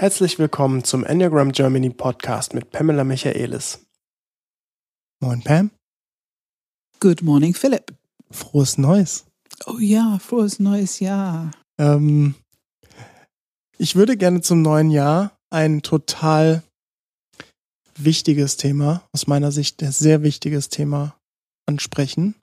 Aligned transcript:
Herzlich 0.00 0.38
willkommen 0.38 0.82
zum 0.82 1.04
Enneagram 1.04 1.52
Germany 1.52 1.90
Podcast 1.90 2.54
mit 2.54 2.70
Pamela 2.70 3.04
Michaelis. 3.04 3.84
Moin 5.22 5.42
Pam. 5.42 5.72
Good 7.00 7.20
morning, 7.20 7.52
Philipp. 7.52 7.92
Frohes 8.30 8.78
Neues. 8.78 9.26
Oh 9.66 9.76
ja, 9.78 10.18
frohes 10.18 10.58
neues 10.58 11.00
Jahr. 11.00 11.50
Ähm, 11.78 12.34
ich 13.76 13.94
würde 13.94 14.16
gerne 14.16 14.40
zum 14.40 14.62
neuen 14.62 14.90
Jahr 14.90 15.36
ein 15.50 15.82
total 15.82 16.62
wichtiges 17.98 18.56
Thema, 18.56 19.06
aus 19.12 19.26
meiner 19.26 19.52
Sicht 19.52 19.82
ein 19.82 19.92
sehr 19.92 20.22
wichtiges 20.22 20.70
Thema 20.70 21.14
ansprechen 21.68 22.36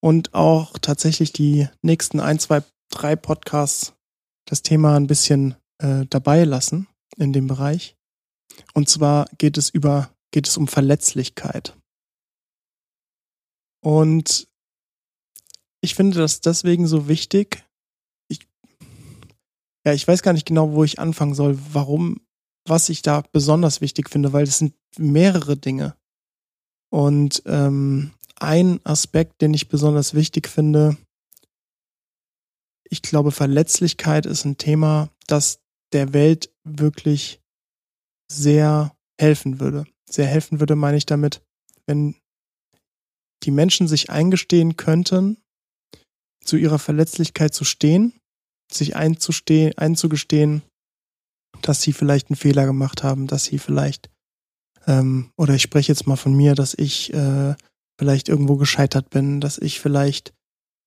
und 0.00 0.34
auch 0.34 0.78
tatsächlich 0.78 1.32
die 1.32 1.68
nächsten 1.82 2.18
ein, 2.18 2.40
zwei, 2.40 2.64
drei 2.90 3.14
Podcasts 3.14 3.92
das 4.48 4.62
Thema 4.62 4.96
ein 4.96 5.06
bisschen 5.06 5.54
äh, 5.78 6.06
dabei 6.08 6.44
lassen 6.44 6.86
in 7.16 7.32
dem 7.32 7.46
Bereich. 7.46 7.96
Und 8.74 8.88
zwar 8.88 9.28
geht 9.38 9.58
es 9.58 9.70
über, 9.70 10.10
geht 10.30 10.46
es 10.46 10.56
um 10.56 10.68
Verletzlichkeit. 10.68 11.76
Und 13.82 14.48
ich 15.80 15.94
finde 15.94 16.18
das 16.18 16.40
deswegen 16.40 16.86
so 16.86 17.08
wichtig. 17.08 17.64
Ich, 18.28 18.40
ja, 19.84 19.92
ich 19.92 20.06
weiß 20.06 20.22
gar 20.22 20.32
nicht 20.32 20.46
genau, 20.46 20.72
wo 20.72 20.84
ich 20.84 20.98
anfangen 20.98 21.34
soll, 21.34 21.58
warum, 21.72 22.20
was 22.66 22.88
ich 22.88 23.02
da 23.02 23.22
besonders 23.32 23.80
wichtig 23.80 24.10
finde, 24.10 24.32
weil 24.32 24.44
es 24.44 24.58
sind 24.58 24.74
mehrere 24.98 25.56
Dinge. 25.56 25.96
Und 26.90 27.42
ähm, 27.46 28.12
ein 28.36 28.80
Aspekt, 28.84 29.40
den 29.40 29.54
ich 29.54 29.68
besonders 29.68 30.14
wichtig 30.14 30.48
finde, 30.48 30.96
ich 32.88 33.02
glaube, 33.02 33.32
Verletzlichkeit 33.32 34.26
ist 34.26 34.44
ein 34.44 34.58
Thema, 34.58 35.10
das 35.26 35.60
der 35.92 36.12
Welt 36.12 36.50
wirklich 36.64 37.40
sehr 38.30 38.96
helfen 39.20 39.60
würde. 39.60 39.86
Sehr 40.08 40.26
helfen 40.26 40.60
würde, 40.60 40.76
meine 40.76 40.96
ich 40.96 41.06
damit, 41.06 41.42
wenn 41.86 42.16
die 43.42 43.50
Menschen 43.50 43.88
sich 43.88 44.10
eingestehen 44.10 44.76
könnten, 44.76 45.38
zu 46.44 46.56
ihrer 46.56 46.78
Verletzlichkeit 46.78 47.54
zu 47.54 47.64
stehen, 47.64 48.12
sich 48.72 48.96
einzustehen, 48.96 49.76
einzugestehen, 49.76 50.62
dass 51.62 51.82
sie 51.82 51.92
vielleicht 51.92 52.30
einen 52.30 52.36
Fehler 52.36 52.66
gemacht 52.66 53.02
haben, 53.02 53.26
dass 53.26 53.44
sie 53.44 53.58
vielleicht, 53.58 54.10
ähm, 54.86 55.30
oder 55.36 55.54
ich 55.54 55.62
spreche 55.62 55.92
jetzt 55.92 56.06
mal 56.06 56.16
von 56.16 56.34
mir, 56.34 56.54
dass 56.54 56.74
ich 56.74 57.12
äh, 57.12 57.54
vielleicht 57.98 58.28
irgendwo 58.28 58.56
gescheitert 58.56 59.10
bin, 59.10 59.40
dass 59.40 59.58
ich 59.58 59.80
vielleicht 59.80 60.34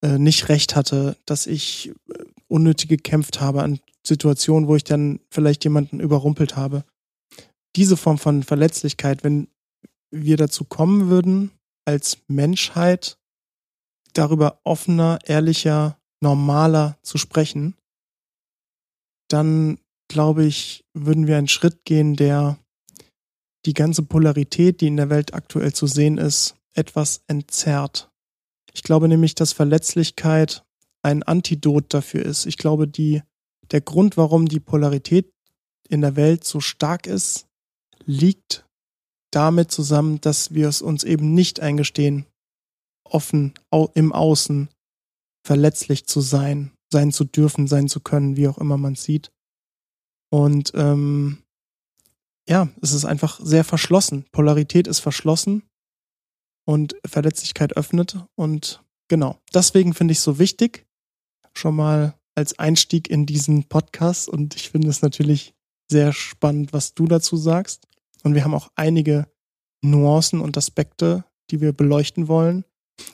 äh, 0.01 0.17
nicht 0.17 0.49
recht 0.49 0.75
hatte, 0.75 1.17
dass 1.25 1.47
ich 1.47 1.89
äh, 1.89 2.23
unnötig 2.47 2.89
gekämpft 2.89 3.41
habe 3.41 3.63
an 3.63 3.79
Situationen, 4.09 4.67
wo 4.67 4.75
ich 4.75 4.83
dann 4.83 5.21
vielleicht 5.31 5.63
jemanden 5.63 6.01
überrumpelt 6.01 6.57
habe. 6.57 6.83
Diese 7.77 7.95
Form 7.95 8.17
von 8.17 8.43
Verletzlichkeit, 8.43 9.23
wenn 9.23 9.47
wir 10.11 10.35
dazu 10.35 10.65
kommen 10.65 11.09
würden, 11.09 11.51
als 11.85 12.17
Menschheit 12.27 13.17
darüber 14.13 14.59
offener, 14.63 15.19
ehrlicher, 15.25 15.97
normaler 16.21 16.97
zu 17.03 17.17
sprechen, 17.17 17.75
dann 19.29 19.79
glaube 20.09 20.45
ich, 20.45 20.83
würden 20.93 21.27
wir 21.27 21.37
einen 21.37 21.47
Schritt 21.47 21.85
gehen, 21.85 22.15
der 22.15 22.57
die 23.65 23.73
ganze 23.73 24.03
Polarität, 24.03 24.81
die 24.81 24.87
in 24.87 24.97
der 24.97 25.09
Welt 25.09 25.33
aktuell 25.33 25.73
zu 25.73 25.87
sehen 25.87 26.17
ist, 26.17 26.55
etwas 26.73 27.23
entzerrt. 27.27 28.09
Ich 28.73 28.83
glaube 28.83 29.07
nämlich, 29.07 29.35
dass 29.35 29.53
Verletzlichkeit 29.53 30.65
ein 31.01 31.23
Antidot 31.23 31.93
dafür 31.93 32.25
ist. 32.25 32.45
Ich 32.45 32.57
glaube, 32.57 32.87
die 32.87 33.21
der 33.71 33.81
Grund, 33.81 34.17
warum 34.17 34.47
die 34.47 34.59
Polarität 34.59 35.31
in 35.87 36.01
der 36.01 36.15
Welt 36.15 36.43
so 36.43 36.59
stark 36.59 37.07
ist, 37.07 37.47
liegt 38.05 38.65
damit 39.31 39.71
zusammen, 39.71 40.21
dass 40.21 40.53
wir 40.53 40.67
es 40.67 40.81
uns 40.81 41.03
eben 41.03 41.33
nicht 41.33 41.59
eingestehen, 41.59 42.25
offen 43.03 43.53
im 43.93 44.11
Außen 44.11 44.69
verletzlich 45.45 46.05
zu 46.05 46.21
sein, 46.21 46.71
sein 46.91 47.11
zu 47.11 47.23
dürfen, 47.23 47.67
sein 47.67 47.87
zu 47.87 47.99
können, 47.99 48.37
wie 48.37 48.47
auch 48.47 48.57
immer 48.57 48.77
man 48.77 48.95
sieht. 48.95 49.31
Und 50.31 50.71
ähm, 50.75 51.43
ja, 52.47 52.69
es 52.81 52.93
ist 52.93 53.05
einfach 53.05 53.39
sehr 53.41 53.63
verschlossen. 53.63 54.25
Polarität 54.31 54.87
ist 54.87 54.99
verschlossen 54.99 55.63
und 56.65 56.95
Verletzlichkeit 57.05 57.77
öffnet. 57.77 58.17
Und 58.35 58.83
genau, 59.07 59.39
deswegen 59.53 59.93
finde 59.93 60.11
ich 60.11 60.19
es 60.19 60.23
so 60.23 60.39
wichtig, 60.39 60.85
schon 61.53 61.75
mal 61.75 62.18
als 62.39 62.57
Einstieg 62.57 63.09
in 63.09 63.25
diesen 63.25 63.65
Podcast 63.65 64.29
und 64.29 64.55
ich 64.55 64.69
finde 64.69 64.87
es 64.87 65.01
natürlich 65.01 65.53
sehr 65.91 66.13
spannend, 66.13 66.71
was 66.71 66.93
du 66.93 67.05
dazu 67.05 67.35
sagst. 67.35 67.85
Und 68.23 68.33
wir 68.33 68.45
haben 68.45 68.53
auch 68.53 68.71
einige 68.75 69.27
Nuancen 69.81 70.39
und 70.39 70.57
Aspekte, 70.57 71.25
die 71.51 71.59
wir 71.59 71.73
beleuchten 71.73 72.29
wollen. 72.29 72.63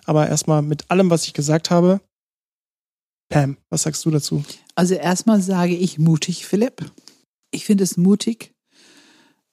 Aber 0.06 0.28
erstmal 0.28 0.62
mit 0.62 0.91
allem, 0.91 1.09
was 1.09 1.25
ich 1.25 1.34
gesagt 1.34 1.72
habe, 1.72 2.02
Pam, 3.30 3.58
was 3.69 3.84
sagst 3.84 4.06
du 4.06 4.12
dazu? 4.12 4.44
Also 4.75 4.94
erstmal 4.94 5.42
sage 5.42 5.75
ich 5.75 5.97
mutig, 5.97 6.46
Philipp. 6.46 6.92
Ich 7.50 7.66
finde 7.66 7.84
es 7.84 7.97
mutig. 7.97 8.53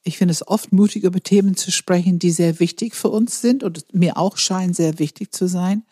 Ich 0.05 0.19
finde 0.19 0.33
es 0.33 0.47
oft 0.47 0.73
mutig, 0.73 1.05
über 1.05 1.23
Themen 1.23 1.57
zu 1.57 1.71
sprechen, 1.71 2.19
die 2.19 2.31
sehr 2.31 2.61
wichtig 2.61 2.95
für 2.95 3.09
uns 3.09 3.41
sind 3.41 3.63
und 3.63 3.95
mir 3.95 4.19
auch 4.19 4.37
scheinen 4.37 4.75
sehr 4.75 4.99
wichtig 4.99 5.33
zu 5.33 5.47
sein 5.49 5.85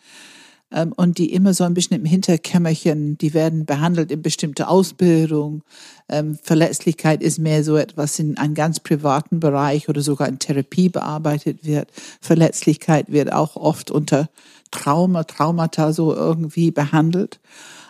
ähm, 0.71 0.93
und 0.95 1.17
die 1.17 1.33
immer 1.33 1.53
so 1.53 1.63
ein 1.63 1.73
bisschen 1.73 1.97
im 1.97 2.05
Hinterkämmerchen, 2.05 3.17
die 3.17 3.33
werden 3.33 3.65
behandelt 3.65 4.11
in 4.11 4.21
bestimmte 4.21 4.67
Ausbildung. 4.67 5.63
Ähm, 6.09 6.37
Verletzlichkeit 6.41 7.21
ist 7.21 7.39
mehr 7.39 7.63
so 7.63 7.77
etwas 7.77 8.17
in 8.19 8.37
einem 8.37 8.53
ganz 8.53 8.79
privaten 8.79 9.39
Bereich 9.39 9.89
oder 9.89 10.01
sogar 10.01 10.27
in 10.27 10.39
Therapie 10.39 10.89
bearbeitet 10.89 11.65
wird. 11.65 11.89
Verletzlichkeit 12.21 13.11
wird 13.11 13.31
auch 13.33 13.55
oft 13.55 13.91
unter 13.91 14.29
Trauma, 14.71 15.23
Traumata 15.25 15.91
so 15.91 16.13
irgendwie 16.13 16.71
behandelt. 16.71 17.39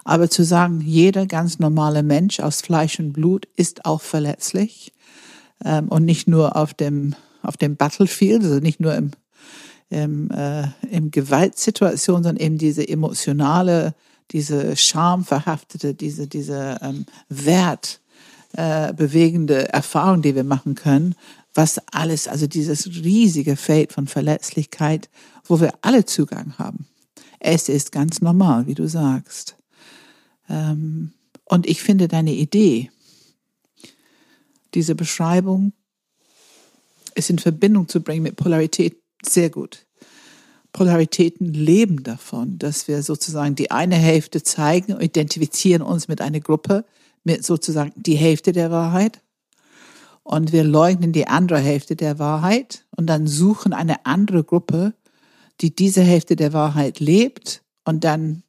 Aber 0.04 0.30
zu 0.30 0.44
sagen, 0.44 0.82
jeder 0.82 1.28
ganz 1.28 1.60
normale 1.60 2.02
Mensch 2.02 2.40
aus 2.40 2.62
Fleisch 2.62 3.00
und 3.00 3.14
Blut 3.14 3.48
ist 3.56 3.86
auch 3.86 4.02
verletzlich 4.02 4.94
ähm, 5.64 5.90
und 5.90 6.06
nicht 6.06 6.28
nur 6.28 6.56
auf 6.56 6.74
dem 6.74 7.16
auf 7.44 7.58
dem 7.58 7.76
Battlefield, 7.76 8.44
also 8.44 8.60
nicht 8.60 8.80
nur 8.80 8.94
im 8.96 9.12
im, 9.92 10.32
äh, 10.32 10.64
im 10.90 11.12
Gewaltsituation, 11.12 12.24
sondern 12.24 12.38
eben 12.38 12.58
diese 12.58 12.88
emotionale, 12.88 13.94
diese 14.32 14.76
schamverhaftete, 14.78 15.94
diese, 15.94 16.28
diese 16.28 16.80
ähm, 16.82 17.06
Wert 17.30 18.00
äh, 18.54 18.94
bewegende 18.94 19.72
Erfahrung, 19.72 20.22
die 20.22 20.34
wir 20.34 20.46
machen 20.46 20.76
können, 20.76 21.16
was 21.54 21.82
alles, 21.92 22.30
also 22.30 22.48
dieses 22.48 22.88
riesige 22.88 23.58
Feld 23.58 23.92
von 23.92 24.08
Verletzlichkeit, 24.08 25.10
wo 25.46 25.60
wir 25.60 25.74
alle 25.82 26.06
Zugang 26.06 26.58
haben. 26.58 26.88
Es 27.40 27.68
ist 27.68 27.92
ganz 27.92 28.22
normal, 28.22 28.68
wie 28.68 28.76
du 28.76 28.88
sagst. 28.88 29.58
Ähm, 30.48 31.12
und 31.44 31.68
ich 31.68 31.82
finde 31.82 32.08
deine 32.08 32.34
Idee, 32.34 32.90
diese 34.74 34.96
Beschreibung, 34.96 35.74
es 37.14 37.30
in 37.30 37.40
Verbindung 37.40 37.90
zu 37.90 38.02
bringen 38.02 38.24
mit 38.24 38.38
Polarität, 38.38 39.01
sehr 39.26 39.50
gut. 39.50 39.86
Polaritäten 40.72 41.54
leben 41.54 42.04
davon, 42.04 42.58
dass 42.58 42.88
wir 42.88 43.04
sozusagen 43.04 43.56
die 43.56 43.72
eine 43.72 43.96
Hälfte 43.96 44.42
zeigen, 44.42 45.00
identifizieren 45.00 45.82
uns 45.82 46.08
mit 46.08 46.22
einer 46.22 46.40
Gruppe, 46.40 46.86
mit 47.24 47.46
sozusagen 47.46 47.92
die 47.96 48.16
Hälfte 48.16 48.52
der 48.52 48.72
Wahrheit. 48.72 49.22
Und 50.24 50.54
wir 50.54 50.64
leugnen 50.64 51.12
die 51.12 51.28
andere 51.28 51.60
Hälfte 51.60 51.96
der 51.96 52.20
Wahrheit 52.20 52.86
und 52.96 53.08
dann 53.08 53.28
suchen 53.28 53.74
eine 53.74 54.06
andere 54.06 54.44
Gruppe, 54.44 54.94
die 55.60 55.76
diese 55.76 56.02
Hälfte 56.02 56.36
der 56.36 56.54
Wahrheit 56.54 57.00
lebt. 57.00 57.64
Und 57.84 58.04
dann 58.04 58.44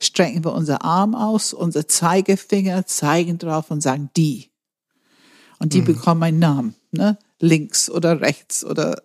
strecken 0.00 0.44
wir 0.44 0.52
unser 0.52 0.82
Arm 0.82 1.14
aus, 1.14 1.52
unser 1.52 1.88
Zeigefinger 1.88 2.86
zeigen 2.86 3.38
drauf 3.38 3.70
und 3.70 3.82
sagen 3.82 4.10
die. 4.16 4.50
Und 5.58 5.72
die 5.72 5.80
mhm. 5.80 5.86
bekommen 5.86 6.22
einen 6.22 6.38
Namen, 6.38 6.74
ne? 6.90 7.18
links 7.40 7.90
oder 7.90 8.20
rechts 8.20 8.64
oder 8.64 9.02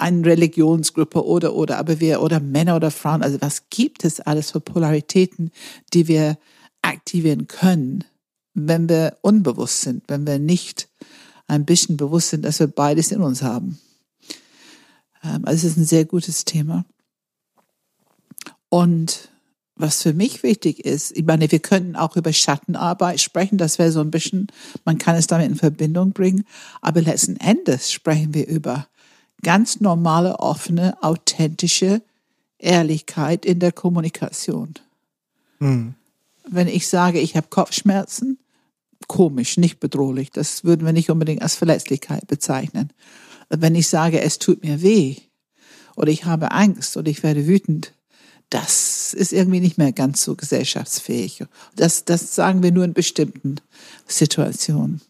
eine 0.00 0.24
Religionsgruppe 0.24 1.24
oder, 1.24 1.54
oder, 1.54 1.78
aber 1.78 2.00
wir, 2.00 2.22
oder 2.22 2.40
Männer 2.40 2.76
oder 2.76 2.90
Frauen, 2.90 3.22
also 3.22 3.40
was 3.40 3.68
gibt 3.70 4.04
es 4.04 4.20
alles 4.20 4.52
für 4.52 4.60
Polaritäten, 4.60 5.50
die 5.92 6.08
wir 6.08 6.38
aktivieren 6.82 7.46
können, 7.46 8.04
wenn 8.54 8.88
wir 8.88 9.18
unbewusst 9.22 9.82
sind, 9.82 10.04
wenn 10.08 10.26
wir 10.26 10.38
nicht 10.38 10.88
ein 11.46 11.64
bisschen 11.64 11.96
bewusst 11.96 12.30
sind, 12.30 12.44
dass 12.44 12.60
wir 12.60 12.68
beides 12.68 13.12
in 13.12 13.20
uns 13.20 13.42
haben. 13.42 13.78
Ähm, 15.22 15.44
also 15.44 15.66
es 15.66 15.72
ist 15.72 15.76
ein 15.76 15.84
sehr 15.84 16.04
gutes 16.04 16.44
Thema. 16.44 16.84
Und 18.68 19.28
was 19.74 20.02
für 20.02 20.12
mich 20.12 20.42
wichtig 20.42 20.84
ist, 20.84 21.16
ich 21.16 21.24
meine, 21.24 21.50
wir 21.50 21.58
könnten 21.58 21.96
auch 21.96 22.16
über 22.16 22.32
Schattenarbeit 22.32 23.20
sprechen, 23.20 23.58
das 23.58 23.78
wäre 23.78 23.92
so 23.92 24.00
ein 24.00 24.10
bisschen, 24.10 24.46
man 24.84 24.98
kann 24.98 25.16
es 25.16 25.26
damit 25.26 25.48
in 25.48 25.56
Verbindung 25.56 26.12
bringen, 26.12 26.44
aber 26.80 27.00
letzten 27.00 27.36
Endes 27.36 27.90
sprechen 27.90 28.34
wir 28.34 28.46
über 28.46 28.86
ganz 29.42 29.80
normale, 29.80 30.38
offene, 30.38 31.02
authentische 31.02 32.02
Ehrlichkeit 32.58 33.44
in 33.44 33.58
der 33.58 33.72
Kommunikation. 33.72 34.74
Mhm. 35.58 35.94
Wenn 36.48 36.68
ich 36.68 36.88
sage, 36.88 37.20
ich 37.20 37.36
habe 37.36 37.46
Kopfschmerzen, 37.48 38.38
komisch, 39.10 39.56
nicht 39.56 39.80
bedrohlich. 39.80 40.30
Das 40.30 40.64
würden 40.64 40.86
wir 40.86 40.92
nicht 40.92 41.10
unbedingt 41.10 41.42
als 41.42 41.56
Verletzlichkeit 41.56 42.26
bezeichnen. 42.26 42.92
Wenn 43.48 43.74
ich 43.74 43.88
sage, 43.88 44.20
es 44.20 44.38
tut 44.38 44.62
mir 44.62 44.82
weh 44.82 45.16
oder 45.96 46.10
ich 46.10 46.24
habe 46.24 46.52
Angst 46.52 46.96
oder 46.96 47.10
ich 47.10 47.22
werde 47.22 47.46
wütend, 47.46 47.92
das 48.50 49.12
ist 49.14 49.32
irgendwie 49.32 49.60
nicht 49.60 49.78
mehr 49.78 49.92
ganz 49.92 50.22
so 50.22 50.34
gesellschaftsfähig. 50.34 51.44
Das, 51.76 52.04
das 52.04 52.34
sagen 52.34 52.62
wir 52.62 52.72
nur 52.72 52.84
in 52.84 52.92
bestimmten 52.92 53.56
Situationen. 54.06 55.00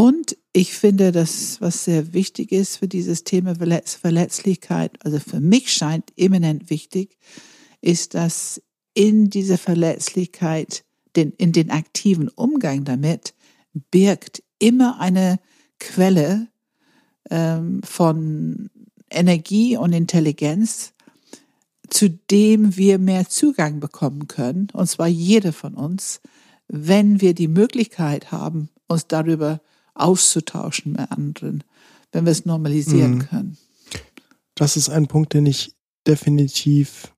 Und 0.00 0.36
ich 0.52 0.74
finde, 0.74 1.10
das, 1.10 1.60
was 1.60 1.84
sehr 1.84 2.12
wichtig 2.12 2.52
ist 2.52 2.76
für 2.76 2.86
dieses 2.86 3.24
Thema 3.24 3.56
Verletzlichkeit, 3.56 4.92
also 5.04 5.18
für 5.18 5.40
mich 5.40 5.72
scheint 5.72 6.12
eminent 6.16 6.70
wichtig, 6.70 7.18
ist, 7.80 8.14
dass 8.14 8.62
in 8.94 9.28
dieser 9.28 9.58
Verletzlichkeit, 9.58 10.84
den, 11.16 11.32
in 11.32 11.50
den 11.50 11.72
aktiven 11.72 12.28
Umgang 12.28 12.84
damit, 12.84 13.34
birgt 13.90 14.44
immer 14.60 15.00
eine 15.00 15.40
Quelle 15.80 16.46
ähm, 17.28 17.80
von 17.82 18.70
Energie 19.10 19.76
und 19.76 19.92
Intelligenz, 19.92 20.92
zu 21.90 22.08
dem 22.08 22.76
wir 22.76 22.98
mehr 22.98 23.28
Zugang 23.28 23.80
bekommen 23.80 24.28
können, 24.28 24.68
und 24.72 24.88
zwar 24.88 25.08
jeder 25.08 25.52
von 25.52 25.74
uns, 25.74 26.20
wenn 26.68 27.20
wir 27.20 27.34
die 27.34 27.48
Möglichkeit 27.48 28.30
haben, 28.30 28.68
uns 28.86 29.08
darüber 29.08 29.60
auszutauschen 29.98 30.92
mit 30.92 31.10
anderen, 31.10 31.64
wenn 32.12 32.24
wir 32.24 32.32
es 32.32 32.44
normalisieren 32.44 33.16
mhm. 33.16 33.28
können. 33.28 33.58
Das 34.54 34.76
ist 34.76 34.88
ein 34.88 35.06
Punkt, 35.06 35.34
den 35.34 35.46
ich 35.46 35.74
definitiv 36.06 37.14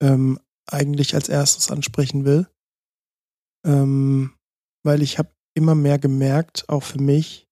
ähm, 0.00 0.38
eigentlich 0.66 1.14
als 1.14 1.28
erstes 1.28 1.70
ansprechen 1.70 2.24
will, 2.24 2.46
ähm, 3.64 4.34
weil 4.84 5.02
ich 5.02 5.18
habe 5.18 5.30
immer 5.54 5.74
mehr 5.74 5.98
gemerkt, 5.98 6.68
auch 6.68 6.82
für 6.82 7.00
mich, 7.00 7.48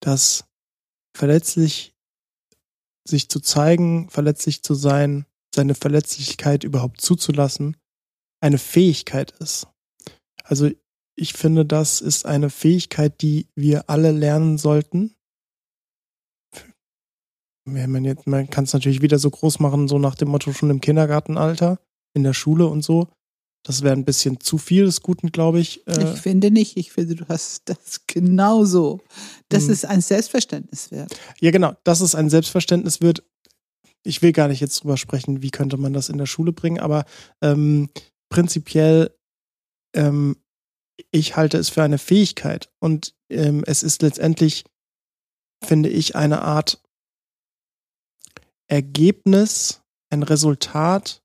dass 0.00 0.44
verletzlich 1.14 1.94
sich 3.06 3.28
zu 3.28 3.40
zeigen, 3.40 4.08
verletzlich 4.08 4.62
zu 4.62 4.74
sein, 4.74 5.26
seine 5.54 5.74
Verletzlichkeit 5.74 6.64
überhaupt 6.64 7.00
zuzulassen, 7.00 7.76
eine 8.40 8.58
Fähigkeit 8.58 9.32
ist. 9.32 9.66
Also 10.44 10.70
ich 11.20 11.34
finde, 11.34 11.66
das 11.66 12.00
ist 12.00 12.24
eine 12.24 12.48
Fähigkeit, 12.48 13.20
die 13.20 13.46
wir 13.54 13.90
alle 13.90 14.10
lernen 14.10 14.56
sollten. 14.56 15.14
Man, 17.66 18.16
man 18.24 18.48
kann 18.48 18.64
es 18.64 18.72
natürlich 18.72 19.02
wieder 19.02 19.18
so 19.18 19.30
groß 19.30 19.60
machen, 19.60 19.86
so 19.86 19.98
nach 19.98 20.14
dem 20.14 20.28
Motto 20.28 20.54
schon 20.54 20.70
im 20.70 20.80
Kindergartenalter, 20.80 21.78
in 22.14 22.22
der 22.22 22.32
Schule 22.32 22.66
und 22.66 22.82
so. 22.82 23.08
Das 23.62 23.82
wäre 23.82 23.92
ein 23.92 24.06
bisschen 24.06 24.40
zu 24.40 24.56
viel 24.56 24.86
des 24.86 25.02
Guten, 25.02 25.30
glaube 25.30 25.60
ich. 25.60 25.86
Äh, 25.86 26.14
ich 26.14 26.20
finde 26.20 26.50
nicht. 26.50 26.78
Ich 26.78 26.90
finde, 26.92 27.16
du 27.16 27.28
hast 27.28 27.68
das 27.68 28.06
genauso. 28.06 29.00
Das 29.50 29.64
hm. 29.64 29.72
ist 29.72 29.84
ein 29.84 30.00
Selbstverständnis 30.00 30.90
wert. 30.90 31.14
Ja, 31.38 31.50
genau. 31.50 31.74
Das 31.84 32.00
ist 32.00 32.14
ein 32.14 32.30
Selbstverständnis 32.30 33.02
wird. 33.02 33.22
Ich 34.02 34.22
will 34.22 34.32
gar 34.32 34.48
nicht 34.48 34.60
jetzt 34.60 34.82
drüber 34.82 34.96
sprechen, 34.96 35.42
wie 35.42 35.50
könnte 35.50 35.76
man 35.76 35.92
das 35.92 36.08
in 36.08 36.16
der 36.16 36.24
Schule 36.24 36.52
bringen, 36.52 36.80
aber 36.80 37.04
ähm, 37.42 37.90
prinzipiell 38.30 39.14
ähm, 39.94 40.36
ich 41.10 41.36
halte 41.36 41.58
es 41.58 41.68
für 41.68 41.82
eine 41.82 41.98
Fähigkeit 41.98 42.70
und 42.80 43.14
ähm, 43.28 43.62
es 43.66 43.82
ist 43.82 44.02
letztendlich, 44.02 44.64
finde 45.62 45.88
ich, 45.88 46.16
eine 46.16 46.42
Art 46.42 46.82
Ergebnis, 48.68 49.82
ein 50.10 50.22
Resultat 50.22 51.22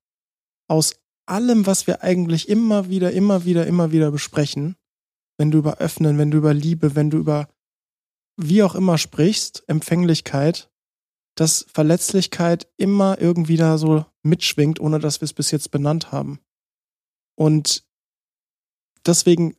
aus 0.68 0.96
allem, 1.26 1.66
was 1.66 1.86
wir 1.86 2.02
eigentlich 2.02 2.48
immer 2.48 2.88
wieder, 2.88 3.12
immer 3.12 3.44
wieder, 3.44 3.66
immer 3.66 3.92
wieder 3.92 4.10
besprechen. 4.10 4.76
Wenn 5.38 5.50
du 5.50 5.58
über 5.58 5.78
Öffnen, 5.78 6.18
wenn 6.18 6.30
du 6.30 6.38
über 6.38 6.54
Liebe, 6.54 6.94
wenn 6.94 7.10
du 7.10 7.18
über 7.18 7.48
wie 8.36 8.62
auch 8.62 8.74
immer 8.74 8.98
sprichst, 8.98 9.64
Empfänglichkeit, 9.66 10.70
dass 11.36 11.66
Verletzlichkeit 11.72 12.68
immer 12.76 13.20
irgendwie 13.20 13.56
da 13.56 13.78
so 13.78 14.06
mitschwingt, 14.22 14.80
ohne 14.80 14.98
dass 14.98 15.20
wir 15.20 15.26
es 15.26 15.32
bis 15.32 15.50
jetzt 15.50 15.70
benannt 15.70 16.12
haben. 16.12 16.40
Und 17.34 17.86
deswegen 19.06 19.56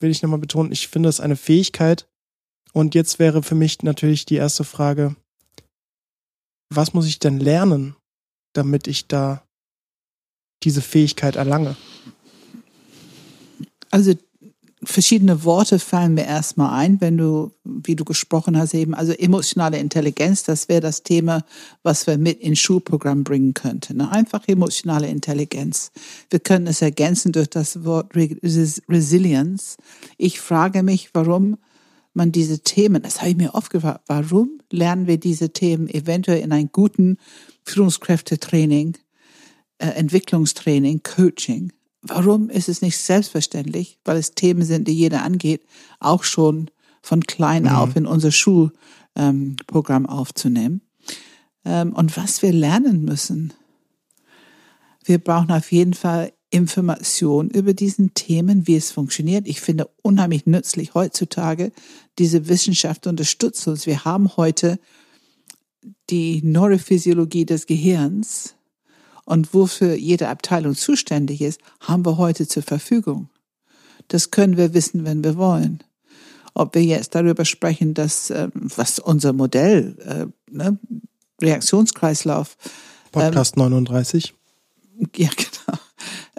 will 0.00 0.10
ich 0.10 0.22
nochmal 0.22 0.38
betonen, 0.38 0.72
ich 0.72 0.88
finde 0.88 1.08
es 1.08 1.20
eine 1.20 1.36
Fähigkeit. 1.36 2.08
Und 2.72 2.94
jetzt 2.94 3.18
wäre 3.18 3.42
für 3.42 3.54
mich 3.54 3.82
natürlich 3.82 4.24
die 4.24 4.36
erste 4.36 4.64
Frage, 4.64 5.14
was 6.70 6.94
muss 6.94 7.06
ich 7.06 7.18
denn 7.18 7.38
lernen, 7.38 7.96
damit 8.54 8.86
ich 8.86 9.06
da 9.06 9.46
diese 10.62 10.80
Fähigkeit 10.80 11.36
erlange? 11.36 11.76
Also 13.90 14.14
verschiedene 14.84 15.44
Worte 15.44 15.78
fallen 15.78 16.14
mir 16.14 16.26
erstmal 16.26 16.78
ein, 16.78 17.00
wenn 17.00 17.16
du, 17.16 17.52
wie 17.64 17.94
du 17.94 18.04
gesprochen 18.04 18.58
hast 18.58 18.74
eben, 18.74 18.94
also 18.94 19.12
emotionale 19.12 19.78
Intelligenz, 19.78 20.42
das 20.42 20.68
wäre 20.68 20.80
das 20.80 21.02
Thema, 21.02 21.44
was 21.82 22.06
wir 22.06 22.18
mit 22.18 22.40
ins 22.40 22.58
Schulprogramm 22.58 23.22
bringen 23.24 23.54
könnten. 23.54 23.98
Ne? 23.98 24.10
Einfach 24.10 24.46
emotionale 24.48 25.08
Intelligenz. 25.08 25.92
Wir 26.30 26.40
können 26.40 26.66
es 26.66 26.82
ergänzen 26.82 27.32
durch 27.32 27.48
das 27.48 27.84
Wort 27.84 28.14
Resilience. 28.14 29.76
Ich 30.18 30.40
frage 30.40 30.82
mich, 30.82 31.10
warum 31.14 31.58
man 32.14 32.32
diese 32.32 32.60
Themen, 32.60 33.02
das 33.02 33.20
habe 33.20 33.30
ich 33.30 33.36
mir 33.36 33.54
oft 33.54 33.70
gefragt, 33.70 34.02
warum 34.06 34.60
lernen 34.70 35.06
wir 35.06 35.18
diese 35.18 35.50
Themen 35.50 35.88
eventuell 35.88 36.40
in 36.40 36.52
einem 36.52 36.70
guten 36.72 37.18
Führungskräftetraining, 37.64 38.98
äh, 39.78 39.86
Entwicklungstraining, 39.86 41.02
Coaching? 41.02 41.72
Warum 42.02 42.50
ist 42.50 42.68
es 42.68 42.82
nicht 42.82 42.98
selbstverständlich, 42.98 43.98
weil 44.04 44.16
es 44.16 44.34
Themen 44.34 44.64
sind, 44.64 44.88
die 44.88 44.92
jeder 44.92 45.22
angeht, 45.22 45.62
auch 46.00 46.24
schon 46.24 46.70
von 47.00 47.22
klein 47.22 47.64
mhm. 47.64 47.68
auf 47.70 47.96
in 47.96 48.06
unser 48.06 48.32
Schulprogramm 48.32 50.04
ähm, 50.04 50.06
aufzunehmen? 50.06 50.82
Ähm, 51.64 51.92
und 51.92 52.16
was 52.16 52.42
wir 52.42 52.52
lernen 52.52 53.04
müssen, 53.04 53.52
wir 55.04 55.18
brauchen 55.18 55.52
auf 55.52 55.72
jeden 55.72 55.94
Fall 55.94 56.32
Information 56.50 57.48
über 57.48 57.72
diesen 57.72 58.12
Themen, 58.14 58.66
wie 58.66 58.76
es 58.76 58.90
funktioniert. 58.92 59.48
Ich 59.48 59.60
finde 59.60 59.88
unheimlich 60.02 60.44
nützlich 60.46 60.94
heutzutage. 60.94 61.72
Diese 62.18 62.46
Wissenschaft 62.48 63.06
unterstützt 63.06 63.66
uns. 63.68 63.86
Wir 63.86 64.04
haben 64.04 64.36
heute 64.36 64.78
die 66.10 66.42
Neurophysiologie 66.42 67.46
des 67.46 67.66
Gehirns 67.66 68.54
und 69.24 69.54
wofür 69.54 69.94
jede 69.94 70.28
Abteilung 70.28 70.74
zuständig 70.74 71.40
ist, 71.40 71.60
haben 71.80 72.04
wir 72.04 72.18
heute 72.18 72.46
zur 72.46 72.62
Verfügung. 72.62 73.28
Das 74.08 74.30
können 74.30 74.56
wir 74.56 74.74
wissen, 74.74 75.04
wenn 75.04 75.22
wir 75.24 75.36
wollen. 75.36 75.82
Ob 76.54 76.74
wir 76.74 76.82
jetzt 76.82 77.14
darüber 77.14 77.44
sprechen, 77.44 77.94
dass 77.94 78.30
ähm, 78.30 78.52
was 78.54 78.98
unser 78.98 79.32
Modell, 79.32 79.96
äh, 80.04 80.54
ne, 80.54 80.78
Reaktionskreislauf. 81.40 82.56
Podcast 83.10 83.56
ähm, 83.56 83.62
39. 83.62 84.34
Ja, 85.16 85.30
genau. 85.36 85.78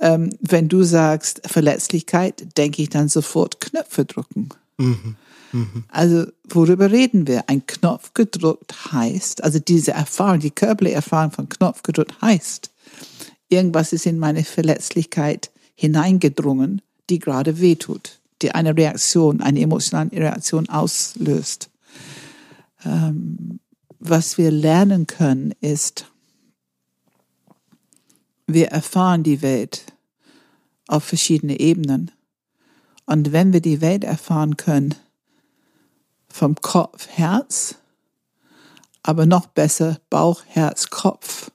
Ähm, 0.02 0.30
wenn 0.42 0.68
du 0.68 0.84
sagst 0.84 1.42
Verletzlichkeit, 1.46 2.58
denke 2.58 2.82
ich 2.82 2.90
dann 2.90 3.10
sofort 3.10 3.60
Knöpfe 3.62 4.06
drücken. 4.06 4.50
Mhm. 4.78 5.16
Mhm. 5.54 5.84
Also 5.88 6.26
worüber 6.50 6.92
reden 6.92 7.28
wir? 7.28 7.48
Ein 7.48 7.66
Knopf 7.66 8.14
gedrückt 8.14 8.92
heißt, 8.92 9.44
also 9.44 9.60
diese 9.60 9.92
Erfahrung, 9.92 10.40
die 10.40 10.52
körperliche 10.52 10.96
Erfahrung 10.96 11.32
von 11.32 11.48
Knopf 11.48 11.84
gedrückt 11.84 12.22
heißt, 12.22 12.72
irgendwas 13.54 13.94
ist 13.94 14.06
in 14.06 14.20
meine 14.20 14.44
Verletzlichkeit 14.44 15.52
hineingedrungen, 15.76 16.82
die 17.10 17.20
gerade 17.20 17.60
wehtut, 17.60 18.20
die 18.42 18.52
eine 18.52 18.76
Reaktion, 18.76 19.42
eine 19.42 19.62
emotionale 19.62 20.12
Reaktion 20.12 20.70
auslöst. 20.70 21.70
Ähm, 22.86 23.60
was 24.00 24.38
wir 24.38 24.52
lernen 24.52 25.08
können, 25.08 25.54
ist, 25.62 26.12
wir 28.48 28.68
erfahren 28.68 29.24
die 29.24 29.42
Welt 29.42 29.86
auf 30.88 31.04
verschiedene 31.06 31.60
Ebenen. 31.60 32.12
Und 33.06 33.32
wenn 33.32 33.54
wir 33.54 33.62
die 33.62 33.82
Welt 33.82 34.04
erfahren 34.04 34.58
können, 34.58 34.96
vom 36.28 36.56
Kopf, 36.56 37.08
Herz, 37.08 37.76
aber 39.04 39.26
noch 39.26 39.46
besser 39.46 40.00
Bauch, 40.10 40.44
Herz, 40.48 40.90
Kopf, 40.90 41.52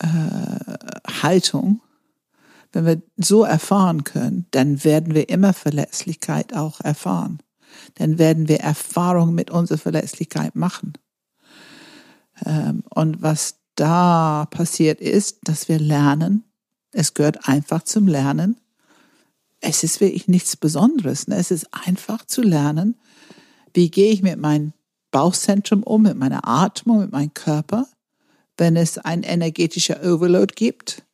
äh, 0.00 1.12
Haltung, 1.22 1.80
wenn 2.72 2.86
wir 2.86 3.02
so 3.16 3.44
erfahren 3.44 4.04
können, 4.04 4.46
dann 4.50 4.82
werden 4.84 5.14
wir 5.14 5.28
immer 5.28 5.52
Verletzlichkeit 5.52 6.54
auch 6.54 6.80
erfahren. 6.80 7.38
Dann 7.94 8.18
werden 8.18 8.48
wir 8.48 8.60
Erfahrungen 8.60 9.34
mit 9.34 9.50
unserer 9.50 9.78
Verletzlichkeit 9.78 10.56
machen. 10.56 10.94
Ähm, 12.44 12.82
und 12.90 13.22
was 13.22 13.56
da 13.76 14.46
passiert 14.50 15.00
ist, 15.00 15.38
dass 15.44 15.68
wir 15.68 15.78
lernen, 15.78 16.44
es 16.90 17.14
gehört 17.14 17.48
einfach 17.48 17.82
zum 17.82 18.06
Lernen. 18.06 18.60
Es 19.60 19.82
ist 19.82 20.00
wirklich 20.00 20.28
nichts 20.28 20.56
Besonderes. 20.56 21.26
Ne? 21.26 21.36
Es 21.36 21.50
ist 21.50 21.68
einfach 21.72 22.24
zu 22.24 22.42
lernen, 22.42 22.96
wie 23.72 23.90
gehe 23.90 24.12
ich 24.12 24.22
mit 24.22 24.38
meinem 24.38 24.72
Bauchzentrum 25.10 25.82
um, 25.82 26.02
mit 26.02 26.16
meiner 26.16 26.46
Atmung, 26.46 27.00
mit 27.00 27.12
meinem 27.12 27.34
Körper 27.34 27.86
wenn 28.56 28.76
es 28.76 28.98
ein 28.98 29.22
energetischer 29.22 30.02
Overload 30.04 30.54
gibt? 30.54 31.04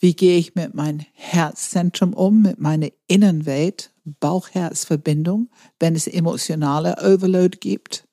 Wie 0.00 0.14
gehe 0.14 0.38
ich 0.38 0.54
mit 0.54 0.74
meinem 0.74 1.00
Herzzentrum 1.12 2.14
um, 2.14 2.42
mit 2.42 2.60
meiner 2.60 2.88
Innenwelt, 3.08 3.90
Bauch-Herz-Verbindung, 4.20 5.50
wenn 5.80 5.96
es 5.96 6.06
emotionale 6.06 6.96
Overload 7.02 7.58
gibt? 7.58 8.08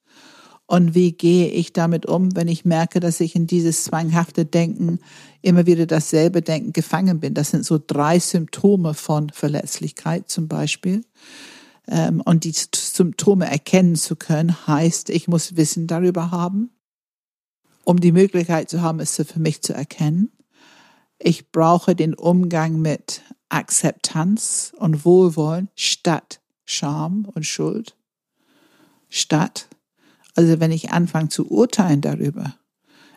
Und 0.68 0.96
wie 0.96 1.12
gehe 1.12 1.50
ich 1.50 1.74
damit 1.74 2.08
um, 2.08 2.36
wenn 2.36 2.48
ich 2.48 2.66
merke, 2.66 3.00
dass 3.00 3.20
ich 3.20 3.36
in 3.36 3.46
dieses 3.46 3.84
zwanghafte 3.84 4.46
Denken 4.46 5.00
immer 5.44 5.68
wieder 5.68 5.86
dasselbe 5.86 6.42
Denken 6.42 6.74
gefangen 6.74 7.20
bin? 7.20 7.36
Das 7.36 7.52
sind 7.52 7.66
so 7.66 7.80
drei 7.86 8.18
Symptome 8.18 8.96
von 8.96 9.30
Verletzlichkeit 9.30 10.28
zum 10.30 10.48
Beispiel. 10.48 11.04
Ähm, 11.88 12.20
und 12.26 12.46
die 12.46 12.54
Symptome 12.76 13.46
erkennen 13.46 13.96
zu 13.96 14.16
können, 14.16 14.56
heißt, 14.66 15.12
ich 15.12 15.28
muss 15.28 15.56
Wissen 15.56 15.86
darüber 15.86 16.32
haben, 16.32 16.72
um 17.86 18.00
die 18.00 18.12
Möglichkeit 18.12 18.70
zu 18.70 18.82
haben, 18.82 19.00
es 19.00 19.16
für 19.16 19.40
mich 19.40 19.62
zu 19.62 19.74
erkennen. 19.74 20.32
Ich 21.18 21.52
brauche 21.52 21.96
den 21.96 22.14
Umgang 22.14 22.82
mit 22.82 23.22
Akzeptanz 23.48 24.74
und 24.78 25.06
Wohlwollen 25.06 25.70
statt 25.76 26.42
Scham 26.66 27.26
und 27.34 27.46
Schuld. 27.46 27.96
Statt. 29.08 29.70
Also 30.36 30.60
wenn 30.60 30.72
ich 30.72 30.92
anfange 30.92 31.30
zu 31.30 31.50
urteilen 31.50 32.02
darüber, 32.02 32.56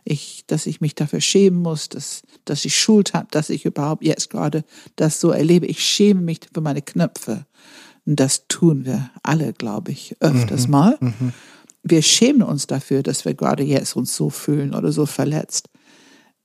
ich, 0.05 0.45
dass 0.47 0.67
ich 0.67 0.81
mich 0.81 0.95
dafür 0.95 1.21
schämen 1.21 1.61
muss, 1.61 1.89
dass, 1.89 2.23
dass 2.45 2.65
ich 2.65 2.77
Schuld 2.77 3.15
habe, 3.15 3.27
dass 3.31 3.51
ich 3.51 3.65
überhaupt 3.65 4.05
jetzt 4.05 4.31
gerade 4.31 4.65
das 4.97 5.21
so 5.21 5.31
erlebe. 5.31 5.67
Ich 5.67 5.85
schäme 5.85 6.21
mich 6.21 6.41
für 6.53 6.61
meine 6.61 6.83
Knöpfe. 6.83 7.47
Und 8.07 8.21
das 8.21 8.47
tun 8.49 8.87
wir 8.87 9.11
alle, 9.23 9.53
glaube 9.53 9.93
ich, 9.93 10.17
öfters 10.21 10.67
mhm, 10.67 10.71
mal. 10.71 10.97
Mhm. 11.01 11.33
Wir 11.83 12.03
schämen 12.03 12.43
uns 12.43 12.67
dafür, 12.67 13.03
dass 13.03 13.25
wir 13.25 13.35
gerade 13.35 13.63
jetzt 13.63 13.97
uns 13.97 14.15
so 14.15 14.31
fühlen 14.31 14.75
oder 14.75 14.93
so 14.93 15.07
verletzt 15.07 15.69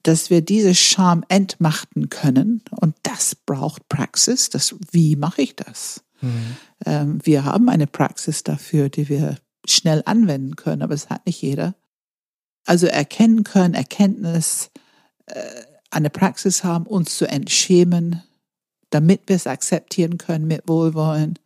dass 0.04 0.30
wir 0.30 0.42
diese 0.42 0.76
Scham 0.76 1.24
entmachten 1.30 2.10
können. 2.10 2.62
Und 2.70 2.96
das 3.04 3.36
braucht 3.36 3.88
Praxis. 3.88 4.50
Das, 4.50 4.76
wie 4.92 5.16
mache 5.16 5.42
ich 5.42 5.56
das? 5.56 6.04
Mhm. 6.22 6.58
Ähm, 6.86 7.20
wir 7.24 7.46
haben 7.46 7.70
eine 7.70 7.88
Praxis 7.88 8.44
dafür, 8.44 8.90
die 8.90 9.08
wir 9.08 9.38
schnell 9.66 10.04
anwenden 10.06 10.58
können, 10.58 10.82
aber 10.82 10.94
es 10.94 11.10
hat 11.10 11.26
nicht 11.26 11.42
jeder. 11.42 11.74
Also 12.66 12.88
erkennen 12.88 13.44
können, 13.44 13.74
Erkenntnis, 13.74 14.72
äh, 15.28 15.42
eine 15.90 16.10
Praxis 16.10 16.64
haben, 16.66 16.86
uns 16.86 17.18
zu 17.18 17.26
entschämen, 17.26 18.22
damit 18.90 19.22
wir 19.28 19.38
es 19.38 19.48
akzeptieren 19.48 20.18
können 20.18 20.48
mit 20.48 20.68
Wohlwollen 20.68 21.40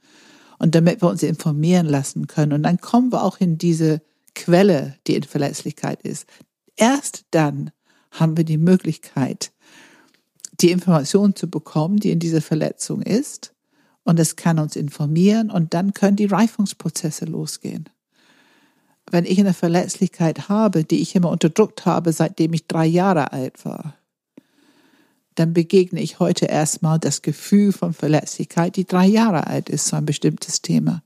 und 0.60 0.76
damit 0.76 1.02
wir 1.02 1.10
uns 1.10 1.24
informieren 1.24 1.88
lassen 1.88 2.28
können. 2.28 2.54
Und 2.54 2.64
dann 2.64 2.80
kommen 2.80 3.12
wir 3.12 3.24
auch 3.24 3.40
in 3.40 3.58
diese 3.58 4.02
Quelle, 4.36 4.96
die 5.08 5.16
in 5.16 5.24
Verletzlichkeit 5.24 6.02
ist. 6.02 6.28
Erst 6.76 7.26
dann 7.32 7.72
haben 8.12 8.38
wir 8.38 8.44
die 8.44 8.58
Möglichkeit, 8.58 9.52
die 10.60 10.72
Information 10.72 11.36
zu 11.36 11.50
bekommen, 11.50 11.98
die 11.98 12.12
in 12.12 12.20
dieser 12.20 12.42
Verletzung 12.42 13.02
ist. 13.02 13.54
Und 14.04 14.20
es 14.20 14.36
kann 14.36 14.58
uns 14.60 14.76
informieren 14.76 15.52
und 15.52 15.74
dann 15.74 15.94
können 15.94 16.16
die 16.16 16.26
Reifungsprozesse 16.26 17.26
losgehen. 17.26 17.90
Wenn 19.10 19.26
ich 19.26 19.40
eine 19.40 19.54
Verletzlichkeit 19.54 20.50
habe, 20.50 20.84
die 20.84 21.02
ich 21.02 21.16
immer 21.16 21.30
unterdrückt 21.30 21.86
habe, 21.86 22.14
seitdem 22.14 22.54
ich 22.54 22.68
drei 22.68 22.86
Jahre 22.86 23.34
alt 23.34 23.66
war, 23.66 23.97
dann 25.38 25.54
begegne 25.54 26.02
ich 26.02 26.20
heute 26.20 26.48
erstmal 26.48 26.98
das 26.98 27.22
Gefühl 27.22 27.72
von 27.72 27.94
Verletzlichkeit, 27.94 28.76
die 28.76 28.86
drei 28.86 29.06
Jahre 29.06 29.46
alt 29.46 29.70
ist, 29.70 29.88
so 29.88 29.96
ein 29.96 30.06
bestimmtes 30.06 30.64
Thema. 30.64 31.04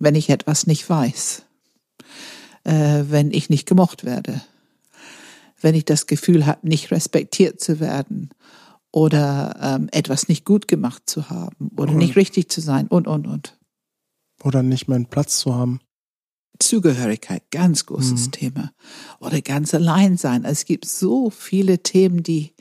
Wenn 0.00 0.16
ich 0.16 0.30
etwas 0.30 0.66
nicht 0.66 0.90
weiß, 0.90 1.44
äh, 2.64 3.04
wenn 3.08 3.30
ich 3.30 3.50
nicht 3.50 3.68
gemocht 3.68 4.04
werde, 4.04 4.42
wenn 5.60 5.76
ich 5.76 5.84
das 5.84 6.08
Gefühl 6.08 6.44
habe, 6.44 6.66
nicht 6.66 6.90
respektiert 6.90 7.60
zu 7.60 7.78
werden 7.78 8.30
oder 8.90 9.56
ähm, 9.62 9.88
etwas 9.92 10.28
nicht 10.28 10.44
gut 10.44 10.66
gemacht 10.66 11.04
zu 11.06 11.30
haben 11.30 11.70
oder 11.76 11.92
und, 11.92 11.98
nicht 11.98 12.16
richtig 12.16 12.50
zu 12.50 12.60
sein 12.60 12.88
und, 12.88 13.06
und, 13.06 13.28
und. 13.28 13.56
Oder 14.42 14.64
nicht 14.64 14.88
meinen 14.88 15.06
Platz 15.06 15.38
zu 15.38 15.54
haben. 15.54 15.78
Zugehörigkeit, 16.58 17.44
ganz 17.52 17.86
großes 17.86 18.26
mhm. 18.26 18.32
Thema. 18.32 18.72
Oder 19.20 19.40
ganz 19.40 19.72
allein 19.72 20.16
sein. 20.16 20.44
Es 20.44 20.64
gibt 20.64 20.84
so 20.84 21.30
viele 21.30 21.84
Themen, 21.84 22.24
die 22.24 22.51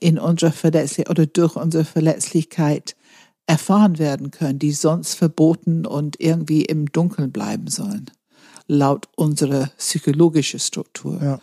in 0.00 0.18
unserer 0.18 0.52
Verletzlichkeit 0.52 1.10
oder 1.10 1.26
durch 1.26 1.56
unsere 1.56 1.84
Verletzlichkeit 1.84 2.96
erfahren 3.46 3.98
werden 3.98 4.30
können, 4.30 4.58
die 4.58 4.72
sonst 4.72 5.14
verboten 5.14 5.84
und 5.84 6.20
irgendwie 6.20 6.64
im 6.64 6.86
Dunkeln 6.86 7.32
bleiben 7.32 7.68
sollen, 7.68 8.10
laut 8.66 9.08
unserer 9.16 9.66
psychologischen 9.76 10.60
Struktur. 10.60 11.20
Ja. 11.22 11.40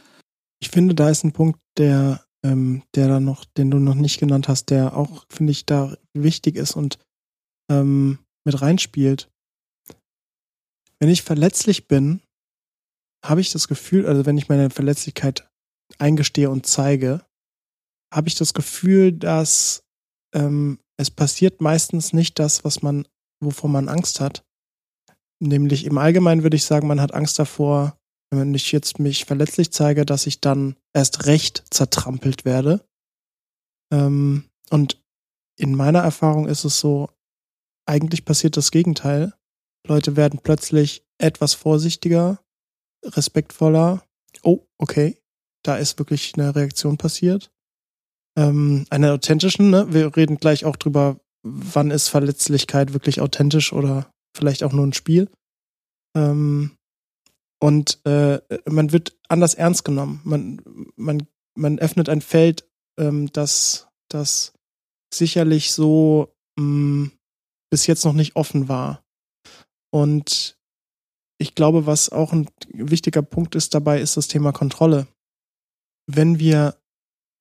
Ich 0.60 0.70
finde, 0.70 0.96
da 0.96 1.10
ist 1.10 1.24
ein 1.24 1.34
Punkt, 1.34 1.60
der, 1.78 2.26
ähm, 2.44 2.84
der 2.96 3.08
da 3.08 3.20
noch, 3.20 3.46
den 3.46 3.70
du 3.70 3.78
noch 3.78 3.96
nicht 3.96 4.20
genannt 4.20 4.48
hast, 4.48 4.70
der 4.70 4.96
auch, 4.96 5.26
finde 5.30 5.52
ich, 5.52 5.66
da 5.66 5.98
wichtig 6.14 6.56
ist 6.56 6.76
und 6.76 6.98
ähm, 7.70 8.20
mit 8.46 8.62
reinspielt. 8.62 9.30
Wenn 11.00 11.10
ich 11.10 11.22
verletzlich 11.22 11.88
bin, 11.88 12.22
habe 13.24 13.42
ich 13.42 13.52
das 13.52 13.68
Gefühl, 13.68 14.08
also 14.08 14.26
wenn 14.26 14.38
ich 14.38 14.50
meine 14.50 14.70
Verletzlichkeit 14.70 15.48
eingestehe 16.00 16.50
und 16.50 16.66
zeige, 16.66 17.27
habe 18.14 18.28
ich 18.28 18.36
das 18.36 18.54
Gefühl, 18.54 19.12
dass 19.12 19.84
ähm, 20.34 20.80
es 20.98 21.12
passiert 21.12 21.62
meistens 21.62 22.14
nicht 22.14 22.40
das, 22.40 22.64
was 22.64 22.82
man, 22.82 23.08
wovor 23.40 23.70
man 23.70 23.90
Angst 23.90 24.20
hat. 24.20 24.46
Nämlich 25.40 25.86
im 25.86 25.98
Allgemeinen 25.98 26.44
würde 26.44 26.58
ich 26.58 26.66
sagen, 26.66 26.88
man 26.88 27.02
hat 27.02 27.14
Angst 27.14 27.38
davor, 27.38 28.00
wenn 28.32 28.54
ich 28.54 28.72
jetzt 28.72 29.00
mich 29.00 29.26
verletzlich 29.26 29.72
zeige, 29.72 30.06
dass 30.06 30.28
ich 30.28 30.42
dann 30.42 30.76
erst 30.94 31.26
recht 31.26 31.64
zertrampelt 31.70 32.44
werde. 32.44 32.86
Ähm, 33.94 34.50
und 34.70 35.02
in 35.58 35.76
meiner 35.76 36.00
Erfahrung 36.00 36.48
ist 36.48 36.66
es 36.66 36.80
so, 36.80 37.10
eigentlich 37.88 38.26
passiert 38.26 38.58
das 38.58 38.72
Gegenteil. 38.72 39.34
Leute 39.88 40.16
werden 40.16 40.40
plötzlich 40.44 41.06
etwas 41.18 41.54
vorsichtiger, 41.54 42.44
respektvoller. 43.04 44.04
Oh, 44.44 44.66
okay, 44.78 45.18
da 45.64 45.78
ist 45.78 45.98
wirklich 45.98 46.34
eine 46.36 46.56
Reaktion 46.56 46.98
passiert. 46.98 47.52
Ähm, 48.38 48.86
eine 48.90 49.14
authentischen, 49.14 49.72
ne? 49.72 49.88
Wir 49.90 50.16
reden 50.16 50.38
gleich 50.38 50.64
auch 50.64 50.76
drüber, 50.76 51.20
wann 51.44 51.92
ist 51.92 52.08
Verletzlichkeit 52.08 52.94
wirklich 52.94 53.20
authentisch 53.20 53.74
oder 53.74 54.12
vielleicht 54.36 54.64
auch 54.64 54.74
nur 54.74 54.86
ein 54.86 54.94
Spiel. 54.94 55.30
Ähm, 56.16 56.78
und 57.60 58.00
äh, 58.06 58.40
man 58.70 58.92
wird 58.92 59.18
anders 59.28 59.56
ernst 59.56 59.84
genommen. 59.84 60.22
Man, 60.24 60.62
man, 60.96 61.28
man 61.56 61.80
öffnet 61.80 62.10
ein 62.10 62.22
Feld, 62.22 62.70
ähm, 63.00 63.32
das, 63.34 63.88
das 64.10 64.54
sicherlich 65.12 65.72
so 65.72 66.36
mh, 66.58 66.64
mm, 66.64 67.12
bis 67.72 67.88
jetzt 67.88 68.06
noch 68.06 68.14
nicht 68.14 68.36
offen 68.36 68.70
war. 68.70 69.04
Und 69.92 70.58
ich 71.40 71.56
glaube, 71.56 71.86
was 71.86 72.10
auch 72.10 72.34
ein 72.34 72.48
wichtiger 72.72 73.22
Punkt 73.22 73.56
ist 73.56 73.74
dabei, 73.74 74.00
ist 74.00 74.18
das 74.18 74.28
Thema 74.28 74.52
Kontrolle. 74.52 75.08
Wenn 76.08 76.40
wir 76.40 76.78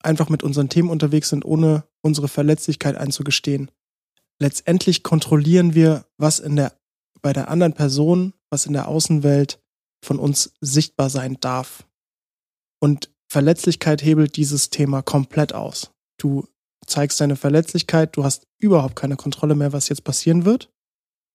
einfach 0.06 0.28
mit 0.28 0.42
unseren 0.42 0.68
Themen 0.68 0.90
unterwegs 0.90 1.28
sind, 1.28 1.44
ohne 1.44 1.84
unsere 2.00 2.28
Verletzlichkeit 2.28 2.96
einzugestehen, 2.96 3.70
letztendlich 4.38 5.02
kontrollieren 5.02 5.74
wir, 5.74 6.06
was 6.16 6.38
in 6.38 6.56
der, 6.56 6.78
bei 7.20 7.32
der 7.32 7.48
anderen 7.48 7.72
Person, 7.72 8.32
was 8.50 8.66
in 8.66 8.72
der 8.72 8.88
Außenwelt 8.88 9.60
von 10.04 10.18
uns 10.18 10.52
sichtbar 10.60 11.10
sein 11.10 11.38
darf. 11.40 11.86
Und 12.80 13.10
Verletzlichkeit 13.28 14.02
hebelt 14.04 14.36
dieses 14.36 14.70
Thema 14.70 15.02
komplett 15.02 15.52
aus. 15.52 15.90
Du 16.18 16.46
zeigst 16.86 17.20
deine 17.20 17.36
Verletzlichkeit, 17.36 18.16
du 18.16 18.24
hast 18.24 18.46
überhaupt 18.58 18.96
keine 18.96 19.16
Kontrolle 19.16 19.54
mehr, 19.54 19.72
was 19.72 19.88
jetzt 19.88 20.04
passieren 20.04 20.44
wird. 20.44 20.70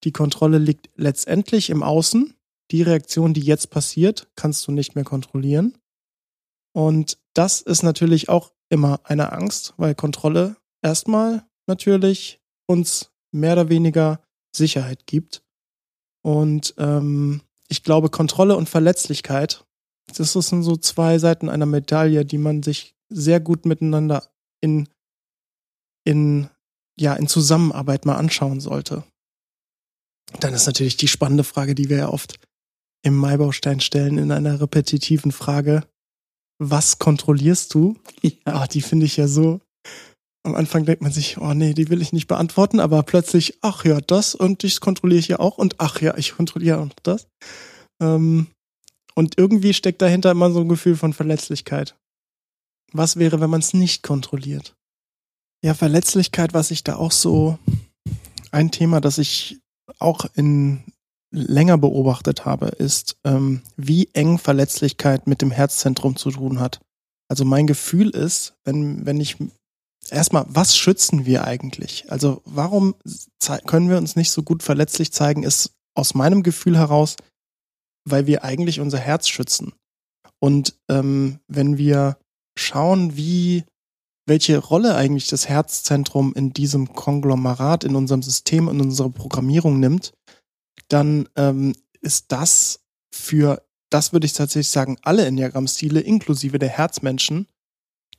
Die 0.04 0.12
Kontrolle 0.12 0.58
liegt 0.58 0.88
letztendlich 0.96 1.70
im 1.70 1.82
Außen. 1.82 2.34
Die 2.70 2.82
Reaktion, 2.82 3.34
die 3.34 3.42
jetzt 3.42 3.70
passiert, 3.70 4.30
kannst 4.34 4.66
du 4.66 4.72
nicht 4.72 4.94
mehr 4.94 5.04
kontrollieren. 5.04 5.76
Und 6.74 7.18
das 7.34 7.60
ist 7.60 7.82
natürlich 7.82 8.28
auch 8.30 8.52
immer 8.72 9.00
eine 9.04 9.32
Angst, 9.32 9.74
weil 9.76 9.94
Kontrolle 9.94 10.56
erstmal 10.80 11.44
natürlich 11.66 12.40
uns 12.66 13.12
mehr 13.30 13.52
oder 13.52 13.68
weniger 13.68 14.20
Sicherheit 14.54 15.06
gibt. 15.06 15.42
Und 16.22 16.74
ähm, 16.78 17.42
ich 17.68 17.82
glaube, 17.82 18.08
Kontrolle 18.08 18.56
und 18.56 18.68
Verletzlichkeit, 18.68 19.64
das 20.16 20.32
sind 20.32 20.62
so 20.62 20.76
zwei 20.76 21.18
Seiten 21.18 21.48
einer 21.48 21.66
Medaille, 21.66 22.24
die 22.24 22.38
man 22.38 22.62
sich 22.62 22.94
sehr 23.08 23.40
gut 23.40 23.66
miteinander 23.66 24.28
in, 24.60 24.88
in, 26.04 26.48
ja, 26.98 27.14
in 27.14 27.28
Zusammenarbeit 27.28 28.06
mal 28.06 28.16
anschauen 28.16 28.60
sollte. 28.60 29.04
Dann 30.40 30.54
ist 30.54 30.66
natürlich 30.66 30.96
die 30.96 31.08
spannende 31.08 31.44
Frage, 31.44 31.74
die 31.74 31.90
wir 31.90 31.98
ja 31.98 32.08
oft 32.08 32.38
im 33.02 33.16
Maibaustein 33.16 33.80
stellen, 33.80 34.16
in 34.16 34.32
einer 34.32 34.60
repetitiven 34.60 35.32
Frage. 35.32 35.84
Was 36.58 36.98
kontrollierst 36.98 37.74
du? 37.74 37.96
Ja. 38.22 38.62
Oh, 38.62 38.66
die 38.70 38.82
finde 38.82 39.06
ich 39.06 39.16
ja 39.16 39.28
so. 39.28 39.60
Am 40.44 40.54
Anfang 40.54 40.84
denkt 40.84 41.02
man 41.02 41.12
sich, 41.12 41.38
oh 41.38 41.54
nee, 41.54 41.72
die 41.72 41.88
will 41.88 42.02
ich 42.02 42.12
nicht 42.12 42.26
beantworten, 42.26 42.80
aber 42.80 43.02
plötzlich, 43.04 43.58
ach 43.62 43.84
ja, 43.84 44.00
das 44.00 44.34
und 44.34 44.64
das 44.64 44.80
kontrolliere 44.80 45.20
ich 45.20 45.28
ja 45.28 45.38
auch 45.38 45.58
und 45.58 45.76
ach 45.78 46.00
ja, 46.00 46.16
ich 46.16 46.32
kontrolliere 46.32 46.80
auch 46.80 46.88
das. 47.02 47.28
Ähm, 48.02 48.48
und 49.14 49.38
irgendwie 49.38 49.74
steckt 49.74 50.02
dahinter 50.02 50.30
immer 50.30 50.50
so 50.50 50.60
ein 50.60 50.68
Gefühl 50.68 50.96
von 50.96 51.12
Verletzlichkeit. 51.12 51.96
Was 52.92 53.16
wäre, 53.16 53.40
wenn 53.40 53.50
man 53.50 53.60
es 53.60 53.72
nicht 53.72 54.02
kontrolliert? 54.02 54.74
Ja, 55.64 55.74
Verletzlichkeit, 55.74 56.54
was 56.54 56.70
ich 56.70 56.82
da 56.82 56.96
auch 56.96 57.12
so 57.12 57.58
ein 58.50 58.70
Thema, 58.70 59.00
das 59.00 59.18
ich 59.18 59.60
auch 59.98 60.26
in 60.34 60.82
länger 61.32 61.78
beobachtet 61.78 62.44
habe, 62.44 62.66
ist, 62.66 63.16
ähm, 63.24 63.62
wie 63.76 64.08
eng 64.12 64.38
Verletzlichkeit 64.38 65.26
mit 65.26 65.42
dem 65.42 65.50
Herzzentrum 65.50 66.16
zu 66.16 66.30
tun 66.30 66.60
hat. 66.60 66.80
Also 67.28 67.44
mein 67.44 67.66
Gefühl 67.66 68.10
ist, 68.10 68.54
wenn, 68.64 69.06
wenn 69.06 69.20
ich 69.20 69.36
erstmal, 70.10 70.44
was 70.48 70.76
schützen 70.76 71.24
wir 71.24 71.44
eigentlich? 71.44 72.10
Also 72.10 72.42
warum 72.44 72.94
können 73.66 73.88
wir 73.88 73.96
uns 73.96 74.16
nicht 74.16 74.30
so 74.30 74.42
gut 74.42 74.62
verletzlich 74.62 75.12
zeigen, 75.12 75.42
ist 75.42 75.72
aus 75.94 76.14
meinem 76.14 76.42
Gefühl 76.42 76.76
heraus, 76.76 77.16
weil 78.04 78.26
wir 78.26 78.44
eigentlich 78.44 78.80
unser 78.80 78.98
Herz 78.98 79.28
schützen. 79.28 79.72
Und 80.40 80.74
ähm, 80.90 81.38
wenn 81.48 81.78
wir 81.78 82.18
schauen, 82.58 83.16
wie 83.16 83.64
welche 84.26 84.58
Rolle 84.58 84.94
eigentlich 84.94 85.26
das 85.28 85.48
Herzzentrum 85.48 86.32
in 86.34 86.52
diesem 86.52 86.92
Konglomerat, 86.92 87.84
in 87.84 87.96
unserem 87.96 88.22
System, 88.22 88.68
in 88.68 88.80
unserer 88.80 89.10
Programmierung 89.10 89.80
nimmt, 89.80 90.12
dann 90.92 91.28
ähm, 91.36 91.74
ist 92.00 92.32
das 92.32 92.80
für, 93.14 93.64
das 93.90 94.12
würde 94.12 94.26
ich 94.26 94.34
tatsächlich 94.34 94.68
sagen, 94.68 94.98
alle 95.02 95.24
Enneagramm-Stile, 95.24 96.00
inklusive 96.00 96.58
der 96.58 96.68
Herzmenschen, 96.68 97.46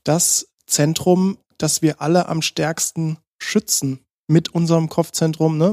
das 0.03 0.47
Zentrum, 0.65 1.37
das 1.57 1.81
wir 1.81 2.01
alle 2.01 2.27
am 2.27 2.41
stärksten 2.41 3.17
schützen 3.41 3.99
mit 4.27 4.49
unserem 4.49 4.89
Kopfzentrum. 4.89 5.57
Ne? 5.57 5.71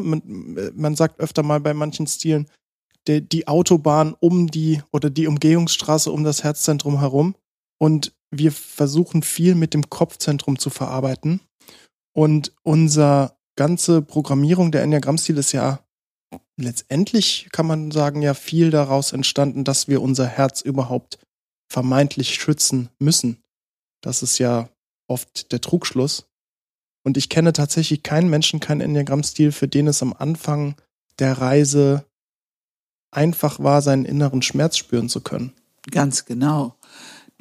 Man, 0.75 0.95
sagt 0.95 1.21
öfter 1.21 1.43
mal 1.43 1.61
bei 1.61 1.73
manchen 1.73 2.07
Stilen, 2.07 2.49
die, 3.09 3.27
die 3.27 3.49
Autobahn 3.49 4.15
um 4.19 4.51
die 4.51 4.83
oder 4.93 5.09
die 5.09 5.27
Umgehungsstraße 5.27 6.11
um 6.13 6.25
das 6.25 6.45
Herzzentrum 6.45 6.99
herum. 6.99 7.35
Und 7.79 8.13
wir 8.31 8.53
versuchen 8.53 9.23
viel 9.23 9.55
mit 9.55 9.73
dem 9.73 9.89
Kopfzentrum 9.89 10.59
zu 10.59 10.69
verarbeiten. 10.69 11.41
Und 12.13 12.53
unser 12.63 13.39
ganze 13.57 14.03
Programmierung 14.03 14.71
der 14.71 14.83
Enneagramm-Stil 14.83 15.39
ist 15.39 15.53
ja 15.53 15.81
letztendlich, 16.57 17.49
kann 17.53 17.67
man 17.67 17.91
sagen, 17.91 18.23
ja 18.23 18.35
viel 18.35 18.71
daraus 18.71 19.13
entstanden, 19.13 19.65
dass 19.65 19.89
wir 19.89 20.03
unser 20.03 20.27
Herz 20.27 20.61
überhaupt 20.61 21.19
vermeintlich 21.69 22.35
schützen 22.35 22.89
müssen. 22.99 23.43
Das 24.01 24.23
ist 24.23 24.39
ja 24.39 24.69
oft 25.07 25.53
der 25.53 25.61
Trugschluss. 25.61 26.27
Und 27.03 27.17
ich 27.17 27.29
kenne 27.29 27.53
tatsächlich 27.53 28.03
keinen 28.03 28.29
Menschen, 28.29 28.61
keinen 28.61 28.83
Enneagramm-Stil, 28.83 29.53
für 29.53 29.69
den 29.69 29.87
es 29.87 30.03
am 30.03 30.13
Anfang 30.13 30.77
der 31.19 31.39
Reise 31.39 32.05
einfach 33.11 33.59
war, 33.59 33.83
seinen 33.83 34.05
inneren 34.05 34.43
Schmerz 34.43 34.77
spüren 34.77 35.09
zu 35.09 35.21
können. 35.21 35.53
Ganz 35.91 36.27
genau 36.27 36.77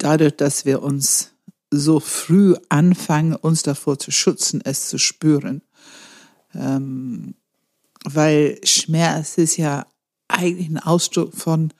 dadurch, 0.02 0.36
dass 0.36 0.64
wir 0.64 0.82
uns 0.82 1.32
so 1.70 2.00
früh 2.00 2.56
anfangen, 2.68 3.36
uns 3.36 3.62
davor 3.62 3.98
zu 3.98 4.10
schützen, 4.10 4.60
es 4.64 4.88
zu 4.88 4.98
spüren. 4.98 5.62
Ähm, 6.54 7.34
weil 8.04 8.60
Schmerz 8.64 9.38
ist 9.38 9.56
ja 9.56 9.86
eigentlich 10.28 10.68
ein 10.68 10.78
Ausdruck 10.78 11.34
von 11.34 11.72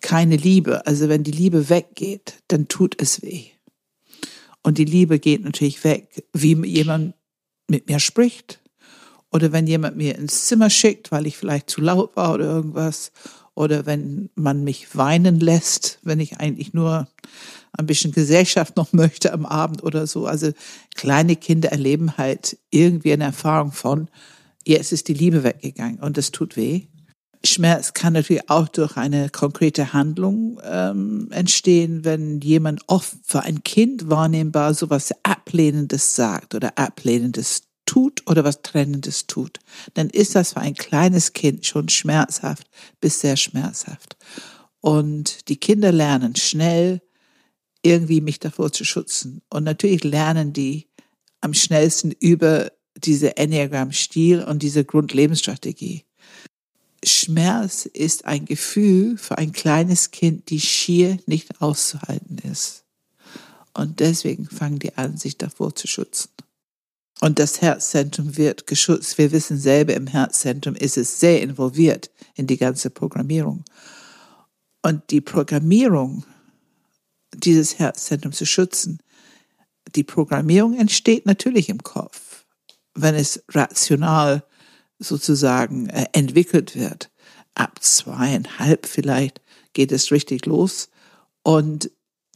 keine 0.00 0.36
Liebe. 0.36 0.86
Also 0.86 1.08
wenn 1.08 1.24
die 1.24 1.32
Liebe 1.32 1.68
weggeht, 1.68 2.42
dann 2.48 2.68
tut 2.68 3.00
es 3.00 3.22
weh. 3.22 3.46
Und 4.62 4.78
die 4.78 4.84
Liebe 4.84 5.18
geht 5.18 5.44
natürlich 5.44 5.82
weg, 5.84 6.24
wie 6.32 6.54
jemand 6.66 7.14
mit 7.68 7.88
mir 7.88 7.98
spricht. 7.98 8.60
Oder 9.32 9.52
wenn 9.52 9.66
jemand 9.66 9.96
mir 9.96 10.16
ins 10.16 10.46
Zimmer 10.46 10.70
schickt, 10.70 11.12
weil 11.12 11.26
ich 11.26 11.36
vielleicht 11.36 11.68
zu 11.70 11.80
laut 11.80 12.16
war 12.16 12.34
oder 12.34 12.46
irgendwas 12.46 13.12
oder 13.54 13.86
wenn 13.86 14.30
man 14.34 14.64
mich 14.64 14.96
weinen 14.96 15.40
lässt, 15.40 15.98
wenn 16.02 16.20
ich 16.20 16.38
eigentlich 16.38 16.74
nur 16.74 17.08
ein 17.72 17.86
bisschen 17.86 18.12
Gesellschaft 18.12 18.76
noch 18.76 18.92
möchte 18.92 19.32
am 19.32 19.46
Abend 19.46 19.82
oder 19.82 20.06
so. 20.06 20.26
Also 20.26 20.52
kleine 20.94 21.36
Kinder 21.36 21.70
erleben 21.70 22.16
halt 22.16 22.58
irgendwie 22.70 23.12
eine 23.12 23.24
Erfahrung 23.24 23.72
von, 23.72 24.08
jetzt 24.66 24.92
ist 24.92 25.08
die 25.08 25.14
Liebe 25.14 25.44
weggegangen 25.44 26.00
und 26.00 26.16
das 26.16 26.32
tut 26.32 26.56
weh. 26.56 26.86
Schmerz 27.44 27.94
kann 27.94 28.14
natürlich 28.14 28.50
auch 28.50 28.68
durch 28.68 28.96
eine 28.96 29.30
konkrete 29.30 29.92
Handlung 29.92 30.60
ähm, 30.64 31.28
entstehen, 31.30 32.04
wenn 32.04 32.40
jemand 32.40 32.82
oft 32.88 33.14
für 33.22 33.42
ein 33.42 33.62
Kind 33.62 34.10
wahrnehmbar 34.10 34.74
sowas 34.74 35.12
Ablehnendes 35.22 36.16
sagt 36.16 36.54
oder 36.54 36.76
Ablehnendes 36.76 37.62
tut 37.86 38.28
oder 38.28 38.42
was 38.42 38.62
Trennendes 38.62 39.26
tut, 39.26 39.60
dann 39.94 40.10
ist 40.10 40.34
das 40.34 40.54
für 40.54 40.60
ein 40.60 40.74
kleines 40.74 41.32
Kind 41.32 41.64
schon 41.64 41.88
schmerzhaft 41.88 42.68
bis 43.00 43.20
sehr 43.20 43.36
schmerzhaft. 43.36 44.16
Und 44.80 45.48
die 45.48 45.56
Kinder 45.56 45.92
lernen 45.92 46.34
schnell, 46.36 47.00
irgendwie 47.82 48.20
mich 48.20 48.40
davor 48.40 48.72
zu 48.72 48.84
schützen. 48.84 49.42
Und 49.48 49.64
natürlich 49.64 50.02
lernen 50.02 50.52
die 50.52 50.88
am 51.40 51.54
schnellsten 51.54 52.10
über 52.10 52.72
diese 52.96 53.36
Enneagram-Stil 53.36 54.42
und 54.42 54.62
diese 54.62 54.84
Grundlebensstrategie. 54.84 56.04
Schmerz 57.04 57.86
ist 57.86 58.24
ein 58.24 58.44
Gefühl 58.46 59.16
für 59.18 59.38
ein 59.38 59.52
kleines 59.52 60.10
Kind, 60.10 60.50
die 60.50 60.60
schier 60.60 61.18
nicht 61.26 61.60
auszuhalten 61.60 62.38
ist. 62.50 62.84
Und 63.74 64.00
deswegen 64.00 64.46
fangen 64.46 64.78
die 64.78 64.96
an, 64.96 65.16
sich 65.16 65.36
davor 65.36 65.74
zu 65.74 65.86
schützen. 65.86 66.30
Und 67.20 67.38
das 67.38 67.62
Herzzentrum 67.62 68.36
wird 68.36 68.66
geschützt. 68.66 69.18
Wir 69.18 69.32
wissen 69.32 69.58
selber, 69.58 69.94
im 69.94 70.06
Herzzentrum 70.06 70.74
ist 70.74 70.96
es 70.96 71.20
sehr 71.20 71.42
involviert 71.42 72.10
in 72.34 72.46
die 72.46 72.58
ganze 72.58 72.90
Programmierung. 72.90 73.64
Und 74.82 75.10
die 75.10 75.20
Programmierung 75.20 76.24
dieses 77.34 77.78
Herzzentrum 77.78 78.32
zu 78.32 78.46
schützen, 78.46 79.00
die 79.94 80.04
Programmierung 80.04 80.78
entsteht 80.78 81.26
natürlich 81.26 81.68
im 81.68 81.82
Kopf, 81.82 82.20
wenn 82.96 83.14
es 83.14 83.44
rational 83.50 84.44
sozusagen 84.98 85.88
äh, 85.88 86.06
entwickelt 86.12 86.74
wird. 86.74 87.10
Ab 87.54 87.82
zweieinhalb 87.82 88.86
vielleicht 88.86 89.40
geht 89.72 89.92
es 89.92 90.10
richtig 90.10 90.46
los 90.46 90.88
und 91.42 91.90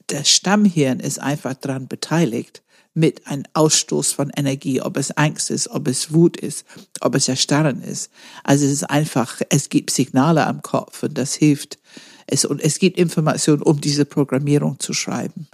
das 0.06 0.28
Stammhirn 0.28 1.00
ist 1.00 1.20
einfach 1.20 1.54
daran 1.54 1.88
beteiligt, 1.88 2.62
mit 2.94 3.26
einem 3.26 3.44
Ausstoß 3.54 4.12
von 4.12 4.30
Energie, 4.36 4.80
ob 4.80 4.96
es 4.96 5.12
Angst 5.12 5.50
ist, 5.50 5.68
ob 5.68 5.86
es 5.86 6.12
Wut 6.12 6.36
ist, 6.36 6.64
ob 7.00 7.14
es 7.14 7.28
Erstarren 7.28 7.82
ist. 7.82 8.10
Also 8.42 8.64
es 8.64 8.72
ist 8.72 8.90
einfach, 8.90 9.40
es 9.48 9.68
gibt 9.68 9.90
Signale 9.90 10.46
am 10.46 10.62
Kopf 10.62 11.02
und 11.02 11.16
das 11.16 11.34
hilft. 11.34 11.78
Es, 12.26 12.44
und 12.44 12.60
es 12.60 12.78
gibt 12.78 12.98
Informationen, 12.98 13.62
um 13.62 13.80
diese 13.80 14.04
Programmierung 14.04 14.78
zu 14.80 14.92
schreiben. 14.92 15.48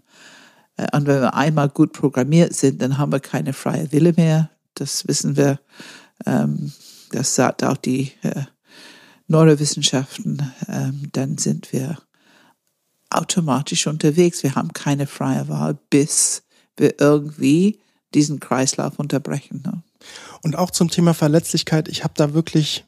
Äh, 0.77 0.87
und 0.97 1.07
wenn 1.07 1.21
wir 1.21 1.35
einmal 1.35 1.69
gut 1.69 1.93
programmiert 1.93 2.55
sind, 2.55 2.81
dann 2.81 2.99
haben 2.99 3.13
wir 3.13 3.21
keine 3.21 3.53
freie 3.53 3.93
Wille 3.93 4.15
mehr. 4.17 4.51
Das 4.77 5.07
wissen 5.09 5.37
wir. 5.37 5.61
Ähm, 6.25 6.73
das 7.11 7.35
sagt 7.35 7.65
auch 7.65 7.77
die 7.77 8.13
äh, 8.23 8.45
Neurowissenschaften. 9.27 10.53
Ähm, 10.69 11.09
dann 11.13 11.39
sind 11.39 11.73
wir 11.73 11.99
automatisch 13.11 13.87
unterwegs. 13.87 14.43
Wir 14.43 14.55
haben 14.55 14.73
keine 14.73 15.07
freie 15.07 15.49
Wahl, 15.49 15.79
bis 15.91 16.43
wir 16.77 17.01
irgendwie 17.01 17.81
diesen 18.15 18.41
Kreislauf 18.41 18.99
unterbrechen. 18.99 19.63
Ne? 19.65 19.83
Und 20.43 20.57
auch 20.57 20.71
zum 20.71 20.91
Thema 20.91 21.15
Verletzlichkeit, 21.15 21.89
ich 21.89 22.05
habe 22.05 22.15
da 22.17 22.35
wirklich, 22.35 22.85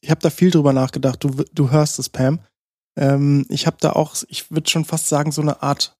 ich 0.00 0.10
habe 0.10 0.20
da 0.20 0.30
viel 0.30 0.50
drüber 0.50 0.72
nachgedacht. 0.72 1.22
Du, 1.22 1.44
du 1.52 1.70
hörst 1.70 1.98
es, 1.98 2.08
Pam. 2.08 2.40
Ähm, 2.96 3.46
ich 3.48 3.66
habe 3.66 3.76
da 3.80 3.92
auch, 3.92 4.16
ich 4.28 4.50
würde 4.50 4.70
schon 4.70 4.84
fast 4.84 5.08
sagen, 5.08 5.32
so 5.32 5.42
eine 5.42 5.62
Art 5.62 5.96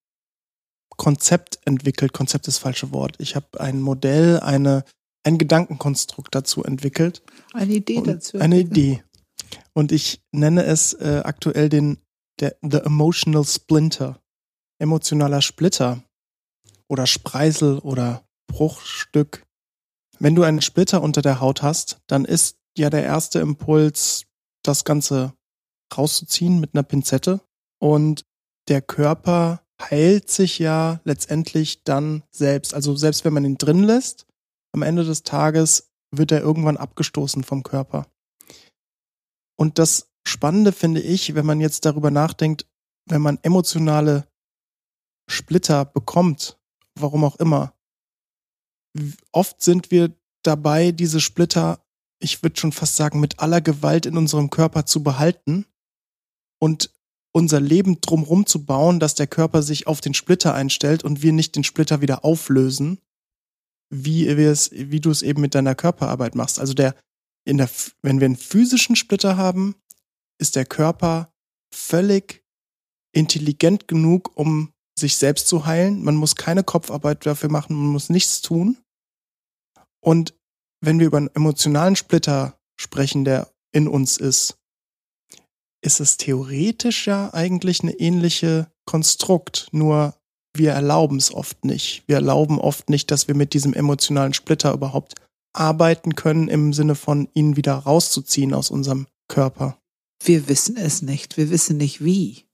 Konzept 0.97 1.59
entwickelt. 1.65 2.13
Konzept 2.13 2.49
ist 2.49 2.57
das 2.57 2.63
falsche 2.63 2.93
Wort. 2.93 3.17
Ich 3.19 3.37
habe 3.37 3.61
ein 3.61 3.81
Modell, 3.81 4.41
eine, 4.41 4.85
ein 5.27 5.39
Gedankenkonstrukt 5.39 6.35
dazu 6.35 6.63
entwickelt. 6.63 7.23
Eine 7.53 7.75
Idee 7.75 8.01
dazu. 8.01 8.39
Eine 8.39 8.61
Idee. 8.61 9.03
Und 9.73 9.91
ich 9.91 10.23
nenne 10.31 10.65
es 10.65 10.93
äh, 10.95 11.23
aktuell 11.25 11.69
den 11.69 11.99
der, 12.39 12.57
The 12.63 12.79
Emotional 12.79 13.45
Splinter. 13.45 14.23
Emotionaler 14.79 15.43
Splitter 15.43 16.03
oder 16.89 17.07
Spreisel 17.07 17.79
oder 17.79 18.25
Bruchstück. 18.47 19.45
Wenn 20.19 20.35
du 20.35 20.45
einen 20.45 20.63
Splitter 20.63 21.03
unter 21.03 21.23
der 21.23 21.41
Haut 21.41 21.63
hast, 21.63 21.99
dann 22.07 22.25
ist 22.25 22.59
ja 22.77 22.91
der 22.91 23.03
erste 23.03 23.41
Impuls, 23.41 24.27
das 24.63 24.85
Ganze 24.85 25.33
rauszuziehen 25.97 26.61
mit 26.61 26.75
einer 26.75 26.83
Pinzette. 26.83 27.41
Und 27.79 28.25
der 28.69 28.83
Körper 28.83 29.63
heilt 29.81 30.31
sich 30.31 30.59
ja 30.59 31.01
letztendlich 31.05 31.83
dann 31.85 32.23
selbst. 32.31 32.75
Also 32.75 32.97
selbst 32.97 33.25
wenn 33.25 33.33
man 33.33 33.45
ihn 33.45 33.59
drin 33.59 33.83
lässt, 33.83 34.26
am 34.77 34.83
Ende 34.83 35.05
des 35.05 35.23
Tages 35.23 35.91
wird 36.11 36.31
er 36.31 36.41
irgendwann 36.41 36.77
abgestoßen 36.77 37.43
vom 37.43 37.63
Körper. 37.63 38.07
Und 39.59 39.79
das 39.79 40.13
Spannende 40.27 40.73
finde 40.73 41.01
ich, 41.01 41.35
wenn 41.35 41.47
man 41.47 41.61
jetzt 41.61 41.85
darüber 41.85 42.11
nachdenkt, 42.11 42.67
wenn 43.07 43.23
man 43.23 43.39
emotionale 43.43 44.29
Splitter 45.29 45.85
bekommt, 45.85 46.59
warum 46.95 47.25
auch 47.25 47.37
immer. 47.37 47.75
Oft 49.33 49.63
sind 49.63 49.91
wir 49.91 50.15
dabei, 50.43 50.93
diese 50.93 51.21
Splitter, 51.21 51.85
ich 52.21 52.43
würde 52.43 52.59
schon 52.59 52.73
fast 52.73 52.97
sagen, 52.97 53.21
mit 53.21 53.41
aller 53.41 53.61
Gewalt 53.61 54.07
in 54.07 54.17
unserem 54.17 54.51
Körper 54.51 54.87
zu 54.87 55.03
behalten 55.03 55.67
und 56.59 56.93
unser 57.33 57.61
Leben 57.61 58.01
drumherum 58.01 58.47
zu 58.47 58.65
bauen, 58.65 58.99
dass 58.99 59.15
der 59.15 59.27
Körper 59.27 59.63
sich 59.63 59.87
auf 59.87 60.01
den 60.01 60.15
Splitter 60.15 60.55
einstellt 60.55 61.05
und 61.05 61.23
wir 61.23 61.33
nicht 61.33 61.55
den 61.57 61.65
Splitter 61.65 62.01
wieder 62.01 62.25
auflösen. 62.25 62.99
Wie, 63.91 64.37
wie 64.37 65.01
du 65.01 65.11
es 65.11 65.23
eben 65.23 65.41
mit 65.41 65.55
deiner 65.55 65.75
Körperarbeit 65.75 66.35
machst. 66.35 66.59
Also 66.59 66.75
der, 66.75 66.95
in 67.45 67.59
der, 67.59 67.71
wenn 68.03 68.21
wir 68.21 68.27
einen 68.27 68.37
physischen 68.37 68.97
Splitter 68.97 69.37
haben, 69.37 69.77
ist 70.39 70.57
der 70.57 70.67
Körper 70.67 71.33
völlig 71.73 72.45
intelligent 73.13 73.89
genug, 73.89 74.37
um 74.37 74.73
sich 74.99 75.17
selbst 75.17 75.49
zu 75.49 75.67
heilen. 75.67 76.03
Man 76.03 76.17
muss 76.17 76.37
keine 76.37 76.65
Kopfarbeit 76.65 77.25
dafür 77.27 77.51
machen, 77.51 77.77
man 77.77 77.93
muss 77.93 78.09
nichts 78.09 78.41
tun. 78.43 78.79
Und 80.01 80.35
wenn 80.81 80.99
wir 80.99 81.07
über 81.07 81.19
einen 81.19 81.35
emotionalen 81.35 81.97
Splitter 81.97 82.59
sprechen, 82.79 83.25
der 83.25 83.51
in 83.73 83.89
uns 83.89 84.17
ist, 84.17 84.59
ist 85.83 86.01
es 86.01 86.17
theoretisch 86.17 87.07
ja 87.07 87.33
eigentlich 87.33 87.83
eine 87.83 87.93
ähnliche 87.93 88.71
Konstrukt, 88.87 89.69
nur 89.73 90.16
wir 90.59 90.73
erlauben 90.73 91.17
es 91.17 91.33
oft 91.33 91.65
nicht. 91.65 92.03
Wir 92.07 92.17
erlauben 92.17 92.59
oft 92.59 92.91
nicht, 92.91 93.11
dass 93.11 93.29
wir 93.29 93.35
mit 93.35 93.55
diesem 93.55 93.75
emotionalen 93.75 94.35
Splitter 94.35 94.73
überhaupt 94.73 95.15
arbeiten 95.53 96.15
können, 96.15 96.49
im 96.49 96.73
Sinne 96.73 96.95
von 96.95 97.29
ihn 97.35 97.57
wieder 97.57 97.75
rauszuziehen 97.75 98.55
aus 98.55 98.71
unserem 98.71 99.07
Körper. 99.29 99.79
Wir 100.23 100.49
wissen 100.49 100.77
es 100.77 101.03
nicht. 101.03 101.37
Wir 101.37 101.51
wissen 101.51 101.77
nicht 101.77 102.05
wie. 102.05 102.45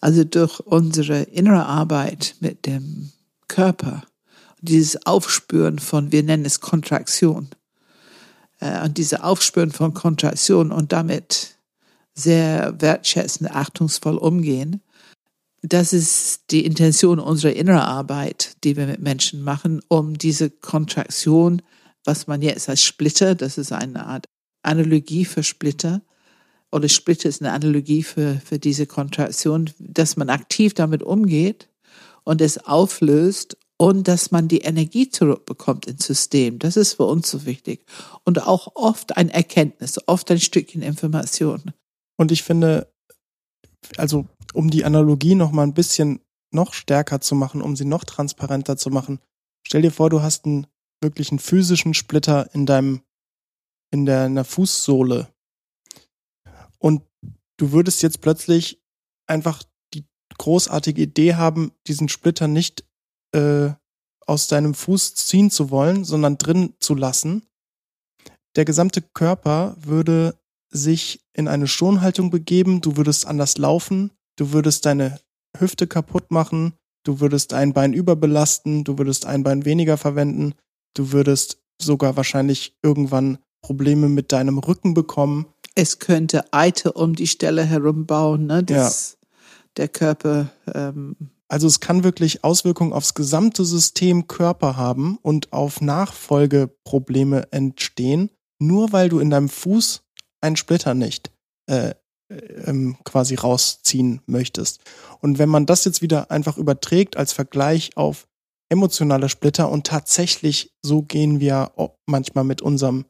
Also 0.00 0.24
durch 0.24 0.60
unsere 0.60 1.22
innere 1.22 1.66
Arbeit 1.66 2.36
mit 2.40 2.66
dem 2.66 3.12
Körper, 3.48 4.04
dieses 4.60 5.06
Aufspüren 5.06 5.78
von, 5.78 6.12
wir 6.12 6.22
nennen 6.22 6.44
es 6.44 6.60
Kontraktion, 6.60 7.50
äh, 8.60 8.84
und 8.84 8.98
diese 8.98 9.24
Aufspüren 9.24 9.72
von 9.72 9.94
Kontraktion 9.94 10.70
und 10.70 10.92
damit 10.92 11.56
sehr 12.14 12.80
wertschätzend, 12.80 13.50
achtungsvoll 13.50 14.16
umgehen, 14.16 14.82
das 15.62 15.92
ist 15.92 16.50
die 16.50 16.64
Intention 16.64 17.18
unserer 17.18 17.52
inneren 17.52 17.80
Arbeit, 17.80 18.56
die 18.64 18.76
wir 18.76 18.86
mit 18.86 19.00
Menschen 19.00 19.42
machen, 19.42 19.80
um 19.88 20.16
diese 20.16 20.50
Kontraktion, 20.50 21.62
was 22.04 22.26
man 22.26 22.40
jetzt 22.42 22.68
als 22.68 22.82
Splitter, 22.82 23.34
das 23.34 23.58
ist 23.58 23.72
eine 23.72 24.06
Art 24.06 24.26
Analogie 24.62 25.24
für 25.24 25.42
Splitter, 25.42 26.02
oder 26.72 26.88
Splitter 26.88 27.28
ist 27.28 27.42
eine 27.42 27.52
Analogie 27.52 28.02
für, 28.02 28.40
für 28.44 28.58
diese 28.58 28.86
Kontraktion, 28.86 29.70
dass 29.78 30.16
man 30.16 30.30
aktiv 30.30 30.72
damit 30.72 31.02
umgeht 31.02 31.68
und 32.24 32.40
es 32.40 32.64
auflöst 32.64 33.56
und 33.76 34.06
dass 34.08 34.30
man 34.30 34.46
die 34.46 34.58
Energie 34.58 35.08
zurückbekommt 35.08 35.86
ins 35.86 36.06
System. 36.06 36.58
Das 36.58 36.76
ist 36.76 36.94
für 36.94 37.06
uns 37.06 37.30
so 37.30 37.44
wichtig. 37.44 37.86
Und 38.24 38.46
auch 38.46 38.76
oft 38.76 39.16
ein 39.16 39.30
Erkenntnis, 39.30 39.98
oft 40.06 40.30
ein 40.30 40.38
Stückchen 40.38 40.82
Information. 40.82 41.72
Und 42.16 42.30
ich 42.30 42.42
finde, 42.42 42.92
also 43.96 44.26
um 44.52 44.70
die 44.70 44.84
Analogie 44.84 45.34
noch 45.34 45.52
mal 45.52 45.62
ein 45.62 45.74
bisschen 45.74 46.20
noch 46.52 46.72
stärker 46.72 47.20
zu 47.20 47.34
machen, 47.34 47.62
um 47.62 47.76
sie 47.76 47.84
noch 47.84 48.04
transparenter 48.04 48.76
zu 48.76 48.90
machen, 48.90 49.20
stell 49.62 49.82
dir 49.82 49.92
vor, 49.92 50.10
du 50.10 50.22
hast 50.22 50.46
einen 50.46 50.66
wirklichen 51.00 51.38
physischen 51.38 51.94
Splitter 51.94 52.52
in 52.54 52.66
deinem 52.66 53.02
in 53.92 54.06
der 54.06 54.26
in 54.26 54.34
der 54.34 54.44
Fußsohle 54.44 55.28
und 56.78 57.02
du 57.56 57.72
würdest 57.72 58.02
jetzt 58.02 58.20
plötzlich 58.20 58.82
einfach 59.26 59.62
die 59.94 60.04
großartige 60.38 61.02
Idee 61.02 61.34
haben, 61.34 61.72
diesen 61.86 62.08
Splitter 62.08 62.48
nicht 62.48 62.84
äh, 63.32 63.70
aus 64.26 64.48
deinem 64.48 64.74
Fuß 64.74 65.14
ziehen 65.14 65.50
zu 65.50 65.70
wollen, 65.70 66.04
sondern 66.04 66.38
drin 66.38 66.74
zu 66.80 66.94
lassen. 66.94 67.46
Der 68.56 68.64
gesamte 68.64 69.02
Körper 69.02 69.76
würde 69.78 70.40
sich 70.70 71.20
in 71.32 71.48
eine 71.48 71.66
Schonhaltung 71.66 72.30
begeben, 72.30 72.80
du 72.80 72.96
würdest 72.96 73.26
anders 73.26 73.58
laufen, 73.58 74.12
du 74.36 74.52
würdest 74.52 74.86
deine 74.86 75.20
Hüfte 75.56 75.86
kaputt 75.86 76.30
machen, 76.30 76.74
du 77.04 77.20
würdest 77.20 77.52
ein 77.52 77.72
Bein 77.72 77.92
überbelasten, 77.92 78.84
du 78.84 78.98
würdest 78.98 79.26
ein 79.26 79.42
Bein 79.42 79.64
weniger 79.64 79.96
verwenden, 79.96 80.54
du 80.94 81.12
würdest 81.12 81.58
sogar 81.80 82.16
wahrscheinlich 82.16 82.76
irgendwann 82.82 83.38
Probleme 83.62 84.08
mit 84.08 84.32
deinem 84.32 84.58
Rücken 84.58 84.94
bekommen. 84.94 85.46
Es 85.74 85.98
könnte 85.98 86.52
Eite 86.52 86.92
um 86.92 87.14
die 87.14 87.26
Stelle 87.26 87.64
herum 87.64 88.06
bauen, 88.06 88.46
ne? 88.46 88.62
dass 88.62 89.12
ja. 89.20 89.28
der 89.76 89.88
Körper. 89.88 90.50
Ähm 90.72 91.16
also 91.48 91.66
es 91.66 91.80
kann 91.80 92.04
wirklich 92.04 92.44
Auswirkungen 92.44 92.92
aufs 92.92 93.14
gesamte 93.14 93.64
System 93.64 94.28
Körper 94.28 94.76
haben 94.76 95.18
und 95.20 95.52
auf 95.52 95.80
Nachfolgeprobleme 95.80 97.48
entstehen, 97.50 98.30
nur 98.60 98.92
weil 98.92 99.08
du 99.08 99.18
in 99.18 99.30
deinem 99.30 99.48
Fuß 99.48 100.02
einen 100.40 100.56
Splitter 100.56 100.94
nicht 100.94 101.32
äh, 101.66 101.94
ähm, 102.30 102.96
quasi 103.04 103.34
rausziehen 103.34 104.20
möchtest. 104.26 104.80
Und 105.20 105.38
wenn 105.38 105.48
man 105.48 105.66
das 105.66 105.84
jetzt 105.84 106.02
wieder 106.02 106.30
einfach 106.30 106.56
überträgt 106.56 107.16
als 107.16 107.32
Vergleich 107.32 107.96
auf 107.96 108.26
emotionale 108.70 109.28
Splitter 109.28 109.70
und 109.70 109.86
tatsächlich 109.86 110.72
so 110.82 111.02
gehen 111.02 111.40
wir 111.40 111.72
manchmal 112.06 112.44
mit 112.44 112.62
unserem 112.62 113.04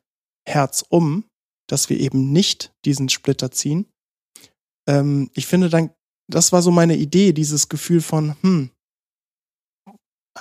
Herz 0.48 0.84
um, 0.88 1.24
dass 1.68 1.88
wir 1.90 2.00
eben 2.00 2.32
nicht 2.32 2.72
diesen 2.84 3.08
Splitter 3.08 3.50
ziehen. 3.50 3.86
Ähm, 4.88 5.30
ich 5.34 5.46
finde 5.46 5.68
dann, 5.68 5.90
das 6.28 6.52
war 6.52 6.62
so 6.62 6.70
meine 6.70 6.96
Idee, 6.96 7.32
dieses 7.32 7.68
Gefühl 7.68 8.00
von, 8.00 8.36
hm, 8.40 8.70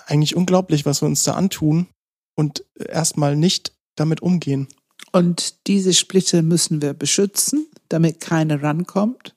eigentlich 0.05 0.35
unglaublich, 0.35 0.85
was 0.85 1.01
wir 1.01 1.07
uns 1.07 1.23
da 1.23 1.33
antun 1.33 1.87
und 2.37 2.63
erstmal 2.77 3.35
nicht 3.35 3.73
damit 3.97 4.21
umgehen. 4.21 4.67
Und 5.11 5.67
diese 5.67 5.93
Splitter 5.93 6.41
müssen 6.41 6.81
wir 6.81 6.93
beschützen, 6.93 7.67
damit 7.89 8.19
keiner 8.19 8.61
rankommt. 8.61 9.35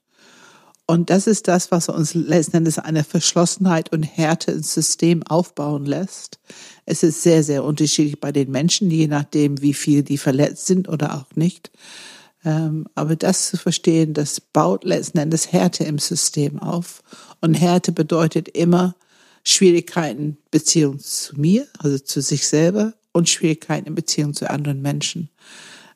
Und 0.87 1.11
das 1.11 1.27
ist 1.27 1.49
das, 1.49 1.71
was 1.71 1.89
uns 1.89 2.13
letzten 2.15 2.59
Endes 2.59 2.79
eine 2.79 3.05
Verschlossenheit 3.05 3.93
und 3.93 4.03
Härte 4.03 4.53
ins 4.53 4.75
System 4.75 5.23
aufbauen 5.23 5.87
lässt. 5.87 6.39
Es 6.85 7.03
ist 7.03 7.23
sehr, 7.23 7.43
sehr 7.45 7.65
unterschiedlich 7.65 8.21
bei 8.21 8.33
den 8.33 8.51
Menschen, 8.51 8.91
je 8.91 9.07
nachdem, 9.07 9.63
wie 9.63 9.75
viel 9.75 10.03
die 10.03 10.19
verletzt 10.19 10.67
sind 10.67 10.89
oder 10.89 11.15
auch 11.15 11.37
nicht. 11.37 11.71
Ähm, 12.45 12.87
aber 12.95 13.17
das 13.17 13.49
zu 13.49 13.57
verstehen, 13.57 14.13
das 14.15 14.41
baut 14.41 14.85
letzten 14.85 15.19
Endes 15.19 15.53
Härte 15.53 15.85
im 15.85 15.99
System 15.99 16.59
auf. 16.59 17.03
Und 17.41 17.55
Härte 17.55 17.93
bedeutet 17.93 18.49
immer 18.49 18.95
Schwierigkeiten 19.45 20.37
Beziehung 20.51 20.99
zu 20.99 21.41
mir, 21.41 21.67
also 21.79 21.99
zu 21.99 22.21
sich 22.21 22.47
selber 22.47 22.95
und 23.13 23.29
Schwierigkeiten 23.29 23.89
in 23.89 23.95
Beziehung 23.95 24.35
zu 24.35 24.51
anderen 24.51 24.83
Menschen. 24.83 25.31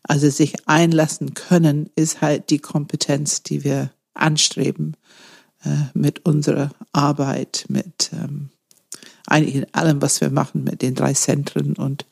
Also 0.02 0.30
sich 0.30 0.68
einlassen 0.68 1.34
können, 1.34 1.90
ist 1.96 2.20
halt 2.20 2.50
die 2.50 2.58
Kompetenz, 2.58 3.42
die 3.42 3.64
wir 3.64 3.90
anstreben 4.14 4.96
äh, 5.64 5.68
mit 5.94 6.24
unserer 6.24 6.70
Arbeit, 6.92 7.66
mit 7.68 8.10
ähm, 8.12 8.50
eigentlich 9.26 9.56
in 9.56 9.66
allem, 9.74 10.00
was 10.00 10.20
wir 10.20 10.30
machen, 10.30 10.62
mit 10.62 10.82
den 10.82 10.94
drei 10.94 11.12
Zentren 11.12 11.74
und 11.74 12.06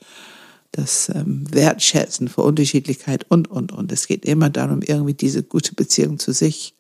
das 0.73 1.09
ähm, 1.14 1.47
Wertschätzen 1.53 2.29
für 2.29 2.43
Unterschiedlichkeit 2.43 3.25
und, 3.31 3.49
und, 3.49 3.71
und. 3.71 3.93
Es 3.93 4.09
geht 4.09 4.25
immer 4.25 4.51
darum, 4.51 4.83
irgendwie 4.83 5.14
diese 5.14 5.45
gute 5.45 5.75
Beziehung 5.75 6.19
zu 6.19 6.33
sich, 6.33 6.75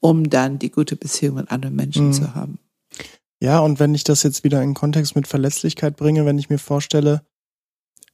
um 0.00 0.30
dann 0.30 0.58
die 0.58 0.70
gute 0.70 0.96
Beziehung 0.96 1.36
mit 1.36 1.50
anderen 1.50 1.76
Menschen 1.76 2.08
mhm. 2.08 2.12
zu 2.14 2.34
haben. 2.34 2.58
Ja, 3.40 3.58
und 3.60 3.78
wenn 3.78 3.94
ich 3.94 4.04
das 4.04 4.22
jetzt 4.22 4.44
wieder 4.44 4.62
in 4.62 4.72
Kontext 4.72 5.14
mit 5.14 5.26
Verletzlichkeit 5.26 5.96
bringe, 5.96 6.24
wenn 6.24 6.38
ich 6.38 6.48
mir 6.48 6.58
vorstelle, 6.58 7.22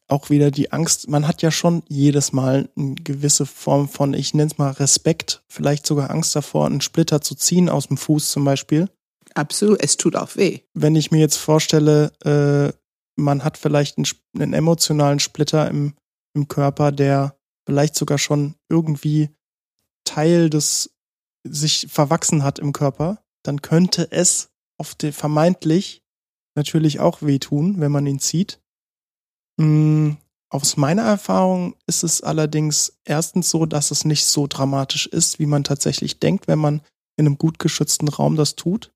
auch 0.09 0.31
wieder 0.31 0.51
die 0.51 0.73
Angst, 0.73 1.09
man 1.09 1.27
hat 1.27 1.43
ja 1.43 1.51
schon 1.51 1.83
jedes 1.89 2.33
Mal 2.33 2.69
eine 2.77 2.95
gewisse 2.97 3.47
Form 3.47 3.89
von, 3.89 4.15
ich 4.15 4.35
nenne 4.35 4.51
es 4.51 4.59
mal 4.59 4.71
Respekt, 4.73 5.43
vielleicht 5.49 5.87
sogar 5.87 6.11
Angst 6.11 6.37
davor, 6.37 6.67
einen 6.67 6.81
Splitter 6.81 7.21
zu 7.21 7.35
ziehen 7.35 7.69
aus 7.69 7.89
dem 7.89 7.97
Fuß 7.97 8.31
zum 8.31 8.45
Beispiel. 8.45 8.89
Absolut, 9.35 9.83
es 9.83 9.97
tut 9.97 10.17
auch 10.17 10.37
weh. 10.37 10.61
Wenn 10.75 10.97
ich 10.97 11.11
mir 11.11 11.21
jetzt 11.21 11.37
vorstelle, 11.37 12.13
äh, 12.25 12.77
man 13.17 13.45
hat 13.45 13.57
vielleicht 13.57 13.97
einen, 13.97 14.07
einen 14.35 14.53
emotionalen 14.53 15.21
Splitter 15.21 15.69
im, 15.69 15.95
im 16.35 16.49
Körper, 16.49 16.93
der 16.93 17.37
vielleicht 17.65 17.95
sogar 17.95 18.19
schon 18.19 18.55
irgendwie 18.69 19.31
Teil 20.05 20.51
des 20.51 20.91
sich 21.45 21.87
verwachsen 21.91 22.45
hat 22.45 22.59
im 22.59 22.73
Körper, 22.73 23.25
dann 23.43 23.63
könnte 23.63 24.09
es 24.11 24.51
auf 24.79 24.95
vermeintlich 25.13 26.03
natürlich 26.55 27.01
auch 27.01 27.23
wehtun, 27.23 27.81
wenn 27.81 27.93
man 27.93 28.07
ihn 28.07 28.19
zieht. 28.19 28.61
Mm, 29.59 30.13
aus 30.51 30.77
meiner 30.77 31.03
Erfahrung 31.03 31.77
ist 31.87 32.03
es 32.05 32.23
allerdings 32.23 32.99
erstens 33.05 33.51
so, 33.51 33.67
dass 33.67 33.91
es 33.91 34.05
nicht 34.05 34.25
so 34.25 34.47
dramatisch 34.47 35.07
ist, 35.07 35.39
wie 35.39 35.47
man 35.47 35.65
tatsächlich 35.65 36.19
denkt, 36.21 36.49
wenn 36.49 36.59
man 36.59 36.83
in 37.17 37.27
einem 37.27 37.39
gut 37.39 37.59
geschützten 37.59 38.09
Raum 38.09 38.37
das 38.37 38.55
tut. 38.55 38.93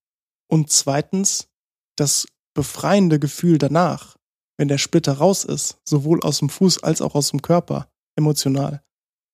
Und 0.49 0.71
zweitens, 0.71 1.49
das 1.97 2.27
befreiende 2.55 3.19
Gefühl 3.19 3.59
danach, 3.59 4.17
wenn 4.59 4.69
der 4.69 4.79
Splitter 4.79 5.15
raus 5.15 5.45
ist, 5.45 5.79
sowohl 5.85 6.23
aus 6.23 6.39
dem 6.39 6.49
Fuß 6.49 6.83
als 6.83 7.01
auch 7.01 7.15
aus 7.15 7.31
dem 7.31 7.43
Körper, 7.43 7.89
emotional, 8.17 8.83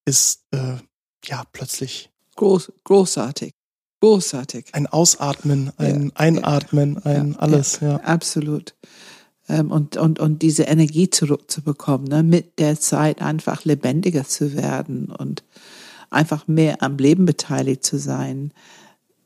ist 0.04 0.44
äh, 0.52 0.76
ja 1.24 1.44
plötzlich 1.52 2.12
Groß, 2.36 2.72
großartig. 2.84 3.52
Großartig. 4.00 4.70
Ein 4.72 4.88
Ausatmen, 4.88 5.72
ein 5.76 6.06
ja, 6.06 6.10
Einatmen, 6.16 7.00
ja, 7.04 7.10
ein 7.12 7.36
alles, 7.36 7.80
ja. 7.80 7.96
Absolut. 7.98 8.74
Ähm, 9.48 9.70
und, 9.70 9.96
und, 9.96 10.18
und 10.20 10.42
diese 10.42 10.64
Energie 10.64 11.10
zurückzubekommen, 11.10 12.06
ne? 12.06 12.22
mit 12.22 12.58
der 12.58 12.78
Zeit 12.78 13.22
einfach 13.22 13.64
lebendiger 13.64 14.24
zu 14.24 14.54
werden 14.54 15.06
und 15.06 15.42
einfach 16.10 16.46
mehr 16.46 16.82
am 16.82 16.96
Leben 16.98 17.24
beteiligt 17.24 17.84
zu 17.84 17.98
sein 17.98 18.52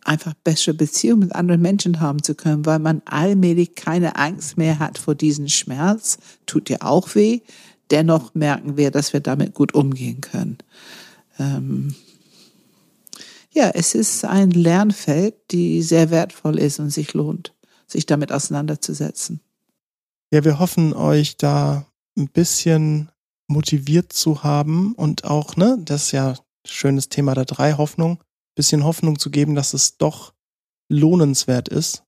einfach 0.07 0.35
bessere 0.35 0.75
Beziehungen 0.75 1.21
mit 1.21 1.35
anderen 1.35 1.61
Menschen 1.61 2.01
haben 2.01 2.23
zu 2.23 2.35
können, 2.35 2.65
weil 2.65 2.79
man 2.79 3.03
allmählich 3.05 3.75
keine 3.75 4.17
Angst 4.17 4.57
mehr 4.57 4.79
hat 4.79 4.99
vor 4.99 5.15
diesem 5.15 5.49
Schmerz. 5.49 6.19
Tut 6.47 6.69
dir 6.69 6.83
auch 6.83 7.15
weh. 7.15 7.41
Dennoch 7.91 8.35
merken 8.35 8.77
wir, 8.77 8.91
dass 8.91 9.13
wir 9.13 9.21
damit 9.21 9.55
gut 9.55 9.75
umgehen 9.75 10.21
können. 10.21 10.59
Ähm 11.39 11.95
ja, 13.53 13.71
es 13.71 13.95
ist 13.95 14.25
ein 14.25 14.51
Lernfeld, 14.51 15.35
die 15.51 15.83
sehr 15.83 16.11
wertvoll 16.11 16.59
ist 16.59 16.79
und 16.79 16.91
sich 16.91 17.15
lohnt, 17.15 17.55
sich 17.87 18.07
damit 18.07 18.31
auseinanderzusetzen. 18.31 19.41
Ja, 20.33 20.45
wir 20.45 20.59
hoffen 20.59 20.93
euch 20.93 21.37
da 21.37 21.87
ein 22.19 22.29
bisschen 22.29 23.11
motiviert 23.49 24.13
zu 24.13 24.43
haben 24.43 24.93
und 24.95 25.25
auch, 25.25 25.57
ne, 25.57 25.79
das 25.81 26.05
ist 26.05 26.13
ja 26.13 26.35
schönes 26.67 27.09
Thema 27.09 27.35
der 27.35 27.45
drei 27.45 27.75
Hoffnung, 27.75 28.23
bisschen 28.57 28.85
Hoffnung 28.85 29.19
zu 29.19 29.31
geben, 29.31 29.55
dass 29.55 29.75
es 29.75 29.99
doch 29.99 30.35
lohnenswert 30.89 31.69
ist, 31.69 32.03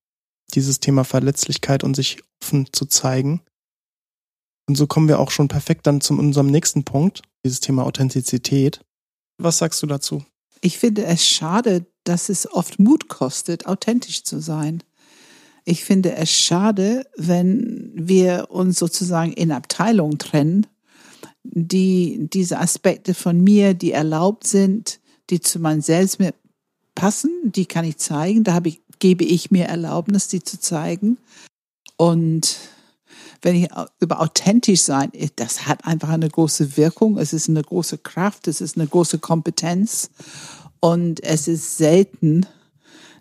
dieses 0.55 0.81
Thema 0.81 1.05
Verletzlichkeit 1.05 1.85
und 1.85 1.95
sich 1.95 2.23
offen 2.43 2.69
zu 2.73 2.87
zeigen. 2.87 3.43
Und 4.69 4.75
so 4.77 4.87
kommen 4.87 5.09
wir 5.09 5.21
auch 5.21 5.31
schon 5.31 5.49
perfekt 5.49 5.87
dann 5.87 6.01
zu 6.01 6.15
unserem 6.15 6.49
nächsten 6.49 6.85
Punkt, 6.85 7.23
dieses 7.45 7.61
Thema 7.61 7.85
Authentizität. 7.85 8.81
Was 9.39 9.59
sagst 9.59 9.83
du 9.83 9.87
dazu? 9.87 10.25
Ich 10.61 10.79
finde 10.79 11.05
es 11.05 11.27
schade, 11.27 11.87
dass 12.05 12.29
es 12.29 12.51
oft 12.51 12.79
Mut 12.79 13.09
kostet, 13.09 13.67
authentisch 13.67 14.25
zu 14.25 14.41
sein. 14.41 14.83
Ich 15.69 15.85
finde 15.85 16.17
es 16.17 16.31
schade, 16.31 17.05
wenn 17.19 17.91
wir 17.95 18.47
uns 18.49 18.79
sozusagen 18.79 19.35
in 19.35 19.53
Abteilungen 19.53 20.19
trennen, 20.19 20.67
die 21.43 22.27
diese 22.33 22.59
Aspekte 22.59 23.13
von 23.13 23.39
mir, 23.39 23.75
die 23.75 23.93
erlaubt 23.93 24.47
sind, 24.47 24.99
die 25.29 25.41
zu 25.41 25.59
meinem 25.59 25.83
Selbst 25.83 26.21
passen, 26.95 27.31
die 27.43 27.67
kann 27.67 27.85
ich 27.85 27.99
zeigen. 27.99 28.45
Da 28.45 28.59
ich, 28.65 28.81
gebe 28.99 29.25
ich 29.25 29.51
mir 29.51 29.67
Erlaubnis, 29.67 30.29
die 30.29 30.43
zu 30.43 30.59
zeigen. 30.59 31.19
Und 31.99 32.57
wenn 33.43 33.55
ich 33.55 33.69
über 34.01 34.23
authentisch 34.23 34.81
sein, 34.81 35.13
das 35.37 35.67
hat 35.67 35.85
einfach 35.85 36.09
eine 36.09 36.31
große 36.31 36.79
Wirkung. 36.79 37.19
Es 37.19 37.35
ist 37.35 37.51
eine 37.51 37.61
große 37.61 37.99
Kraft, 37.99 38.49
es 38.49 38.63
ist 38.63 38.79
eine 38.79 38.87
große 38.87 39.19
Kompetenz. 39.19 40.09
Und 40.81 41.23
es 41.23 41.47
ist 41.47 41.77
selten, 41.77 42.47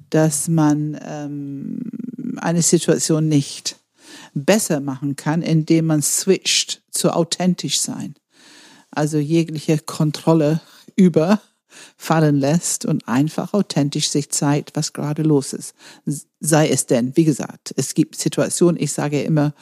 dass 0.09 0.47
man 0.47 0.97
ähm, 1.03 1.81
eine 2.39 2.61
Situation 2.61 3.27
nicht 3.27 3.77
besser 4.33 4.79
machen 4.79 5.15
kann, 5.15 5.41
indem 5.41 5.87
man 5.87 6.01
switcht 6.01 6.81
zu 6.91 7.11
authentisch 7.11 7.79
sein. 7.79 8.15
Also 8.91 9.17
jegliche 9.17 9.79
Kontrolle 9.79 10.61
über 10.95 11.41
fallen 11.97 12.37
lässt 12.37 12.85
und 12.85 13.07
einfach 13.07 13.53
authentisch 13.53 14.09
sich 14.09 14.29
zeigt, 14.29 14.75
was 14.75 14.93
gerade 14.93 15.21
los 15.21 15.53
ist. 15.53 15.75
Sei 16.39 16.69
es 16.69 16.85
denn, 16.87 17.15
wie 17.15 17.25
gesagt, 17.25 17.73
es 17.75 17.93
gibt 17.93 18.15
Situationen, 18.15 18.81
ich 18.81 18.91
sage 18.91 19.21
immer, 19.21 19.53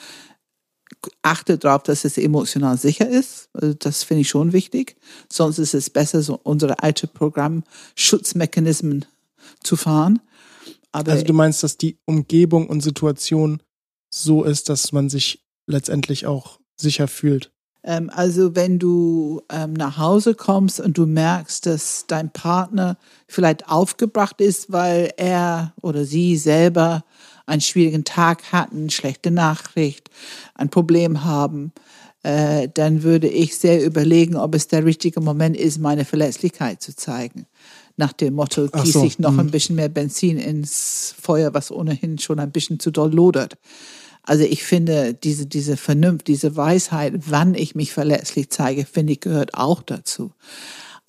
achte 1.22 1.58
darauf, 1.58 1.84
dass 1.84 2.06
es 2.06 2.18
emotional 2.18 2.78
sicher 2.78 3.08
ist. 3.08 3.50
Also 3.54 3.74
das 3.74 4.04
finde 4.04 4.22
ich 4.22 4.30
schon 4.30 4.54
wichtig. 4.54 4.96
Sonst 5.32 5.60
ist 5.60 5.74
es 5.74 5.90
besser, 5.90 6.22
so 6.22 6.40
unsere 6.44 6.82
alte 6.82 7.08
Programmschutzmechanismen 7.08 9.06
zu 9.64 9.76
fahren. 9.76 10.20
Aber 10.96 11.12
also 11.12 11.26
du 11.26 11.34
meinst, 11.34 11.62
dass 11.62 11.76
die 11.76 11.98
Umgebung 12.06 12.68
und 12.70 12.80
Situation 12.80 13.62
so 14.10 14.46
ist, 14.46 14.70
dass 14.70 14.94
man 14.94 15.10
sich 15.10 15.44
letztendlich 15.68 16.26
auch 16.26 16.60
sicher 16.78 17.10
fühlt? 17.10 17.52
Ähm, 17.84 18.10
also 18.14 18.56
wenn 18.56 18.80
du 18.80 19.42
ähm, 19.52 19.74
nach 19.74 19.98
Hause 19.98 20.36
kommst 20.36 20.80
und 20.80 20.98
du 20.98 21.06
merkst, 21.06 21.66
dass 21.66 22.06
dein 22.08 22.32
Partner 22.32 22.98
vielleicht 23.28 23.68
aufgebracht 23.68 24.40
ist, 24.40 24.72
weil 24.72 25.12
er 25.18 25.74
oder 25.82 26.06
sie 26.06 26.38
selber 26.38 27.04
einen 27.46 27.62
schwierigen 27.62 28.06
Tag 28.06 28.54
hatten, 28.54 28.90
schlechte 28.90 29.32
Nachricht, 29.32 30.10
ein 30.54 30.70
Problem 30.70 31.26
haben, 31.26 31.74
äh, 32.24 32.70
dann 32.74 33.04
würde 33.04 33.28
ich 33.28 33.58
sehr 33.58 33.86
überlegen, 33.86 34.38
ob 34.38 34.56
es 34.56 34.70
der 34.70 34.86
richtige 34.86 35.20
Moment 35.20 35.58
ist, 35.58 35.78
meine 35.78 36.06
Verletzlichkeit 36.06 36.82
zu 36.82 36.96
zeigen. 36.96 37.48
Nach 37.98 38.14
dem 38.14 38.34
Motto, 38.34 38.68
gieße 38.68 38.92
so, 38.92 39.06
ich 39.06 39.20
noch 39.20 39.32
mh. 39.32 39.44
ein 39.44 39.52
bisschen 39.52 39.76
mehr 39.76 39.90
Benzin 39.90 40.38
ins 40.38 41.16
Feuer, 41.20 41.54
was 41.54 41.72
ohnehin 41.72 42.18
schon 42.18 42.40
ein 42.40 42.52
bisschen 42.52 42.80
zu 42.80 42.92
doll 42.92 43.14
lodert. 43.14 43.58
Also 44.24 44.44
ich 44.44 44.64
finde, 44.64 45.14
diese, 45.14 45.46
diese 45.46 45.78
Vernunft, 45.78 46.28
diese 46.28 46.56
Weisheit, 46.56 47.14
wann 47.28 47.54
ich 47.54 47.76
mich 47.76 47.94
verletzlich 47.94 48.50
zeige, 48.50 48.86
finde 48.86 49.14
ich, 49.14 49.20
gehört 49.20 49.54
auch 49.54 49.84
dazu. 49.84 50.32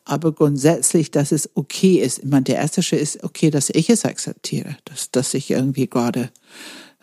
Aber 0.04 0.32
grundsätzlich, 0.32 1.10
dass 1.10 1.32
es 1.32 1.50
okay 1.54 1.98
ist. 1.98 2.18
Ich 2.18 2.26
meine, 2.26 2.44
der 2.44 2.56
erste 2.56 2.82
Schritt 2.82 3.00
ist 3.00 3.24
okay, 3.24 3.50
dass 3.50 3.70
ich 3.70 3.90
es 3.90 4.04
akzeptiere, 4.04 4.76
dass, 4.84 5.10
dass 5.10 5.34
ich 5.34 5.50
irgendwie 5.50 5.88
gerade 5.88 6.30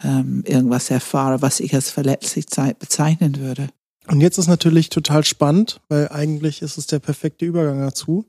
ähm, 0.03 0.43
irgendwas 0.45 0.89
erfahre, 0.89 1.41
was 1.41 1.59
ich 1.59 1.73
als 1.73 1.89
verletzlich 1.89 2.45
bezeichnen 2.79 3.39
würde. 3.39 3.69
Und 4.07 4.21
jetzt 4.21 4.37
ist 4.37 4.47
natürlich 4.47 4.89
total 4.89 5.23
spannend, 5.25 5.81
weil 5.89 6.09
eigentlich 6.09 6.61
ist 6.61 6.77
es 6.77 6.87
der 6.87 6.99
perfekte 6.99 7.45
Übergang 7.45 7.79
dazu. 7.79 8.25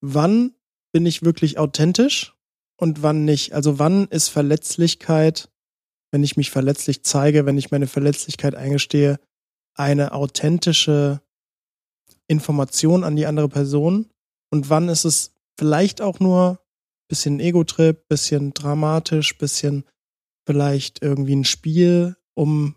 Wann 0.00 0.52
bin 0.92 1.06
ich 1.06 1.22
wirklich 1.22 1.58
authentisch 1.58 2.34
und 2.76 3.02
wann 3.02 3.24
nicht? 3.24 3.52
Also 3.52 3.78
wann 3.78 4.06
ist 4.08 4.28
Verletzlichkeit 4.28 5.50
wenn 6.10 6.22
ich 6.22 6.36
mich 6.36 6.50
verletzlich 6.50 7.02
zeige, 7.02 7.46
wenn 7.46 7.58
ich 7.58 7.70
meine 7.70 7.86
Verletzlichkeit 7.86 8.54
eingestehe, 8.54 9.20
eine 9.74 10.12
authentische 10.12 11.20
Information 12.26 13.04
an 13.04 13.16
die 13.16 13.26
andere 13.26 13.48
Person 13.48 14.10
und 14.50 14.70
wann 14.70 14.88
ist 14.88 15.04
es 15.04 15.34
vielleicht 15.58 16.00
auch 16.00 16.20
nur 16.20 16.60
bisschen 17.08 17.40
Ego-Trip, 17.40 18.06
bisschen 18.08 18.52
dramatisch, 18.52 19.36
bisschen 19.38 19.84
vielleicht 20.46 21.02
irgendwie 21.02 21.36
ein 21.36 21.44
Spiel, 21.44 22.16
um 22.34 22.74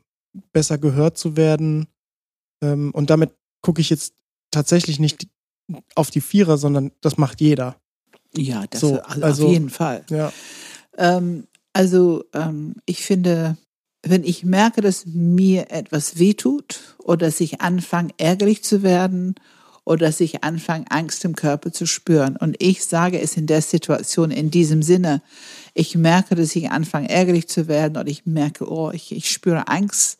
besser 0.54 0.78
gehört 0.78 1.18
zu 1.18 1.36
werden. 1.36 1.88
Ähm, 2.64 2.92
und 2.92 3.10
damit 3.10 3.36
gucke 3.62 3.82
ich 3.82 3.90
jetzt 3.90 4.14
tatsächlich 4.52 5.00
nicht 5.00 5.28
auf 5.96 6.12
die 6.12 6.22
Vierer, 6.22 6.58
sondern 6.58 6.92
das 7.02 7.18
macht 7.18 7.42
jeder. 7.42 7.81
Ja, 8.36 8.66
das 8.70 8.82
so, 8.82 9.02
also, 9.02 9.46
auf 9.46 9.52
jeden 9.52 9.70
Fall. 9.70 10.04
Ja. 10.10 10.32
Ähm, 10.98 11.48
also 11.74 12.24
ähm, 12.34 12.76
ich 12.86 13.04
finde, 13.04 13.58
wenn 14.04 14.24
ich 14.24 14.44
merke, 14.44 14.82
dass 14.82 15.06
mir 15.06 15.72
etwas 15.72 16.18
wehtut 16.18 16.96
oder 16.98 17.28
dass 17.28 17.40
ich 17.40 17.62
anfange, 17.62 18.14
ärgerlich 18.18 18.64
zu 18.64 18.84
werden 18.84 19.36
oder 19.86 20.08
dass 20.08 20.20
ich 20.20 20.44
anfange, 20.44 20.86
Angst 20.90 21.24
im 21.26 21.36
Körper 21.36 21.72
zu 21.72 21.86
spüren 21.86 22.36
und 22.38 22.56
ich 22.60 22.86
sage 22.86 23.20
es 23.20 23.38
in 23.38 23.48
der 23.48 23.62
Situation 23.62 24.32
in 24.32 24.52
diesem 24.52 24.82
Sinne, 24.84 25.22
ich 25.74 25.96
merke, 25.96 26.36
dass 26.36 26.56
ich 26.56 26.72
anfange, 26.72 27.10
ärgerlich 27.10 27.48
zu 27.48 27.68
werden 27.68 27.98
oder 27.98 28.10
ich 28.10 28.26
merke, 28.26 28.70
oh, 28.70 28.92
ich, 28.92 29.12
ich 29.12 29.30
spüre 29.30 29.68
Angst, 29.68 30.20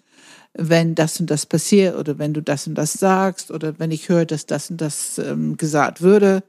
wenn 0.54 0.96
das 0.96 1.20
und 1.20 1.30
das 1.30 1.46
passiert 1.46 1.96
oder 1.98 2.18
wenn 2.18 2.34
du 2.34 2.42
das 2.42 2.68
und 2.68 2.76
das 2.76 2.94
sagst 2.94 3.52
oder 3.52 3.80
wenn 3.80 3.92
ich 3.92 4.10
höre, 4.10 4.26
dass 4.26 4.46
das 4.46 4.70
und 4.70 4.82
das 4.82 5.18
ähm, 5.18 5.58
gesagt 5.58 6.02
würde, 6.02 6.44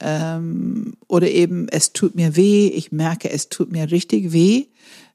ähm, 0.00 0.94
oder 1.08 1.30
eben, 1.30 1.68
es 1.68 1.92
tut 1.92 2.14
mir 2.14 2.36
weh, 2.36 2.68
ich 2.68 2.92
merke, 2.92 3.30
es 3.30 3.48
tut 3.48 3.70
mir 3.70 3.90
richtig 3.90 4.32
weh, 4.32 4.66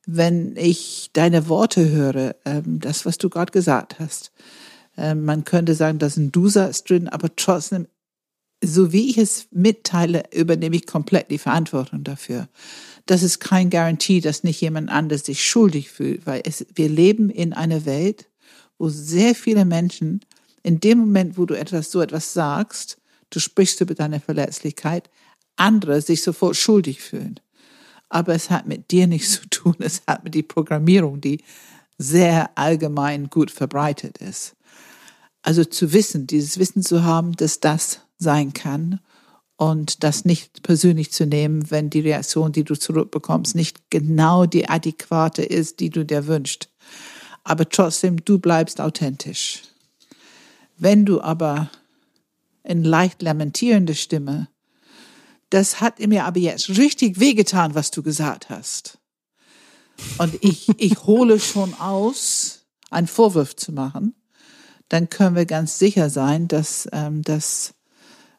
wenn 0.05 0.55
ich 0.55 1.09
deine 1.13 1.49
Worte 1.49 1.89
höre, 1.89 2.35
ähm, 2.45 2.79
das, 2.79 3.05
was 3.05 3.17
du 3.17 3.29
gerade 3.29 3.51
gesagt 3.51 3.99
hast. 3.99 4.31
Ähm, 4.97 5.25
man 5.25 5.43
könnte 5.43 5.75
sagen, 5.75 5.99
da 5.99 6.07
ist 6.07 6.17
ein 6.17 6.31
Du-Satz 6.31 6.83
drin, 6.83 7.07
aber 7.07 7.35
trotzdem, 7.35 7.87
so 8.63 8.91
wie 8.91 9.09
ich 9.09 9.17
es 9.17 9.47
mitteile, 9.51 10.23
übernehme 10.33 10.75
ich 10.75 10.87
komplett 10.87 11.29
die 11.31 11.37
Verantwortung 11.37 12.03
dafür. 12.03 12.49
Das 13.05 13.23
ist 13.23 13.39
kein 13.39 13.69
Garantie, 13.69 14.21
dass 14.21 14.43
nicht 14.43 14.61
jemand 14.61 14.89
anders 14.89 15.25
sich 15.25 15.43
schuldig 15.43 15.89
fühlt, 15.89 16.25
weil 16.25 16.41
es, 16.45 16.65
wir 16.75 16.89
leben 16.89 17.29
in 17.29 17.53
einer 17.53 17.85
Welt, 17.85 18.27
wo 18.77 18.89
sehr 18.89 19.35
viele 19.35 19.65
Menschen 19.65 20.21
in 20.63 20.79
dem 20.79 20.99
Moment, 20.99 21.37
wo 21.37 21.45
du 21.45 21.53
etwas 21.53 21.91
so 21.91 22.01
etwas 22.01 22.33
sagst, 22.33 22.98
du 23.29 23.39
sprichst 23.39 23.81
über 23.81 23.95
deine 23.95 24.19
Verletzlichkeit, 24.19 25.09
andere 25.55 26.01
sich 26.01 26.23
sofort 26.23 26.55
schuldig 26.55 27.01
fühlen. 27.01 27.39
Aber 28.09 28.33
es 28.33 28.49
hat 28.49 28.67
mit 28.67 28.91
dir 28.91 29.07
nichts 29.07 29.33
zu 29.41 29.49
tun, 29.49 29.75
es 29.79 30.01
hat 30.07 30.23
mit 30.23 30.33
die 30.33 30.43
Programmierung, 30.43 31.21
die 31.21 31.43
sehr 31.97 32.57
allgemein 32.57 33.29
gut 33.29 33.51
verbreitet 33.51 34.17
ist. 34.17 34.55
Also 35.41 35.63
zu 35.63 35.93
wissen, 35.93 36.27
dieses 36.27 36.57
Wissen 36.59 36.81
zu 36.81 37.03
haben, 37.03 37.33
dass 37.33 37.59
das 37.59 38.01
sein 38.17 38.53
kann 38.53 38.99
und 39.57 40.03
das 40.03 40.25
nicht 40.25 40.63
persönlich 40.63 41.11
zu 41.11 41.25
nehmen, 41.25 41.69
wenn 41.69 41.89
die 41.89 41.99
Reaktion, 41.99 42.51
die 42.51 42.63
du 42.63 42.75
zurückbekommst, 42.75 43.55
nicht 43.55 43.89
genau 43.89 44.45
die 44.45 44.67
adäquate 44.69 45.43
ist, 45.43 45.79
die 45.81 45.89
du 45.89 46.05
dir 46.05 46.27
wünschst. 46.27 46.69
Aber 47.43 47.67
trotzdem, 47.67 48.23
du 48.23 48.39
bleibst 48.39 48.79
authentisch. 48.79 49.63
Wenn 50.77 51.05
du 51.05 51.21
aber 51.21 51.69
in 52.69 52.83
leicht 52.83 53.21
lamentierende 53.21 53.95
Stimme. 53.95 54.47
Das 55.49 55.81
hat 55.81 55.99
mir 55.99 56.25
aber 56.25 56.39
jetzt 56.39 56.69
richtig 56.69 57.19
wehgetan, 57.19 57.73
was 57.73 57.89
du 57.89 58.03
gesagt 58.03 58.49
hast. 58.49 58.99
Und 60.19 60.37
ich, 60.41 60.69
ich 60.77 61.03
hole 61.03 61.39
schon 61.39 61.73
aus, 61.73 62.67
einen 62.91 63.07
Vorwurf 63.07 63.55
zu 63.55 63.71
machen. 63.71 64.13
Dann 64.87 65.09
können 65.09 65.35
wir 65.35 65.45
ganz 65.45 65.79
sicher 65.79 66.09
sein, 66.09 66.47
dass, 66.47 66.87
ähm, 66.91 67.23
dass 67.23 67.73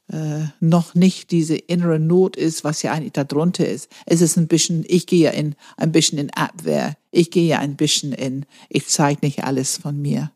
äh, 0.08 0.44
noch 0.60 0.94
nicht 0.94 1.32
diese 1.32 1.56
innere 1.56 1.98
Not 1.98 2.36
ist, 2.36 2.62
was 2.62 2.82
ja 2.82 2.92
eigentlich 2.92 3.12
darunter 3.12 3.68
ist. 3.68 3.88
Es 4.06 4.20
ist 4.20 4.36
ein 4.36 4.48
bisschen, 4.48 4.84
ich 4.86 5.06
gehe 5.06 5.24
ja 5.24 5.30
in, 5.30 5.56
ein 5.76 5.92
bisschen 5.92 6.18
in 6.18 6.30
Abwehr. 6.30 6.96
Ich 7.10 7.32
gehe 7.32 7.48
ja 7.48 7.58
ein 7.58 7.76
bisschen 7.76 8.12
in, 8.12 8.46
ich 8.68 8.86
zeige 8.86 9.24
nicht 9.26 9.42
alles 9.42 9.76
von 9.76 10.00
mir. 10.00 10.30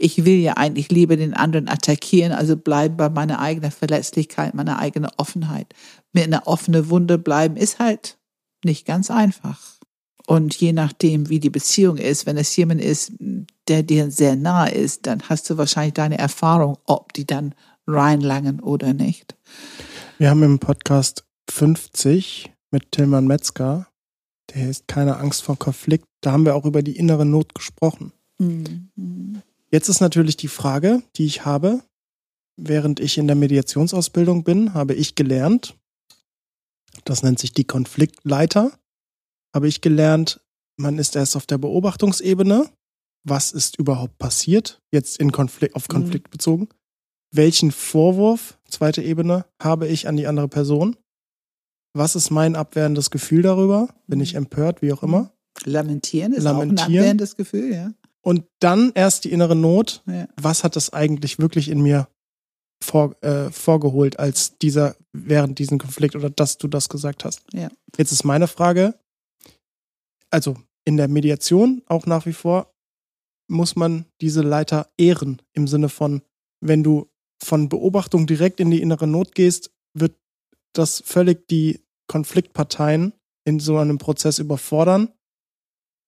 Ich 0.00 0.24
will 0.24 0.38
ja 0.38 0.56
eigentlich 0.56 0.90
lieber 0.90 1.16
den 1.16 1.34
anderen 1.34 1.68
attackieren, 1.68 2.32
also 2.32 2.56
bleiben 2.56 2.96
bei 2.96 3.08
meiner 3.08 3.40
eigenen 3.40 3.72
Verletzlichkeit, 3.72 4.54
meiner 4.54 4.78
eigenen 4.78 5.10
Offenheit. 5.16 5.74
Mit 6.12 6.24
einer 6.24 6.46
offenen 6.46 6.88
Wunde 6.88 7.18
bleiben 7.18 7.56
ist 7.56 7.80
halt 7.80 8.16
nicht 8.64 8.86
ganz 8.86 9.10
einfach. 9.10 9.58
Und 10.26 10.54
je 10.54 10.72
nachdem, 10.72 11.28
wie 11.30 11.40
die 11.40 11.50
Beziehung 11.50 11.96
ist, 11.96 12.26
wenn 12.26 12.36
es 12.36 12.54
jemand 12.54 12.80
ist, 12.80 13.12
der 13.66 13.82
dir 13.82 14.10
sehr 14.10 14.36
nah 14.36 14.66
ist, 14.66 15.06
dann 15.06 15.22
hast 15.28 15.50
du 15.50 15.56
wahrscheinlich 15.56 15.94
deine 15.94 16.18
Erfahrung, 16.18 16.78
ob 16.84 17.12
die 17.12 17.26
dann 17.26 17.54
reinlangen 17.86 18.60
oder 18.60 18.92
nicht. 18.92 19.34
Wir 20.18 20.30
haben 20.30 20.42
im 20.42 20.58
Podcast 20.58 21.24
50 21.50 22.52
mit 22.70 22.92
Tilman 22.92 23.26
Metzger, 23.26 23.88
der 24.54 24.68
ist 24.68 24.86
keine 24.86 25.16
Angst 25.16 25.42
vor 25.42 25.58
Konflikt, 25.58 26.06
da 26.20 26.32
haben 26.32 26.44
wir 26.44 26.54
auch 26.54 26.66
über 26.66 26.82
die 26.82 26.96
innere 26.96 27.24
Not 27.24 27.54
gesprochen. 27.54 28.12
Mhm. 28.38 29.42
Jetzt 29.70 29.88
ist 29.88 30.00
natürlich 30.00 30.36
die 30.36 30.48
Frage, 30.48 31.02
die 31.16 31.26
ich 31.26 31.44
habe, 31.44 31.82
während 32.56 33.00
ich 33.00 33.18
in 33.18 33.26
der 33.26 33.36
Mediationsausbildung 33.36 34.44
bin, 34.44 34.74
habe 34.74 34.94
ich 34.94 35.14
gelernt, 35.14 35.76
das 37.04 37.22
nennt 37.22 37.38
sich 37.38 37.52
die 37.52 37.64
Konfliktleiter, 37.64 38.72
habe 39.54 39.68
ich 39.68 39.80
gelernt, 39.80 40.40
man 40.76 40.98
ist 40.98 41.16
erst 41.16 41.36
auf 41.36 41.46
der 41.46 41.58
Beobachtungsebene, 41.58 42.70
was 43.24 43.52
ist 43.52 43.78
überhaupt 43.78 44.18
passiert, 44.18 44.80
jetzt 44.92 45.18
in 45.18 45.32
Konflikt, 45.32 45.74
auf 45.76 45.88
Konflikt 45.88 46.28
mhm. 46.28 46.30
bezogen 46.30 46.68
welchen 47.32 47.72
Vorwurf, 47.72 48.58
zweite 48.68 49.02
Ebene, 49.02 49.44
habe 49.62 49.86
ich 49.86 50.08
an 50.08 50.16
die 50.16 50.26
andere 50.26 50.48
Person? 50.48 50.96
Was 51.94 52.16
ist 52.16 52.30
mein 52.30 52.56
abwehrendes 52.56 53.10
Gefühl 53.10 53.42
darüber? 53.42 53.88
Bin 54.06 54.20
ich 54.20 54.34
empört, 54.34 54.82
wie 54.82 54.92
auch 54.92 55.02
immer? 55.02 55.32
Lamentieren 55.64 56.32
ist 56.32 56.44
Lamentieren. 56.44 56.78
auch 56.78 56.84
ein 56.84 56.96
abwehrendes 56.96 57.36
Gefühl, 57.36 57.72
ja. 57.72 57.92
Und 58.28 58.44
dann 58.60 58.92
erst 58.94 59.24
die 59.24 59.32
innere 59.32 59.56
Not. 59.56 60.02
Ja. 60.04 60.28
Was 60.36 60.62
hat 60.62 60.76
das 60.76 60.92
eigentlich 60.92 61.38
wirklich 61.38 61.70
in 61.70 61.80
mir 61.80 62.08
vor, 62.84 63.16
äh, 63.22 63.50
vorgeholt 63.50 64.18
als 64.18 64.58
dieser, 64.58 64.96
während 65.14 65.58
diesem 65.58 65.78
Konflikt 65.78 66.14
oder 66.14 66.28
dass 66.28 66.58
du 66.58 66.68
das 66.68 66.90
gesagt 66.90 67.24
hast? 67.24 67.42
Ja. 67.54 67.70
Jetzt 67.96 68.12
ist 68.12 68.24
meine 68.24 68.46
Frage, 68.46 69.00
also 70.28 70.58
in 70.84 70.98
der 70.98 71.08
Mediation 71.08 71.80
auch 71.86 72.04
nach 72.04 72.26
wie 72.26 72.34
vor, 72.34 72.74
muss 73.50 73.76
man 73.76 74.04
diese 74.20 74.42
Leiter 74.42 74.90
ehren 74.98 75.40
im 75.54 75.66
Sinne 75.66 75.88
von, 75.88 76.20
wenn 76.60 76.82
du 76.82 77.08
von 77.42 77.70
Beobachtung 77.70 78.26
direkt 78.26 78.60
in 78.60 78.70
die 78.70 78.82
innere 78.82 79.06
Not 79.06 79.34
gehst, 79.34 79.70
wird 79.94 80.14
das 80.74 81.02
völlig 81.06 81.48
die 81.48 81.80
Konfliktparteien 82.08 83.14
in 83.46 83.58
so 83.58 83.78
einem 83.78 83.96
Prozess 83.96 84.38
überfordern 84.38 85.14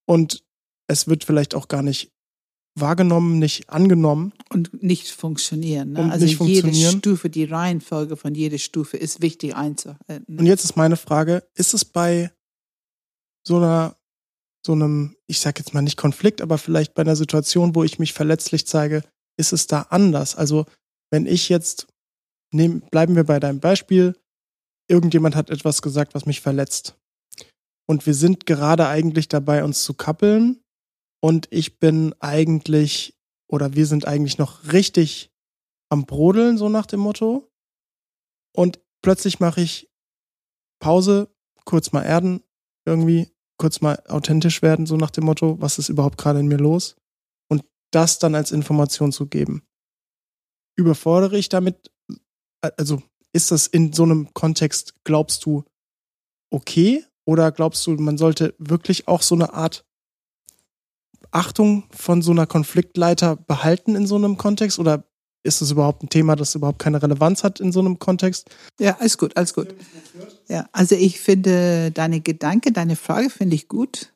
und 0.07 0.45
es 0.91 1.07
wird 1.07 1.25
vielleicht 1.25 1.55
auch 1.55 1.69
gar 1.69 1.83
nicht 1.83 2.11
wahrgenommen, 2.75 3.39
nicht 3.39 3.71
angenommen. 3.71 4.33
Und 4.49 4.83
nicht 4.83 5.09
funktionieren. 5.09 5.93
Ne? 5.93 6.03
Und 6.03 6.11
also 6.11 6.25
nicht 6.25 6.37
funktionieren. 6.37 6.75
jede 6.75 6.99
Stufe, 6.99 7.31
die 7.31 7.45
Reihenfolge 7.45 8.17
von 8.17 8.35
jeder 8.35 8.59
Stufe 8.59 8.97
ist 8.97 9.23
wichtig 9.23 9.55
einzuhalten. 9.55 10.39
Und 10.39 10.47
jetzt 10.47 10.65
ist 10.65 10.77
meine 10.77 10.97
Frage, 10.97 11.45
ist 11.55 11.75
es 11.75 11.85
bei 11.85 12.33
so 13.47 13.59
einer, 13.59 13.97
so 14.67 14.73
einem, 14.73 15.17
ich 15.27 15.41
sag 15.41 15.59
jetzt 15.59 15.75
mal 15.75 15.83
nicht 15.83 15.97
Konflikt, 15.97 16.41
aber 16.41 16.59
vielleicht 16.59 16.95
bei 16.95 17.03
einer 17.03 17.17
Situation, 17.17 17.75
wo 17.75 17.85
ich 17.85 17.99
mich 17.99 18.13
verletzlich 18.13 18.67
zeige, 18.67 19.05
ist 19.37 19.53
es 19.53 19.67
da 19.67 19.83
anders? 19.91 20.37
Also 20.37 20.67
wenn 21.11 21.27
ich 21.27 21.49
jetzt, 21.49 21.87
nehm, 22.53 22.81
bleiben 22.91 23.17
wir 23.17 23.25
bei 23.25 23.41
deinem 23.41 23.61
Beispiel, 23.61 24.17
irgendjemand 24.89 25.37
hat 25.37 25.51
etwas 25.51 25.83
gesagt, 25.83 26.15
was 26.15 26.27
mich 26.27 26.41
verletzt. 26.41 26.97
Und 27.89 28.07
wir 28.07 28.15
sind 28.15 28.47
gerade 28.47 28.87
eigentlich 28.87 29.29
dabei, 29.29 29.65
uns 29.65 29.83
zu 29.83 29.95
kappeln. 29.95 30.63
Und 31.23 31.49
ich 31.51 31.79
bin 31.79 32.15
eigentlich, 32.21 33.19
oder 33.49 33.75
wir 33.75 33.87
sind 33.87 34.07
eigentlich 34.07 34.39
noch 34.39 34.73
richtig 34.73 35.31
am 35.91 36.07
Brodeln, 36.07 36.57
so 36.57 36.69
nach 36.69 36.87
dem 36.87 37.01
Motto. 37.01 37.51
Und 38.55 38.81
plötzlich 39.03 39.41
mache 39.41 39.61
ich 39.61 39.91
Pause, 40.81 41.29
kurz 41.65 41.93
mal 41.93 42.03
erden, 42.03 42.43
irgendwie, 42.87 43.31
kurz 43.59 43.81
mal 43.81 44.03
authentisch 44.09 44.63
werden, 44.63 44.87
so 44.87 44.97
nach 44.97 45.11
dem 45.11 45.25
Motto, 45.25 45.61
was 45.61 45.79
ist 45.79 45.89
überhaupt 45.89 46.17
gerade 46.17 46.41
in 46.41 46.49
mir 46.49 46.57
los? 46.57 46.97
Und 47.49 47.65
das 47.93 48.19
dann 48.19 48.35
als 48.35 48.53
Information 48.53 49.13
zu 49.13 49.27
geben 49.27 49.63
überfordere 50.81 51.39
ich 51.39 51.49
damit? 51.49 51.93
Also 52.77 53.03
ist 53.33 53.53
das 53.53 53.67
in 53.69 53.93
so 53.93 54.03
einem 54.03 54.35
Kontext, 54.35 54.95
glaubst 55.05 55.45
du, 55.45 55.65
okay? 56.51 57.05
Oder 57.25 57.53
glaubst 57.53 57.87
du, 57.87 57.93
man 57.93 58.19
sollte 58.19 58.55
wirklich 58.59 59.07
auch 59.07 59.23
so 59.23 59.37
eine 59.37 59.53
Art 59.53 59.87
Achtung 61.31 61.85
von 61.91 62.23
so 62.23 62.33
einer 62.33 62.47
Konfliktleiter 62.47 63.37
behalten 63.37 63.95
in 63.95 64.07
so 64.07 64.17
einem 64.17 64.37
Kontext? 64.37 64.79
Oder 64.79 65.05
ist 65.43 65.61
das 65.61 65.71
überhaupt 65.71 66.03
ein 66.03 66.09
Thema, 66.09 66.37
das 66.37 66.55
überhaupt 66.55 66.79
keine 66.79 67.03
Relevanz 67.03 67.45
hat 67.45 67.61
in 67.61 67.73
so 67.73 67.81
einem 67.81 67.99
Kontext? 67.99 68.51
Ja, 68.79 68.97
alles 69.01 69.17
gut, 69.17 69.37
alles 69.37 69.55
gut. 69.55 69.69
Ja, 70.49 70.69
also 70.73 70.95
ich 70.95 71.21
finde 71.21 71.91
deine 71.93 72.21
Gedanke, 72.21 72.73
deine 72.73 72.97
Frage 72.97 73.31
finde 73.31 73.57
ich 73.57 73.69
gut. 73.69 74.13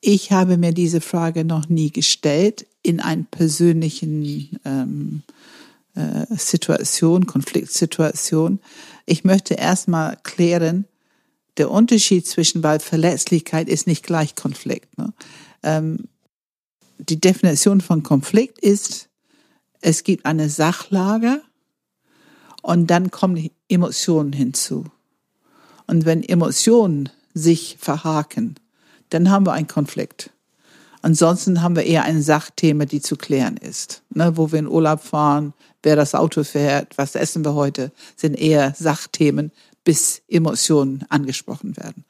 Ich 0.00 0.30
habe 0.30 0.56
mir 0.56 0.72
diese 0.72 1.00
Frage 1.00 1.44
noch 1.44 1.68
nie 1.68 1.90
gestellt 1.90 2.66
in 2.82 3.00
einer 3.00 3.24
persönlichen 3.24 4.60
ähm, 4.64 5.22
äh, 5.94 6.26
Situation, 6.36 7.26
Konfliktsituation. 7.26 8.60
Ich 9.06 9.24
möchte 9.24 9.54
erstmal 9.54 10.16
klären, 10.22 10.84
der 11.56 11.70
Unterschied 11.70 12.26
zwischen, 12.26 12.62
weil 12.62 12.80
Verletzlichkeit 12.80 13.68
ist 13.68 13.86
nicht 13.86 14.04
gleich 14.04 14.34
Konflikt. 14.34 14.96
Ne? 14.98 15.12
Ähm, 15.62 16.08
die 16.98 17.20
Definition 17.20 17.80
von 17.80 18.02
Konflikt 18.02 18.58
ist, 18.58 19.08
es 19.80 20.02
gibt 20.02 20.24
eine 20.26 20.48
Sachlage 20.48 21.42
und 22.62 22.88
dann 22.88 23.10
kommen 23.10 23.50
Emotionen 23.68 24.32
hinzu. 24.32 24.84
Und 25.86 26.04
wenn 26.04 26.22
Emotionen 26.22 27.10
sich 27.34 27.76
verhaken, 27.78 28.56
dann 29.10 29.30
haben 29.30 29.46
wir 29.46 29.52
einen 29.52 29.68
Konflikt. 29.68 30.30
Ansonsten 31.02 31.62
haben 31.62 31.76
wir 31.76 31.84
eher 31.84 32.02
ein 32.02 32.22
Sachthema, 32.22 32.86
die 32.86 33.00
zu 33.00 33.16
klären 33.16 33.56
ist. 33.56 34.02
Ne, 34.12 34.36
wo 34.36 34.50
wir 34.50 34.58
in 34.58 34.66
Urlaub 34.66 35.00
fahren, 35.02 35.52
wer 35.82 35.94
das 35.94 36.16
Auto 36.16 36.42
fährt, 36.42 36.98
was 36.98 37.14
essen 37.14 37.44
wir 37.44 37.54
heute, 37.54 37.92
sind 38.16 38.34
eher 38.34 38.74
Sachthemen, 38.76 39.52
bis 39.84 40.22
Emotionen 40.26 41.04
angesprochen 41.08 41.76
werden. 41.76 42.04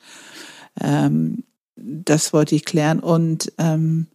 Ähm, 0.80 1.44
das 1.76 2.32
wollte 2.32 2.54
ich 2.54 2.64
klären. 2.64 3.00
Und 3.00 3.52
ähm, 3.58 4.06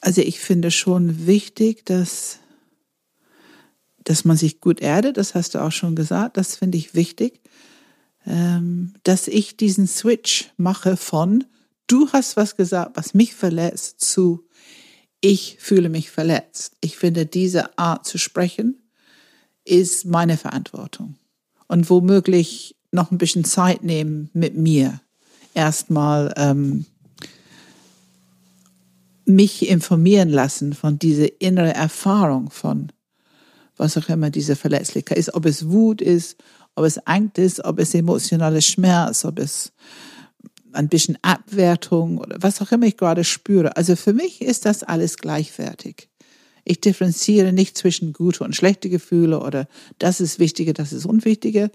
also 0.00 0.20
ich 0.20 0.40
finde 0.40 0.70
schon 0.70 1.26
wichtig, 1.26 1.84
dass, 1.86 2.40
dass 4.04 4.24
man 4.24 4.36
sich 4.36 4.60
gut 4.60 4.80
erdet, 4.80 5.16
das 5.16 5.34
hast 5.34 5.54
du 5.54 5.62
auch 5.62 5.72
schon 5.72 5.94
gesagt, 5.96 6.36
das 6.36 6.56
finde 6.56 6.78
ich 6.78 6.94
wichtig, 6.94 7.40
ähm, 8.26 8.94
dass 9.04 9.28
ich 9.28 9.56
diesen 9.56 9.86
Switch 9.86 10.50
mache 10.56 10.96
von 10.96 11.44
du 11.86 12.08
hast 12.12 12.36
was 12.36 12.56
gesagt, 12.56 12.96
was 12.96 13.14
mich 13.14 13.34
verletzt, 13.34 14.00
zu 14.00 14.44
ich 15.20 15.56
fühle 15.58 15.88
mich 15.88 16.10
verletzt. 16.10 16.76
Ich 16.80 16.96
finde, 16.96 17.26
diese 17.26 17.78
Art 17.78 18.06
zu 18.06 18.18
sprechen 18.18 18.90
ist 19.64 20.04
meine 20.04 20.36
Verantwortung. 20.36 21.16
Und 21.68 21.90
womöglich 21.90 22.76
noch 22.92 23.10
ein 23.10 23.18
bisschen 23.18 23.44
Zeit 23.44 23.82
nehmen 23.82 24.30
mit 24.34 24.56
mir. 24.56 25.00
Erstmal 25.56 26.34
ähm, 26.36 26.84
mich 29.24 29.68
informieren 29.68 30.28
lassen 30.28 30.74
von 30.74 30.98
dieser 30.98 31.40
inneren 31.40 31.70
Erfahrung 31.70 32.50
von 32.50 32.92
was 33.78 33.96
auch 33.96 34.08
immer 34.08 34.30
diese 34.30 34.56
Verletzlichkeit 34.56 35.18
ist, 35.18 35.34
ob 35.34 35.46
es 35.46 35.68
Wut 35.68 36.00
ist, 36.00 36.36
ob 36.74 36.84
es 36.84 36.98
Angst 37.06 37.38
ist, 37.38 37.64
ob 37.64 37.78
es 37.78 37.94
emotionale 37.94 38.62
Schmerz, 38.62 39.24
ob 39.24 39.38
es 39.38 39.72
ein 40.72 40.88
bisschen 40.88 41.18
Abwertung 41.22 42.18
oder 42.18 42.36
was 42.40 42.60
auch 42.60 42.70
immer 42.72 42.86
ich 42.86 42.96
gerade 42.96 43.24
spüre. 43.24 43.76
Also 43.76 43.96
für 43.96 44.12
mich 44.12 44.42
ist 44.42 44.66
das 44.66 44.82
alles 44.82 45.16
gleichwertig. 45.16 46.08
Ich 46.64 46.80
differenziere 46.80 47.52
nicht 47.52 47.78
zwischen 47.78 48.12
gute 48.12 48.44
und 48.44 48.54
schlechte 48.54 48.90
Gefühle 48.90 49.40
oder 49.40 49.68
das 49.98 50.20
ist 50.20 50.38
wichtiger, 50.38 50.72
das 50.72 50.92
ist 50.92 51.06
unwichtiger. 51.06 51.70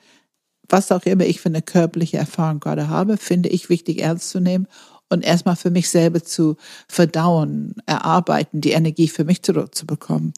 Was 0.72 0.92
auch 0.92 1.04
immer 1.04 1.26
ich 1.26 1.42
für 1.42 1.50
eine 1.50 1.62
körperliche 1.62 2.18
Erfahrung 2.18 2.62
gerade 2.62 2.88
habe, 2.88 3.18
finde 3.18 3.50
ich 3.50 3.68
wichtig 3.68 4.02
ernst 4.02 4.30
zu 4.30 4.40
nehmen 4.40 4.68
und 5.10 5.26
erstmal 5.26 5.58
für 5.58 5.70
mich 5.70 5.90
selber 5.90 6.24
zu 6.24 6.56
verdauen, 6.88 7.76
erarbeiten, 7.86 8.62
die 8.62 8.72
Energie 8.72 9.10
für 9.10 9.26
mich 9.26 9.44
zurückzubekommen. 9.44 10.34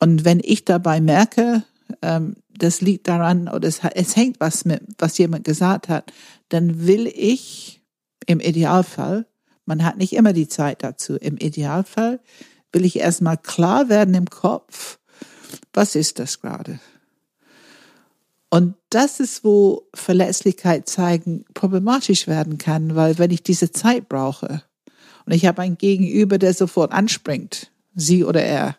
Und 0.00 0.24
wenn 0.24 0.40
ich 0.42 0.64
dabei 0.64 1.00
merke, 1.00 1.62
ähm, 2.02 2.34
das 2.48 2.80
liegt 2.80 3.06
daran 3.06 3.48
oder 3.48 3.68
es, 3.68 3.80
es 3.94 4.16
hängt 4.16 4.40
was 4.40 4.64
mit, 4.64 4.82
was 4.98 5.16
jemand 5.18 5.44
gesagt 5.44 5.88
hat, 5.88 6.12
dann 6.48 6.86
will 6.86 7.06
ich 7.06 7.80
im 8.26 8.40
Idealfall, 8.40 9.26
man 9.64 9.84
hat 9.84 9.96
nicht 9.96 10.14
immer 10.14 10.32
die 10.32 10.48
Zeit 10.48 10.82
dazu, 10.82 11.14
im 11.14 11.36
Idealfall 11.36 12.18
will 12.72 12.84
ich 12.84 12.98
erstmal 12.98 13.36
klar 13.36 13.88
werden 13.88 14.14
im 14.14 14.28
Kopf, 14.28 14.98
was 15.72 15.94
ist 15.94 16.18
das 16.18 16.40
gerade? 16.40 16.80
Und 18.50 18.74
das 18.96 19.20
ist, 19.20 19.44
wo 19.44 19.86
Verletzlichkeit 19.92 20.88
zeigen 20.88 21.44
problematisch 21.52 22.26
werden 22.26 22.56
kann, 22.56 22.96
weil 22.96 23.18
wenn 23.18 23.30
ich 23.30 23.42
diese 23.42 23.70
Zeit 23.70 24.08
brauche 24.08 24.62
und 25.26 25.34
ich 25.34 25.44
habe 25.44 25.60
ein 25.60 25.76
Gegenüber, 25.76 26.38
der 26.38 26.54
sofort 26.54 26.92
anspringt, 26.92 27.70
sie 27.94 28.24
oder 28.24 28.42
er, 28.42 28.78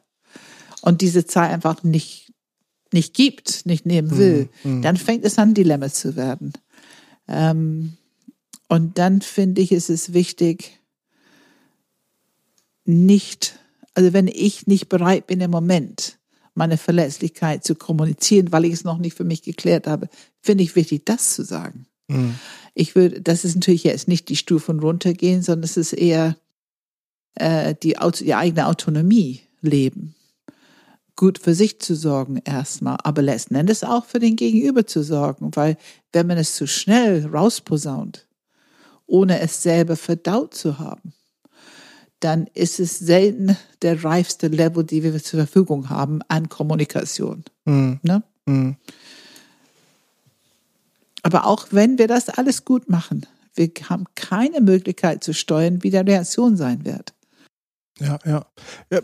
und 0.81 1.01
diese 1.01 1.27
Zeit 1.27 1.51
einfach 1.51 1.83
nicht, 1.83 2.33
nicht 2.91 3.13
gibt, 3.13 3.67
nicht 3.67 3.85
nehmen 3.85 4.17
will, 4.17 4.49
mhm. 4.63 4.81
dann 4.81 4.97
fängt 4.97 5.23
es 5.23 5.37
an, 5.37 5.53
Dilemma 5.53 5.91
zu 5.91 6.15
werden. 6.15 6.53
Ähm, 7.27 7.97
und 8.69 8.97
dann 8.97 9.21
finde 9.21 9.61
ich, 9.61 9.71
ist 9.71 9.91
es 9.91 10.13
wichtig, 10.13 10.79
nicht, 12.85 13.59
also 13.93 14.13
wenn 14.13 14.27
ich 14.27 14.65
nicht 14.65 14.89
bereit 14.89 15.27
bin 15.27 15.41
im 15.41 15.51
Moment, 15.51 16.16
meine 16.57 16.77
Verletzlichkeit 16.77 17.63
zu 17.63 17.75
kommunizieren, 17.75 18.51
weil 18.51 18.65
ich 18.65 18.73
es 18.73 18.83
noch 18.83 18.97
nicht 18.97 19.15
für 19.15 19.23
mich 19.23 19.43
geklärt 19.43 19.87
habe, 19.87 20.09
finde 20.41 20.63
ich 20.63 20.75
wichtig, 20.75 21.05
das 21.05 21.33
zu 21.33 21.43
sagen. 21.43 21.85
Mhm. 22.07 22.35
Ich 22.73 22.95
würde, 22.95 23.21
das 23.21 23.45
ist 23.45 23.55
natürlich 23.55 23.83
jetzt 23.83 24.07
nicht 24.07 24.29
die 24.29 24.35
Stufen 24.35 24.79
runtergehen, 24.79 25.41
sondern 25.41 25.63
es 25.63 25.77
ist 25.77 25.93
eher 25.93 26.35
äh, 27.35 27.75
die, 27.81 27.95
die 28.19 28.35
eigene 28.35 28.67
Autonomie 28.67 29.41
leben. 29.61 30.15
Gut 31.15 31.39
für 31.39 31.55
sich 31.55 31.79
zu 31.79 31.95
sorgen 31.95 32.37
erstmal, 32.45 32.97
aber 33.03 33.21
letzten 33.21 33.55
Endes 33.55 33.83
auch 33.83 34.05
für 34.05 34.19
den 34.19 34.35
Gegenüber 34.35 34.85
zu 34.85 35.01
sorgen, 35.03 35.51
weil 35.55 35.77
wenn 36.13 36.27
man 36.27 36.37
es 36.37 36.55
zu 36.55 36.67
schnell 36.67 37.25
rausposaunt, 37.25 38.27
ohne 39.07 39.39
es 39.39 39.63
selber 39.63 39.95
verdaut 39.95 40.53
zu 40.53 40.77
haben, 40.77 41.13
dann 42.19 42.47
ist 42.53 42.79
es 42.79 42.97
selten 42.97 43.57
der 43.81 44.03
reifste 44.03 44.47
Level, 44.47 44.83
die 44.83 45.03
wir 45.03 45.21
zur 45.21 45.39
Verfügung 45.39 45.89
haben 45.89 46.21
an 46.27 46.49
Kommunikation. 46.49 47.43
Mhm. 47.65 47.99
Ne? 48.01 48.23
Mhm. 48.45 48.77
Aber 51.23 51.45
auch 51.45 51.67
wenn 51.71 51.97
wir 51.97 52.07
das 52.07 52.29
alles 52.29 52.65
gut 52.65 52.89
machen, 52.89 53.25
wir 53.53 53.69
haben 53.89 54.05
keine 54.15 54.61
Möglichkeit 54.61 55.23
zu 55.23 55.33
steuern, 55.33 55.83
wie 55.83 55.89
der 55.89 56.05
Reaktion 56.05 56.55
sein 56.55 56.85
wird. 56.85 57.13
Ja, 57.99 58.19
ja. 58.25 58.45
ja 58.91 59.01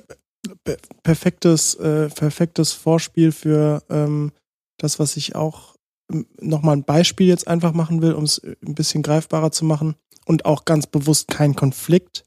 perfektes, 1.04 1.76
äh, 1.76 2.10
perfektes 2.10 2.74
Vorspiel 2.74 3.32
für 3.32 3.84
ähm, 3.90 4.32
das, 4.78 5.00
was 5.00 5.18
ich 5.18 5.36
auch 5.36 5.76
ähm, 6.12 6.28
nochmal 6.40 6.78
ein 6.78 6.84
Beispiel 6.84 7.28
jetzt 7.28 7.48
einfach 7.48 7.74
machen 7.74 8.02
will, 8.02 8.14
um 8.14 8.24
es 8.24 8.42
ein 8.44 8.76
bisschen 8.76 9.04
greifbarer 9.04 9.52
zu 9.52 9.66
machen 9.66 9.96
und 10.26 10.46
auch 10.46 10.66
ganz 10.66 10.88
bewusst 10.88 11.30
kein 11.30 11.56
Konflikt 11.56 12.24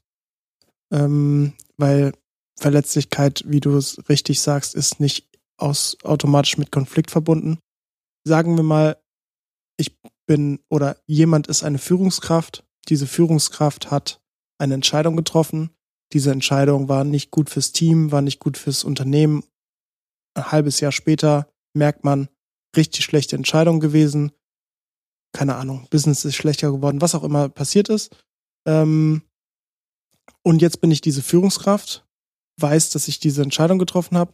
ähm, 0.91 1.53
weil 1.77 2.13
Verletzlichkeit, 2.59 3.43
wie 3.45 3.59
du 3.59 3.75
es 3.75 4.09
richtig 4.09 4.41
sagst, 4.41 4.75
ist 4.75 4.99
nicht 4.99 5.27
aus, 5.57 5.97
automatisch 6.03 6.57
mit 6.57 6.71
Konflikt 6.71 7.11
verbunden. 7.11 7.59
Sagen 8.23 8.55
wir 8.57 8.63
mal, 8.63 8.97
ich 9.77 9.97
bin 10.25 10.59
oder 10.69 10.97
jemand 11.05 11.47
ist 11.47 11.63
eine 11.63 11.77
Führungskraft. 11.77 12.65
Diese 12.89 13.07
Führungskraft 13.07 13.91
hat 13.91 14.19
eine 14.57 14.73
Entscheidung 14.73 15.15
getroffen. 15.15 15.71
Diese 16.13 16.31
Entscheidung 16.31 16.89
war 16.89 17.03
nicht 17.03 17.31
gut 17.31 17.49
fürs 17.49 17.71
Team, 17.71 18.11
war 18.11 18.21
nicht 18.21 18.39
gut 18.39 18.57
fürs 18.57 18.83
Unternehmen. 18.83 19.43
Ein 20.35 20.51
halbes 20.51 20.79
Jahr 20.79 20.91
später 20.91 21.49
merkt 21.73 22.03
man, 22.03 22.29
richtig 22.75 23.05
schlechte 23.05 23.35
Entscheidung 23.35 23.79
gewesen. 23.79 24.31
Keine 25.33 25.55
Ahnung, 25.55 25.87
Business 25.89 26.25
ist 26.25 26.35
schlechter 26.35 26.71
geworden, 26.71 27.01
was 27.01 27.15
auch 27.15 27.23
immer 27.23 27.49
passiert 27.49 27.89
ist. 27.89 28.15
Ähm, 28.65 29.21
und 30.43 30.61
jetzt 30.61 30.81
bin 30.81 30.91
ich 30.91 31.01
diese 31.01 31.21
Führungskraft, 31.21 32.05
weiß, 32.59 32.89
dass 32.91 33.07
ich 33.07 33.19
diese 33.19 33.43
Entscheidung 33.43 33.79
getroffen 33.79 34.17
habe, 34.17 34.33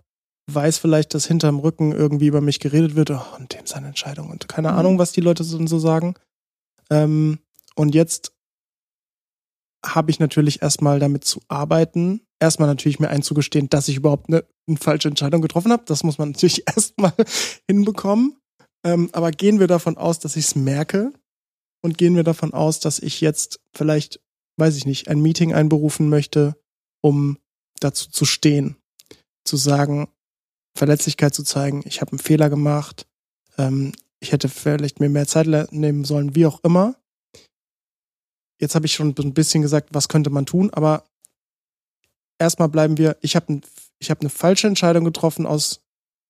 weiß 0.52 0.78
vielleicht, 0.78 1.14
dass 1.14 1.26
hinterm 1.26 1.60
Rücken 1.60 1.92
irgendwie 1.92 2.28
über 2.28 2.42
mich 2.42 2.60
geredet 2.60 2.96
wird, 2.96 3.12
oh, 3.12 3.22
und 3.38 3.54
dem 3.54 3.66
seine 3.66 3.88
Entscheidung 3.88 4.30
und 4.30 4.48
keine 4.48 4.72
mhm. 4.72 4.78
Ahnung, 4.78 5.00
was 5.00 5.12
die 5.12 5.22
Leute 5.22 5.44
so, 5.44 5.66
so 5.66 5.80
sagen. 5.80 6.16
Ähm, 6.90 7.40
und 7.76 7.96
jetzt 7.96 8.34
habe 9.86 10.12
ich 10.12 10.20
natürlich 10.20 10.62
erstmal 10.62 11.00
damit 11.00 11.26
zu 11.26 11.42
arbeiten, 11.48 12.22
erstmal 12.40 12.68
natürlich 12.68 13.00
mir 13.00 13.10
einzugestehen, 13.10 13.70
dass 13.70 13.88
ich 13.88 13.98
überhaupt 13.98 14.30
eine, 14.30 14.46
eine 14.68 14.78
falsche 14.78 15.10
Entscheidung 15.10 15.42
getroffen 15.42 15.72
habe. 15.72 15.84
Das 15.86 16.04
muss 16.04 16.18
man 16.18 16.32
natürlich 16.32 16.64
erstmal 16.68 17.14
hinbekommen. 17.68 18.38
Ähm, 18.86 19.10
aber 19.14 19.32
gehen 19.32 19.60
wir 19.60 19.68
davon 19.68 19.98
aus, 19.98 20.20
dass 20.20 20.36
ich 20.36 20.46
es 20.46 20.56
merke 20.56 21.14
und 21.82 21.98
gehen 21.98 22.16
wir 22.16 22.24
davon 22.24 22.54
aus, 22.54 22.80
dass 22.80 23.00
ich 23.00 23.22
jetzt 23.22 23.62
vielleicht 23.74 24.20
weiß 24.58 24.76
ich 24.76 24.86
nicht, 24.86 25.08
ein 25.08 25.22
Meeting 25.22 25.54
einberufen 25.54 26.10
möchte, 26.10 26.56
um 27.02 27.38
dazu 27.80 28.10
zu 28.10 28.26
stehen, 28.26 28.78
zu 29.44 29.58
sagen, 29.58 30.08
Verletzlichkeit 30.76 31.34
zu 31.34 31.44
zeigen, 31.44 31.84
ich 31.86 32.02
habe 32.02 32.12
einen 32.12 32.20
Fehler 32.20 32.50
gemacht, 32.50 33.08
ähm, 33.58 33.94
ich 34.20 34.32
hätte 34.32 34.50
vielleicht 34.50 35.00
mir 35.00 35.10
mehr 35.10 35.28
Zeit 35.28 35.48
nehmen 35.72 36.06
sollen, 36.06 36.36
wie 36.36 36.46
auch 36.46 36.64
immer. 36.64 36.96
Jetzt 38.60 38.76
habe 38.76 38.86
ich 38.86 38.94
schon 38.94 39.14
ein 39.18 39.34
bisschen 39.34 39.62
gesagt, 39.62 39.90
was 39.92 40.08
könnte 40.08 40.30
man 40.30 40.46
tun, 40.46 40.70
aber 40.72 41.04
erstmal 42.40 42.70
bleiben 42.70 42.98
wir, 42.98 43.18
ich 43.22 43.36
habe 43.36 43.62
ich 44.00 44.10
hab 44.10 44.22
eine 44.22 44.30
falsche 44.30 44.68
Entscheidung 44.68 45.04
getroffen, 45.04 45.46
aus 45.46 45.82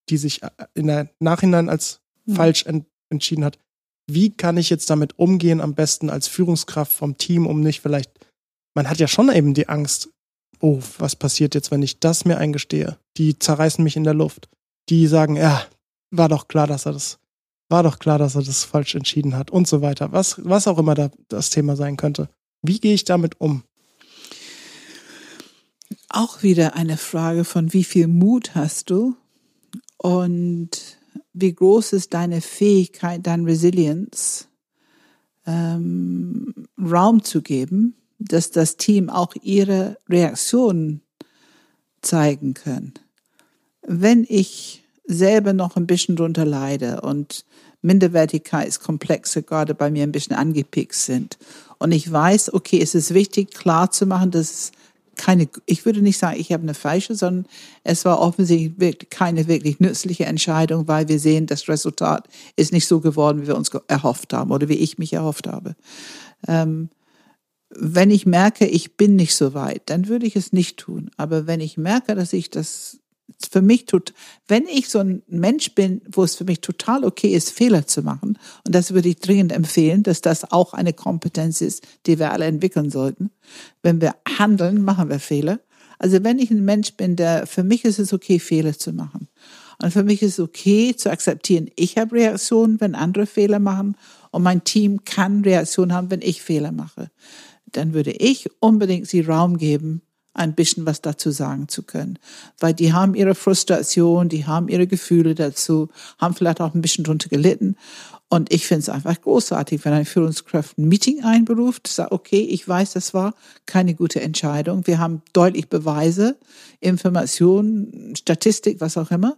die 0.10 0.18
sich 0.18 0.44
äh, 0.44 0.50
in 0.74 0.88
der 0.88 1.10
Nachhinein 1.20 1.70
als 1.70 2.02
mhm. 2.26 2.36
falsch 2.36 2.66
ent, 2.66 2.88
entschieden 3.10 3.46
hat 3.46 3.60
wie 4.08 4.32
kann 4.32 4.58
ich 4.58 4.70
jetzt 4.70 4.90
damit 4.90 5.18
umgehen, 5.18 5.62
am 5.62 5.76
besten 5.76 6.10
als 6.10 6.28
Führungskraft 6.28 6.92
vom 6.92 7.18
Team, 7.18 7.48
um 7.48 7.62
nicht 7.62 7.82
vielleicht, 7.82 8.12
man 8.76 8.90
hat 8.90 9.00
ja 9.00 9.08
schon 9.08 9.32
eben 9.32 9.54
die 9.54 9.70
Angst, 9.70 10.10
oh, 10.60 10.80
was 10.98 11.16
passiert 11.16 11.56
jetzt, 11.56 11.72
wenn 11.72 11.84
ich 11.84 12.00
das 12.00 12.26
mir 12.26 12.38
eingestehe? 12.38 12.98
Die 13.18 13.38
zerreißen 13.38 13.84
mich 13.84 13.96
in 13.96 14.04
der 14.04 14.14
Luft. 14.14 14.50
Die 14.90 15.08
sagen, 15.08 15.36
ja, 15.36 15.66
war 16.12 16.30
doch 16.30 16.48
klar, 16.48 16.68
dass 16.68 16.86
er 16.86 16.94
das, 16.94 17.20
war 17.70 17.84
doch 17.84 18.00
klar, 18.00 18.18
dass 18.18 18.36
er 18.36 18.44
das 18.44 18.64
falsch 18.64 18.96
entschieden 18.96 19.36
hat 19.36 19.52
und 19.52 19.68
so 19.68 19.82
weiter. 19.82 20.12
Was, 20.12 20.36
was 20.44 20.68
auch 20.68 20.78
immer 20.78 20.96
da 20.96 21.12
das 21.28 21.50
Thema 21.50 21.76
sein 21.76 21.98
könnte. 21.98 22.30
Wie 22.62 22.80
gehe 22.80 22.94
ich 22.94 23.04
damit 23.04 23.40
um? 23.40 23.64
Auch 26.10 26.44
wieder 26.44 26.76
eine 26.76 26.98
Frage 26.98 27.44
von 27.44 27.74
wie 27.74 27.84
viel 27.84 28.08
Mut 28.08 28.56
hast 28.56 28.90
du 28.90 29.16
und 29.98 30.98
wie 31.34 31.54
groß 31.54 31.94
ist 31.94 32.14
deine 32.14 32.42
Fähigkeit, 32.42 33.26
deine 33.26 33.48
Resilienz, 33.48 34.48
ähm, 35.46 36.54
Raum 36.80 37.24
zu 37.24 37.42
geben, 37.42 37.96
dass 38.20 38.52
das 38.52 38.78
Team 38.78 39.10
auch 39.10 39.34
ihre 39.42 39.98
Reaktionen 40.08 41.02
zeigen 42.02 42.54
können. 42.54 42.94
Wenn 43.82 44.26
ich 44.30 44.84
selber 45.06 45.54
noch 45.54 45.76
ein 45.76 45.88
bisschen 45.88 46.16
drunter 46.16 46.46
leide 46.46 47.02
und 47.02 47.46
Minderwertigkeitskomplexe 47.82 49.44
gerade 49.44 49.76
bei 49.76 49.92
mir 49.92 50.04
ein 50.04 50.14
bisschen 50.14 50.36
angepickst 50.36 51.06
sind 51.06 51.38
und 51.80 51.92
ich 51.92 52.10
weiß, 52.10 52.54
okay, 52.54 52.82
es 52.82 52.96
ist 52.96 53.14
wichtig, 53.14 53.52
klar 53.52 53.92
zu 53.92 54.06
machen, 54.06 54.32
dass 54.32 54.72
keine, 55.16 55.48
ich 55.66 55.86
würde 55.86 56.02
nicht 56.02 56.18
sagen, 56.18 56.40
ich 56.40 56.52
habe 56.52 56.64
eine 56.64 56.74
falsche, 56.74 57.16
sondern 57.16 57.48
es 57.84 58.06
war 58.06 58.20
offensichtlich 58.20 59.10
keine 59.10 59.48
wirklich 59.48 59.80
nützliche 59.80 60.26
Entscheidung, 60.26 60.88
weil 60.88 61.08
wir 61.08 61.20
sehen, 61.20 61.46
das 61.46 61.68
Resultat 61.68 62.28
ist 62.56 62.74
nicht 62.74 62.88
so 62.88 63.00
geworden, 63.00 63.42
wie 63.42 63.48
wir 63.48 63.58
uns 63.58 63.70
erhofft 63.88 64.34
haben 64.34 64.52
oder 64.52 64.70
wie 64.70 64.78
ich 64.78 64.98
mich 64.98 65.14
erhofft 65.14 65.48
habe. 65.48 65.76
Ähm, 66.48 66.90
wenn 67.76 68.12
ich 68.12 68.26
merke, 68.26 68.68
ich 68.68 68.98
bin 68.98 69.16
nicht 69.16 69.36
so 69.36 69.54
weit, 69.54 69.84
dann 69.88 70.08
würde 70.08 70.26
ich 70.26 70.36
es 70.36 70.54
nicht 70.54 70.78
tun. 70.78 71.10
Aber 71.18 71.48
wenn 71.48 71.60
ich 71.60 71.78
merke, 71.78 72.16
dass 72.16 72.34
ich 72.34 72.50
das 72.50 73.00
für 73.50 73.62
mich 73.62 73.86
tut, 73.86 74.14
wenn 74.48 74.68
ich 74.68 74.90
so 74.90 75.00
ein 75.00 75.24
Mensch 75.28 75.76
bin, 75.76 76.02
wo 76.12 76.24
es 76.24 76.36
für 76.36 76.44
mich 76.44 76.62
total 76.62 77.04
okay 77.04 77.30
ist, 77.34 77.52
Fehler 77.52 77.88
zu 77.88 78.02
machen, 78.02 78.38
und 78.66 78.76
das 78.76 78.94
würde 78.94 79.10
ich 79.10 79.20
dringend 79.20 79.52
empfehlen, 79.52 80.04
dass 80.04 80.22
das 80.22 80.52
auch 80.52 80.74
eine 80.74 80.94
Kompetenz 80.94 81.62
ist, 81.62 81.86
die 82.06 82.20
wir 82.20 82.32
alle 82.32 82.46
entwickeln 82.46 82.90
sollten. 82.90 83.32
Wenn 83.82 84.02
wir 84.02 84.16
handeln, 84.38 84.84
machen 84.84 85.10
wir 85.10 85.20
Fehler. 85.20 85.60
Also 86.00 86.24
wenn 86.24 86.40
ich 86.40 86.52
ein 86.52 86.66
Mensch 86.66 86.94
bin, 86.94 87.16
der, 87.16 87.48
für 87.48 87.64
mich 87.64 87.86
ist 87.86 88.00
es 88.00 88.14
okay, 88.14 88.40
Fehler 88.40 88.78
zu 88.78 88.92
machen. 88.92 89.28
Und 89.82 89.92
für 89.92 90.04
mich 90.04 90.22
ist 90.22 90.34
es 90.34 90.40
okay 90.40 90.96
zu 90.96 91.10
akzeptieren, 91.12 91.70
ich 91.76 91.98
habe 91.98 92.16
Reaktionen, 92.16 92.80
wenn 92.82 92.96
andere 92.96 93.26
Fehler 93.26 93.60
machen, 93.60 93.96
und 94.32 94.44
mein 94.44 94.64
Team 94.64 95.06
kann 95.06 95.42
Reaktionen 95.42 95.94
haben, 95.94 96.10
wenn 96.10 96.22
ich 96.22 96.42
Fehler 96.42 96.72
mache. 96.72 97.12
Dann 97.72 97.94
würde 97.94 98.12
ich 98.12 98.50
unbedingt 98.60 99.08
sie 99.08 99.22
Raum 99.22 99.58
geben, 99.58 100.02
ein 100.34 100.56
bisschen 100.56 100.86
was 100.86 101.02
dazu 101.02 101.32
sagen 101.32 101.68
zu 101.68 101.84
können. 101.84 102.18
Weil 102.60 102.74
die 102.74 102.94
haben 102.94 103.16
ihre 103.16 103.36
Frustration, 103.36 104.30
die 104.30 104.46
haben 104.46 104.68
ihre 104.68 104.88
Gefühle 104.88 105.36
dazu, 105.36 105.90
haben 106.18 106.34
vielleicht 106.34 106.62
auch 106.62 106.74
ein 106.74 106.82
bisschen 106.82 107.04
drunter 107.04 107.30
gelitten. 107.30 107.76
Und 108.30 108.52
ich 108.52 108.66
finde 108.66 108.80
es 108.80 108.90
einfach 108.90 109.22
großartig, 109.22 109.86
wenn 109.86 109.94
ein 109.94 110.06
Führungskraft 110.06 110.80
ein 110.80 110.88
Meeting 110.88 111.24
einberuft, 111.24 111.88
sagt, 111.88 112.12
okay, 112.12 112.42
ich 112.42 112.68
weiß, 112.68 112.94
das 112.94 113.14
war 113.14 113.36
keine 113.68 113.94
gute 113.94 114.22
Entscheidung. 114.22 114.88
Wir 114.88 114.98
haben 114.98 115.22
deutlich 115.34 115.70
Beweise, 115.70 116.38
Informationen, 116.80 118.16
Statistik, 118.16 118.82
was 118.82 118.98
auch 118.98 119.12
immer 119.12 119.38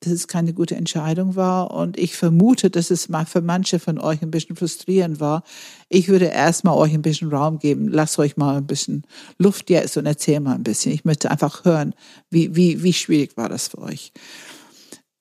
dass 0.00 0.12
es 0.12 0.28
keine 0.28 0.52
gute 0.52 0.76
Entscheidung 0.76 1.36
war. 1.36 1.70
Und 1.70 1.98
ich 1.98 2.16
vermute, 2.16 2.70
dass 2.70 2.90
es 2.90 3.08
mal 3.08 3.26
für 3.26 3.40
manche 3.40 3.78
von 3.78 3.98
euch 3.98 4.22
ein 4.22 4.30
bisschen 4.30 4.56
frustrierend 4.56 5.20
war. 5.20 5.42
Ich 5.88 6.08
würde 6.08 6.26
erstmal 6.26 6.76
euch 6.76 6.92
ein 6.92 7.02
bisschen 7.02 7.30
Raum 7.30 7.58
geben. 7.58 7.88
Lasst 7.88 8.18
euch 8.18 8.36
mal 8.36 8.56
ein 8.56 8.66
bisschen 8.66 9.04
Luft 9.38 9.70
jetzt 9.70 9.96
und 9.96 10.06
erzähl 10.06 10.40
mal 10.40 10.54
ein 10.54 10.64
bisschen. 10.64 10.92
Ich 10.92 11.04
möchte 11.04 11.30
einfach 11.30 11.64
hören, 11.64 11.94
wie, 12.30 12.54
wie, 12.54 12.82
wie 12.82 12.92
schwierig 12.92 13.36
war 13.36 13.48
das 13.48 13.68
für 13.68 13.78
euch. 13.78 14.12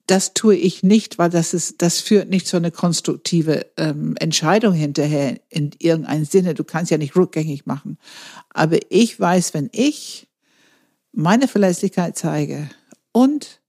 das 0.08 0.34
tue 0.34 0.56
ich 0.56 0.84
nicht, 0.84 1.18
weil 1.18 1.30
das 1.30 1.54
ist, 1.54 1.82
das 1.82 2.00
führt 2.00 2.30
nicht 2.30 2.48
zu 2.48 2.58
einer 2.58 2.72
konstruktive 2.72 3.66
ähm, 3.78 4.16
Entscheidung 4.20 4.74
hinterher 4.74 5.40
in 5.50 5.72
irgendeinem 5.80 6.26
Sinne. 6.26 6.54
Du 6.54 6.64
kannst 6.64 6.92
ja 6.92 6.98
nicht 6.98 7.16
rückgängig 7.16 7.66
machen. 7.66 7.98
Aber 8.50 8.78
ich 8.90 9.20
weiß, 9.20 9.54
wenn 9.54 9.70
ich 9.72 10.28
meine 11.12 11.48
Verlässlichkeit 11.48 12.18
zeige 12.18 12.70
und 13.14 13.62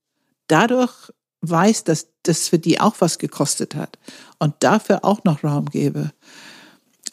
dadurch 0.47 1.11
weiß, 1.41 1.83
dass 1.83 2.07
das 2.23 2.47
für 2.49 2.59
die 2.59 2.79
auch 2.79 2.95
was 2.99 3.19
gekostet 3.19 3.75
hat 3.75 3.97
und 4.39 4.55
dafür 4.59 5.05
auch 5.05 5.23
noch 5.23 5.43
Raum 5.43 5.65
gebe, 5.65 6.11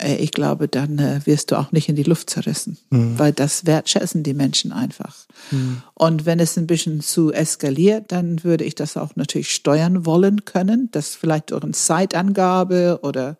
äh, 0.01 0.15
ich 0.15 0.31
glaube, 0.31 0.67
dann 0.67 0.99
äh, 0.99 1.21
wirst 1.25 1.51
du 1.51 1.55
auch 1.57 1.71
nicht 1.71 1.89
in 1.89 1.95
die 1.95 2.03
Luft 2.03 2.29
zerrissen, 2.29 2.77
mhm. 2.89 3.17
weil 3.17 3.31
das 3.31 3.65
wertschätzen 3.65 4.23
die 4.23 4.33
Menschen 4.33 4.71
einfach. 4.71 5.15
Mhm. 5.51 5.81
Und 5.93 6.25
wenn 6.25 6.39
es 6.39 6.57
ein 6.57 6.67
bisschen 6.67 7.01
zu 7.01 7.31
eskaliert, 7.31 8.11
dann 8.11 8.43
würde 8.43 8.63
ich 8.63 8.75
das 8.75 8.97
auch 8.97 9.15
natürlich 9.15 9.53
steuern 9.53 10.05
wollen 10.05 10.45
können, 10.45 10.89
das 10.91 11.15
vielleicht 11.15 11.51
durch 11.51 11.63
eine 11.63 11.73
Zeitangabe 11.73 12.99
oder 13.03 13.37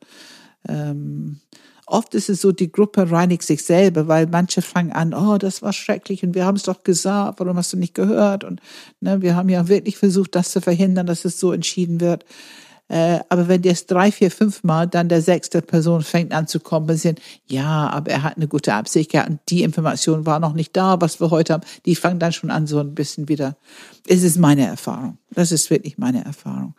ähm, 0.68 1.42
oft 1.88 2.16
ist 2.16 2.30
es 2.30 2.42
so, 2.42 2.52
die 2.52 2.72
Gruppe 2.72 3.10
reinigt 3.12 3.44
sich 3.44 3.64
selber, 3.64 4.08
weil 4.08 4.28
manche 4.28 4.62
fangen 4.62 4.92
an, 4.92 5.14
oh, 5.14 5.38
das 5.38 5.62
war 5.62 5.74
schrecklich 5.74 6.24
und 6.24 6.36
wir 6.36 6.46
haben 6.46 6.56
es 6.56 6.64
doch 6.64 6.84
gesagt, 6.84 7.40
warum 7.40 7.58
hast 7.58 7.74
du 7.74 7.78
nicht 7.78 7.94
gehört? 7.94 8.44
Und 8.44 8.62
ne, 9.02 9.22
wir 9.22 9.36
haben 9.36 9.50
ja 9.50 9.68
wirklich 9.68 9.98
versucht, 9.98 10.36
das 10.36 10.52
zu 10.52 10.62
verhindern, 10.62 11.08
dass 11.08 11.26
es 11.26 11.40
so 11.40 11.52
entschieden 11.52 12.00
wird. 12.02 12.26
Äh, 12.88 13.20
aber 13.30 13.48
wenn 13.48 13.64
jetzt 13.64 13.90
drei, 13.90 14.12
vier, 14.12 14.30
fünf 14.30 14.64
Mal 14.64 14.88
dann 14.88 15.10
der 15.10 15.22
sechste 15.22 15.62
Person 15.64 16.04
fängt 16.04 16.32
an 16.34 16.48
zu 16.48 16.60
kompensieren, 16.60 17.16
ja, 17.48 17.90
aber 17.90 18.12
er 18.12 18.24
hat 18.24 18.38
eine 18.38 18.48
gute 18.48 18.74
Absicht, 18.74 19.12
ja, 19.14 19.26
und 19.26 19.40
die 19.50 19.64
Information 19.64 20.26
war 20.26 20.40
noch 20.40 20.54
nicht 20.54 20.78
da, 20.78 21.02
was 21.02 21.20
wir 21.20 21.32
heute 21.32 21.54
haben, 21.54 21.64
die 21.86 21.96
fangen 21.96 22.20
dann 22.20 22.32
schon 22.32 22.52
an 22.52 22.68
so 22.68 22.80
ein 22.80 22.94
bisschen 22.94 23.28
wieder. 23.28 23.58
Es 24.08 24.22
ist 24.22 24.38
meine 24.38 24.68
Erfahrung. 24.68 25.18
Das 25.32 25.52
ist 25.52 25.70
wirklich 25.72 25.98
meine 25.98 26.24
Erfahrung. 26.24 26.76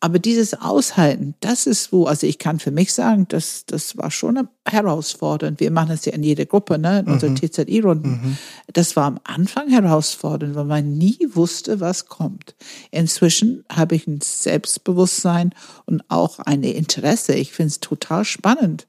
Aber 0.00 0.20
dieses 0.20 0.54
Aushalten, 0.54 1.34
das 1.40 1.66
ist 1.66 1.92
wo, 1.92 2.04
also 2.04 2.24
ich 2.26 2.38
kann 2.38 2.60
für 2.60 2.70
mich 2.70 2.92
sagen, 2.92 3.26
das, 3.28 3.66
das 3.66 3.96
war 3.96 4.12
schon 4.12 4.48
herausfordernd. 4.64 5.58
Wir 5.58 5.72
machen 5.72 5.88
das 5.88 6.04
ja 6.04 6.12
in 6.12 6.22
jeder 6.22 6.46
Gruppe, 6.46 6.78
ne, 6.78 7.00
in 7.00 7.06
mhm. 7.06 7.12
unseren 7.14 7.36
TZI-Runden. 7.36 8.10
Mhm. 8.10 8.38
Das 8.72 8.94
war 8.94 9.06
am 9.06 9.18
Anfang 9.24 9.68
herausfordernd, 9.68 10.54
weil 10.54 10.66
man 10.66 10.96
nie 10.96 11.18
wusste, 11.32 11.80
was 11.80 12.06
kommt. 12.06 12.54
Inzwischen 12.92 13.64
habe 13.72 13.96
ich 13.96 14.06
ein 14.06 14.20
Selbstbewusstsein 14.20 15.52
und 15.86 16.04
auch 16.08 16.38
ein 16.38 16.62
Interesse. 16.62 17.34
Ich 17.34 17.50
finde 17.50 17.68
es 17.68 17.80
total 17.80 18.24
spannend, 18.24 18.86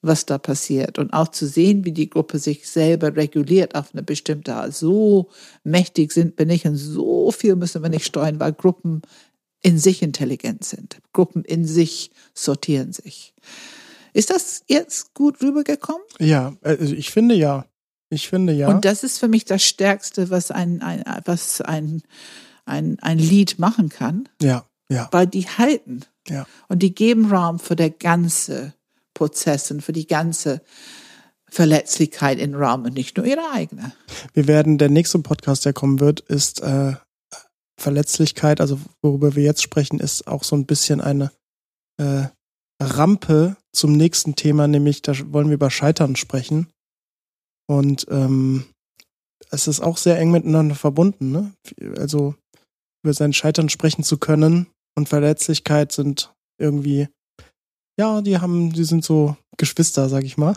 was 0.00 0.24
da 0.24 0.38
passiert 0.38 0.98
und 0.98 1.12
auch 1.12 1.28
zu 1.28 1.46
sehen, 1.46 1.84
wie 1.84 1.92
die 1.92 2.08
Gruppe 2.08 2.38
sich 2.38 2.68
selber 2.68 3.16
reguliert 3.16 3.74
auf 3.74 3.92
eine 3.92 4.02
bestimmte 4.02 4.54
Art. 4.54 4.74
So 4.74 5.28
mächtig 5.64 6.12
sind 6.12 6.38
wir 6.38 6.46
nicht 6.46 6.64
und 6.64 6.76
so 6.76 7.32
viel 7.32 7.56
müssen 7.56 7.82
wir 7.82 7.90
nicht 7.90 8.06
steuern, 8.06 8.40
weil 8.40 8.52
Gruppen 8.52 9.02
in 9.62 9.78
sich 9.78 10.02
intelligent 10.02 10.64
sind. 10.64 10.98
Gruppen 11.12 11.44
in 11.44 11.64
sich 11.64 12.10
sortieren 12.34 12.92
sich. 12.92 13.34
Ist 14.12 14.30
das 14.30 14.62
jetzt 14.66 15.14
gut 15.14 15.42
rübergekommen? 15.42 16.02
Ja, 16.18 16.56
also 16.62 16.94
ich 16.94 17.10
finde 17.10 17.34
ja. 17.34 17.66
Ich 18.10 18.28
finde 18.28 18.52
ja. 18.52 18.68
Und 18.68 18.84
das 18.84 19.04
ist 19.04 19.18
für 19.18 19.28
mich 19.28 19.44
das 19.44 19.62
Stärkste, 19.62 20.30
was 20.30 20.50
ein, 20.50 20.80
ein, 20.80 21.04
was 21.24 21.60
ein, 21.60 22.02
ein, 22.64 22.98
ein 23.00 23.18
Lied 23.18 23.58
machen 23.58 23.90
kann. 23.90 24.28
Ja, 24.40 24.64
ja. 24.88 25.08
Weil 25.12 25.26
die 25.26 25.46
halten. 25.46 26.04
Ja. 26.26 26.46
Und 26.68 26.82
die 26.82 26.94
geben 26.94 27.30
Raum 27.30 27.58
für 27.58 27.76
der 27.76 27.90
ganze 27.90 28.72
Prozess 29.12 29.70
und 29.70 29.82
für 29.82 29.92
die 29.92 30.06
ganze 30.06 30.62
Verletzlichkeit 31.50 32.38
in 32.38 32.54
Raum 32.54 32.84
und 32.84 32.94
nicht 32.94 33.16
nur 33.16 33.26
ihre 33.26 33.50
eigene. 33.52 33.92
Wir 34.32 34.46
werden, 34.46 34.78
der 34.78 34.90
nächste 34.90 35.18
Podcast, 35.20 35.64
der 35.64 35.72
kommen 35.72 36.00
wird, 36.00 36.20
ist 36.20 36.60
äh, 36.60 36.94
Verletzlichkeit, 37.78 38.60
also 38.60 38.78
worüber 39.02 39.34
wir 39.34 39.44
jetzt 39.44 39.62
sprechen, 39.62 40.00
ist 40.00 40.26
auch 40.26 40.44
so 40.44 40.56
ein 40.56 40.66
bisschen 40.66 41.00
eine 41.00 41.30
äh, 42.00 42.26
Rampe 42.80 43.56
zum 43.72 43.92
nächsten 43.92 44.34
Thema, 44.34 44.68
nämlich 44.68 45.02
da 45.02 45.12
wollen 45.32 45.48
wir 45.48 45.54
über 45.54 45.70
Scheitern 45.70 46.16
sprechen. 46.16 46.68
Und 47.68 48.06
ähm, 48.10 48.64
es 49.50 49.68
ist 49.68 49.80
auch 49.80 49.96
sehr 49.96 50.18
eng 50.18 50.30
miteinander 50.30 50.74
verbunden. 50.74 51.30
Ne? 51.30 51.52
Also 51.96 52.34
über 53.04 53.14
sein 53.14 53.32
Scheitern 53.32 53.68
sprechen 53.68 54.02
zu 54.02 54.18
können 54.18 54.66
und 54.96 55.08
Verletzlichkeit 55.08 55.92
sind 55.92 56.32
irgendwie, 56.60 57.08
ja, 57.98 58.20
die 58.20 58.38
haben, 58.38 58.72
die 58.72 58.84
sind 58.84 59.04
so 59.04 59.36
Geschwister, 59.56 60.08
sag 60.08 60.24
ich 60.24 60.36
mal. 60.36 60.56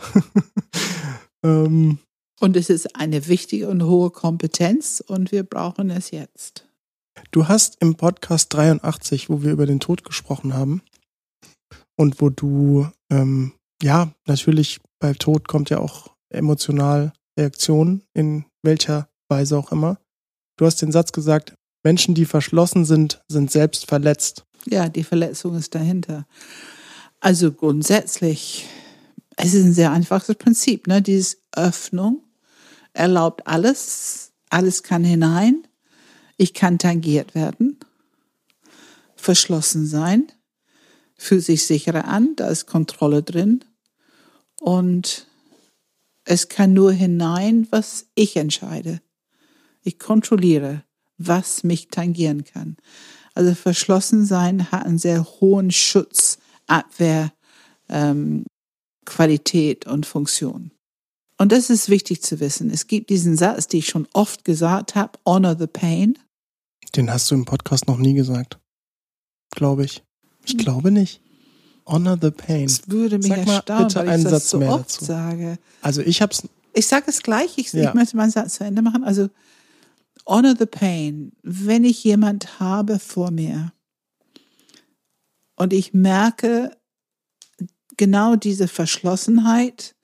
ähm, 1.44 1.98
und 2.40 2.56
es 2.56 2.70
ist 2.70 2.96
eine 2.96 3.28
wichtige 3.28 3.68
und 3.68 3.84
hohe 3.84 4.10
Kompetenz 4.10 5.02
und 5.06 5.30
wir 5.30 5.44
brauchen 5.44 5.90
es 5.90 6.10
jetzt. 6.10 6.66
Du 7.30 7.48
hast 7.48 7.76
im 7.80 7.94
Podcast 7.96 8.52
83, 8.54 9.30
wo 9.30 9.42
wir 9.42 9.52
über 9.52 9.66
den 9.66 9.80
Tod 9.80 10.04
gesprochen 10.04 10.54
haben 10.54 10.82
und 11.96 12.20
wo 12.20 12.30
du, 12.30 12.88
ähm, 13.10 13.52
ja, 13.82 14.12
natürlich 14.26 14.80
bei 14.98 15.12
Tod 15.14 15.48
kommt 15.48 15.70
ja 15.70 15.78
auch 15.78 16.14
emotional 16.30 17.12
Reaktion, 17.38 18.02
in 18.14 18.44
welcher 18.62 19.08
Weise 19.28 19.56
auch 19.58 19.72
immer. 19.72 19.98
Du 20.58 20.66
hast 20.66 20.82
den 20.82 20.92
Satz 20.92 21.12
gesagt, 21.12 21.54
Menschen, 21.84 22.14
die 22.14 22.26
verschlossen 22.26 22.84
sind, 22.84 23.22
sind 23.28 23.50
selbst 23.50 23.86
verletzt. 23.86 24.44
Ja, 24.66 24.88
die 24.88 25.04
Verletzung 25.04 25.56
ist 25.56 25.74
dahinter. 25.74 26.26
Also 27.20 27.52
grundsätzlich, 27.52 28.66
es 29.36 29.54
ist 29.54 29.64
ein 29.64 29.72
sehr 29.72 29.90
einfaches 29.90 30.36
Prinzip, 30.36 30.86
ne? 30.86 31.02
Dieses 31.02 31.42
Öffnung 31.52 32.22
erlaubt 32.92 33.46
alles, 33.46 34.32
alles 34.50 34.82
kann 34.82 35.02
hinein 35.02 35.66
ich 36.42 36.54
kann 36.54 36.76
tangiert 36.76 37.36
werden, 37.36 37.78
verschlossen 39.14 39.86
sein, 39.86 40.32
fühlt 41.16 41.44
sich 41.44 41.64
sicherer 41.64 42.06
an, 42.06 42.34
da 42.34 42.48
ist 42.48 42.66
Kontrolle 42.66 43.22
drin 43.22 43.64
und 44.60 45.28
es 46.24 46.48
kann 46.48 46.72
nur 46.72 46.90
hinein, 46.90 47.68
was 47.70 48.06
ich 48.16 48.34
entscheide. 48.36 49.00
Ich 49.84 50.00
kontrolliere, 50.00 50.82
was 51.16 51.62
mich 51.62 51.88
tangieren 51.88 52.42
kann. 52.42 52.76
Also 53.34 53.54
verschlossen 53.54 54.26
sein 54.26 54.72
hat 54.72 54.84
einen 54.84 54.98
sehr 54.98 55.24
hohen 55.24 55.70
Schutz, 55.70 56.38
Abwehr, 56.66 57.32
ähm, 57.88 58.46
Qualität 59.04 59.86
und 59.86 60.06
Funktion. 60.06 60.72
Und 61.38 61.52
das 61.52 61.70
ist 61.70 61.88
wichtig 61.88 62.22
zu 62.22 62.40
wissen. 62.40 62.68
Es 62.70 62.86
gibt 62.86 63.10
diesen 63.10 63.36
Satz, 63.36 63.68
den 63.68 63.78
ich 63.78 63.88
schon 63.88 64.06
oft 64.12 64.44
gesagt 64.44 64.96
habe, 64.96 65.18
honor 65.24 65.56
the 65.58 65.66
pain. 65.66 66.18
Den 66.94 67.10
hast 67.10 67.30
du 67.30 67.34
im 67.34 67.44
Podcast 67.44 67.86
noch 67.86 67.98
nie 67.98 68.14
gesagt. 68.14 68.58
Glaube 69.50 69.84
ich. 69.84 70.02
Ich 70.44 70.52
hm. 70.52 70.58
glaube 70.58 70.90
nicht. 70.90 71.20
Honor 71.86 72.18
the 72.20 72.30
pain. 72.30 72.64
Es 72.64 72.88
würde 72.88 73.18
mich 73.18 73.28
Sag 73.28 73.46
erstaunen, 73.46 73.88
bitte 73.88 74.00
einen 74.00 74.18
ich 74.18 74.22
das 74.24 74.32
Satz 74.32 74.50
so 74.50 74.58
mehr 74.58 74.72
oft 74.72 74.84
dazu. 74.84 75.04
sage. 75.04 75.58
Also 75.80 76.00
ich 76.02 76.22
hab's. 76.22 76.42
Ich 76.74 76.86
sage 76.86 77.04
es 77.08 77.22
gleich. 77.22 77.58
Ich, 77.58 77.72
ja. 77.72 77.88
ich 77.88 77.94
möchte 77.94 78.16
meinen 78.16 78.30
Satz 78.30 78.54
zu 78.54 78.64
Ende 78.64 78.82
machen. 78.82 79.04
Also 79.04 79.28
honor 80.26 80.54
the 80.58 80.66
pain. 80.66 81.32
Wenn 81.42 81.84
ich 81.84 82.02
jemand 82.04 82.60
habe 82.60 82.98
vor 82.98 83.30
mir 83.30 83.72
und 85.56 85.72
ich 85.72 85.92
merke 85.92 86.76
genau 87.96 88.36
diese 88.36 88.68
Verschlossenheit, 88.68 89.94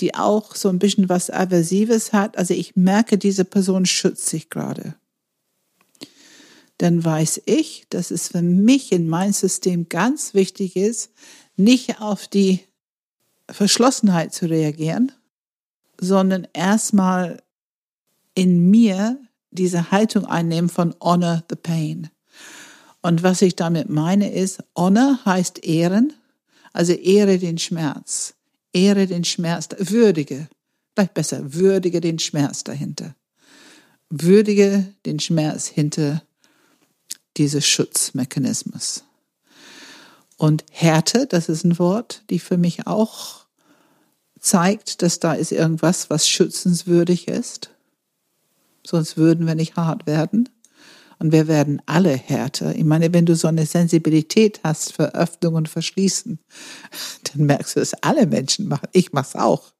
die 0.00 0.14
auch 0.14 0.54
so 0.54 0.68
ein 0.68 0.78
bisschen 0.78 1.08
was 1.08 1.30
Aversives 1.30 2.12
hat. 2.12 2.36
Also 2.36 2.54
ich 2.54 2.76
merke, 2.76 3.18
diese 3.18 3.44
Person 3.44 3.86
schützt 3.86 4.26
sich 4.26 4.50
gerade. 4.50 4.94
Dann 6.78 7.04
weiß 7.04 7.42
ich, 7.46 7.86
dass 7.88 8.10
es 8.10 8.28
für 8.28 8.42
mich 8.42 8.92
in 8.92 9.08
mein 9.08 9.32
System 9.32 9.88
ganz 9.88 10.34
wichtig 10.34 10.76
ist, 10.76 11.10
nicht 11.56 12.00
auf 12.00 12.28
die 12.28 12.60
Verschlossenheit 13.50 14.34
zu 14.34 14.46
reagieren, 14.46 15.12
sondern 15.98 16.46
erstmal 16.52 17.42
in 18.34 18.70
mir 18.70 19.18
diese 19.50 19.90
Haltung 19.90 20.26
einnehmen 20.26 20.68
von 20.68 20.94
honor 21.00 21.42
the 21.48 21.56
pain. 21.56 22.10
Und 23.00 23.22
was 23.22 23.40
ich 23.40 23.56
damit 23.56 23.88
meine 23.88 24.32
ist, 24.32 24.62
honor 24.76 25.20
heißt 25.24 25.64
ehren, 25.64 26.12
also 26.72 26.92
ehre 26.92 27.38
den 27.38 27.56
Schmerz. 27.56 28.34
Ehre 28.72 29.06
den 29.06 29.24
Schmerz, 29.24 29.68
würdige, 29.78 30.48
vielleicht 30.94 31.14
besser, 31.14 31.54
würdige 31.54 32.02
den 32.02 32.18
Schmerz 32.18 32.64
dahinter. 32.64 33.14
Würdige 34.10 34.92
den 35.06 35.18
Schmerz 35.18 35.66
hinter 35.66 36.22
dieses 37.36 37.66
Schutzmechanismus. 37.66 39.04
Und 40.36 40.64
Härte, 40.70 41.26
das 41.26 41.48
ist 41.48 41.64
ein 41.64 41.78
Wort, 41.78 42.22
die 42.30 42.38
für 42.38 42.58
mich 42.58 42.86
auch 42.86 43.46
zeigt, 44.38 45.02
dass 45.02 45.18
da 45.18 45.32
ist 45.32 45.52
irgendwas, 45.52 46.10
was 46.10 46.28
schützenswürdig 46.28 47.28
ist. 47.28 47.70
Sonst 48.86 49.16
würden 49.16 49.46
wir 49.46 49.54
nicht 49.54 49.76
hart 49.76 50.06
werden. 50.06 50.48
Und 51.18 51.32
wir 51.32 51.48
werden 51.48 51.80
alle 51.86 52.14
härter. 52.14 52.76
Ich 52.76 52.84
meine, 52.84 53.12
wenn 53.14 53.24
du 53.24 53.34
so 53.34 53.48
eine 53.48 53.64
Sensibilität 53.64 54.60
hast 54.62 54.92
für 54.92 55.14
Öffnung 55.14 55.54
und 55.54 55.68
Verschließen, 55.68 56.38
dann 57.32 57.46
merkst 57.46 57.76
du, 57.76 57.80
dass 57.80 57.94
alle 58.02 58.26
Menschen 58.26 58.68
machen. 58.68 58.88
Ich 58.92 59.12
mach's 59.12 59.34
auch. 59.34 59.72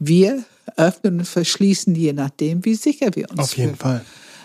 Wir 0.00 0.44
öffnen 0.76 1.20
und 1.20 1.26
verschließen, 1.26 1.94
je 1.94 2.12
nachdem, 2.12 2.64
wie 2.64 2.74
sicher 2.74 3.14
wir 3.14 3.30
uns 3.30 3.38
Auf 3.38 3.56
jeden 3.56 3.76
fühlen. 3.76 3.78
Fall. 3.78 4.04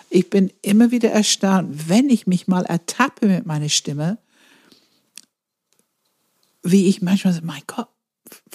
Ich 0.09 0.29
bin 0.29 0.51
immer 0.61 0.91
wieder 0.91 1.11
erstaunt, 1.11 1.89
wenn 1.89 2.09
ich 2.09 2.27
mich 2.27 2.47
mal 2.47 2.65
ertappe 2.65 3.27
mit 3.27 3.45
meiner 3.45 3.69
Stimme, 3.69 4.17
wie 6.63 6.87
ich 6.87 7.01
manchmal 7.01 7.33
so, 7.33 7.41
mein 7.43 7.61
Gott, 7.67 7.87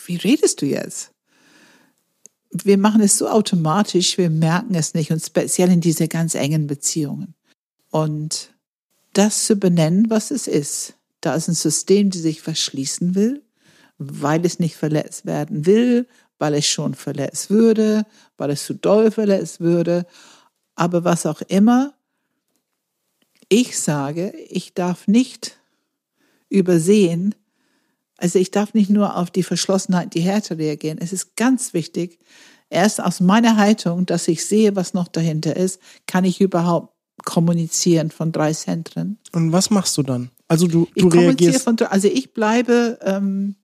wie 0.07 0.17
redest 0.17 0.63
du 0.63 0.67
jetzt? 0.67 1.13
Wir 2.51 2.79
machen 2.79 3.01
es 3.01 3.19
so 3.19 3.29
automatisch, 3.29 4.19
wir 4.19 4.31
merken 4.31 4.75
es 4.75 4.95
nicht 4.95 5.11
und 5.11 5.25
speziell 5.25 5.71
in 5.71 5.81
diese 5.81 6.09
ganz 6.09 6.35
engen 6.35 6.67
Beziehungen. 6.67 7.35
Und 7.91 8.55
das 9.13 9.47
zu 9.47 9.57
benennen, 9.57 10.11
was 10.11 10.31
es 10.31 10.47
ist. 10.47 10.95
Da 11.21 11.35
ist 11.35 11.49
ein 11.49 11.55
System, 11.55 12.11
das 12.11 12.23
sich 12.23 12.43
verschließen 12.43 13.15
will, 13.15 13.43
weil 13.99 14.45
es 14.45 14.59
nicht 14.59 14.77
verletzt 14.77 15.25
werden 15.25 15.67
will, 15.67 16.07
weil 16.39 16.55
es 16.55 16.67
schon 16.67 16.95
verletzt 16.95 17.51
würde, 17.51 18.05
weil 18.37 18.51
es 18.51 18.67
zu 18.67 18.75
doll 18.75 19.11
verletzt 19.11 19.61
würde. 19.61 20.07
Aber 20.75 21.05
was 21.05 21.27
auch 21.27 21.41
immer, 21.43 21.95
ich 23.49 23.79
sage, 23.79 24.31
ich 24.49 24.75
darf 24.75 25.07
nicht 25.07 25.59
übersehen, 26.49 27.35
also 28.17 28.39
ich 28.39 28.51
darf 28.51 28.75
nicht 28.75 28.91
nur 28.91 29.17
auf 29.17 29.31
die 29.31 29.43
Verschlossenheit, 29.43 30.15
die 30.15 30.21
Härte 30.21 30.59
reagieren. 30.59 30.99
Es 31.01 31.13
ist 31.13 31.37
ganz 31.37 31.75
wichtig, 31.75 32.19
erst 32.71 33.03
aus 33.03 33.21
meiner 33.21 33.57
Haltung, 33.57 34.07
dass 34.07 34.29
ich 34.29 34.45
sehe, 34.45 34.77
was 34.77 34.95
noch 34.95 35.09
dahinter 35.09 35.57
ist, 35.57 35.81
kann 36.07 36.25
ich 36.25 36.41
überhaupt 36.41 36.95
kommunizieren 37.25 38.11
von 38.11 38.33
drei 38.33 38.53
Zentren. 38.53 39.19
Und 39.33 39.53
was 39.53 39.71
machst 39.71 39.97
du 39.97 40.03
dann? 40.03 40.31
Also 40.49 40.67
du, 40.67 40.89
du 40.97 41.09
ich 41.09 41.15
reagierst. 41.15 41.63
Von, 41.63 41.79
also 41.81 42.09
ich 42.09 42.35
bleibe, 42.35 42.99
ähm, 43.03 43.57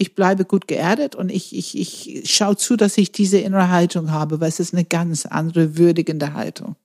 ich 0.00 0.14
bleibe 0.14 0.46
gut 0.46 0.66
geerdet 0.66 1.14
und 1.14 1.30
ich, 1.30 1.54
ich, 1.54 1.78
ich 1.78 2.34
schaue 2.34 2.56
zu, 2.56 2.76
dass 2.76 2.96
ich 2.96 3.12
diese 3.12 3.36
innere 3.36 3.68
Haltung 3.68 4.10
habe, 4.10 4.40
weil 4.40 4.48
es 4.48 4.58
ist 4.58 4.72
eine 4.72 4.86
ganz 4.86 5.26
andere 5.26 5.76
würdigende 5.76 6.32
Haltung. 6.32 6.76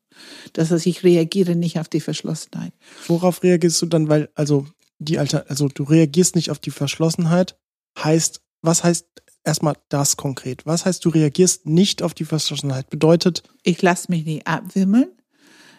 Das 0.51 0.69
heißt, 0.69 0.85
ich 0.85 1.03
reagiere 1.03 1.55
nicht 1.55 1.79
auf 1.79 1.87
die 1.87 2.01
Verschlossenheit. 2.01 2.73
Worauf 3.07 3.41
reagierst 3.41 3.81
du 3.81 3.85
dann? 3.85 4.09
Weil, 4.09 4.27
also 4.35 4.67
die 4.99 5.17
Alter, 5.17 5.45
also 5.47 5.69
du 5.69 5.83
reagierst 5.83 6.35
nicht 6.35 6.51
auf 6.51 6.59
die 6.59 6.71
Verschlossenheit, 6.71 7.57
heißt, 7.97 8.41
was 8.61 8.83
heißt 8.83 9.05
erstmal 9.45 9.77
das 9.87 10.17
konkret? 10.17 10.65
Was 10.65 10.85
heißt, 10.85 11.05
du 11.05 11.07
reagierst 11.07 11.65
nicht 11.65 12.03
auf 12.03 12.13
die 12.13 12.25
Verschlossenheit? 12.25 12.89
Bedeutet. 12.89 13.43
Ich 13.63 13.81
lasse 13.81 14.11
mich 14.11 14.25
nicht 14.25 14.45
abwimmeln. 14.45 15.07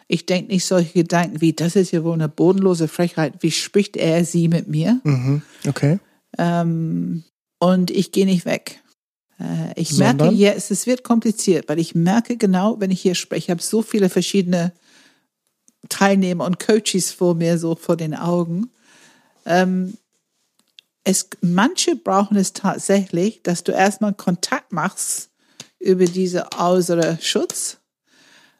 Ich 0.08 0.24
denke 0.24 0.52
nicht 0.54 0.64
solche 0.64 0.94
Gedanken 0.94 1.42
wie, 1.42 1.52
das 1.52 1.76
ist 1.76 1.90
ja 1.90 2.02
wohl 2.02 2.14
eine 2.14 2.30
bodenlose 2.30 2.88
Frechheit. 2.88 3.34
Wie 3.40 3.50
spricht 3.50 3.98
er 3.98 4.24
sie 4.24 4.48
mit 4.48 4.68
mir? 4.68 5.00
Mhm, 5.04 5.42
okay. 5.68 5.98
Ähm, 6.38 7.24
und 7.58 7.90
ich 7.90 8.12
gehe 8.12 8.26
nicht 8.26 8.44
weg. 8.44 8.82
Äh, 9.40 9.80
ich 9.80 9.90
Sondern? 9.90 10.16
merke 10.16 10.34
jetzt, 10.34 10.70
es 10.70 10.86
wird 10.86 11.04
kompliziert, 11.04 11.68
weil 11.68 11.78
ich 11.78 11.94
merke 11.94 12.36
genau, 12.36 12.80
wenn 12.80 12.90
ich 12.90 13.00
hier 13.00 13.14
spreche, 13.14 13.44
ich 13.44 13.50
habe 13.50 13.62
so 13.62 13.82
viele 13.82 14.08
verschiedene 14.08 14.72
Teilnehmer 15.88 16.44
und 16.44 16.58
Coaches 16.58 17.12
vor 17.12 17.34
mir, 17.34 17.58
so 17.58 17.74
vor 17.74 17.96
den 17.96 18.14
Augen. 18.14 18.70
Ähm, 19.44 19.94
es, 21.04 21.28
manche 21.40 21.94
brauchen 21.94 22.36
es 22.36 22.52
tatsächlich, 22.52 23.42
dass 23.42 23.62
du 23.62 23.72
erstmal 23.72 24.14
Kontakt 24.14 24.72
machst 24.72 25.30
über 25.78 26.06
diese 26.06 26.48
äußere 26.58 27.18
Schutz. 27.20 27.78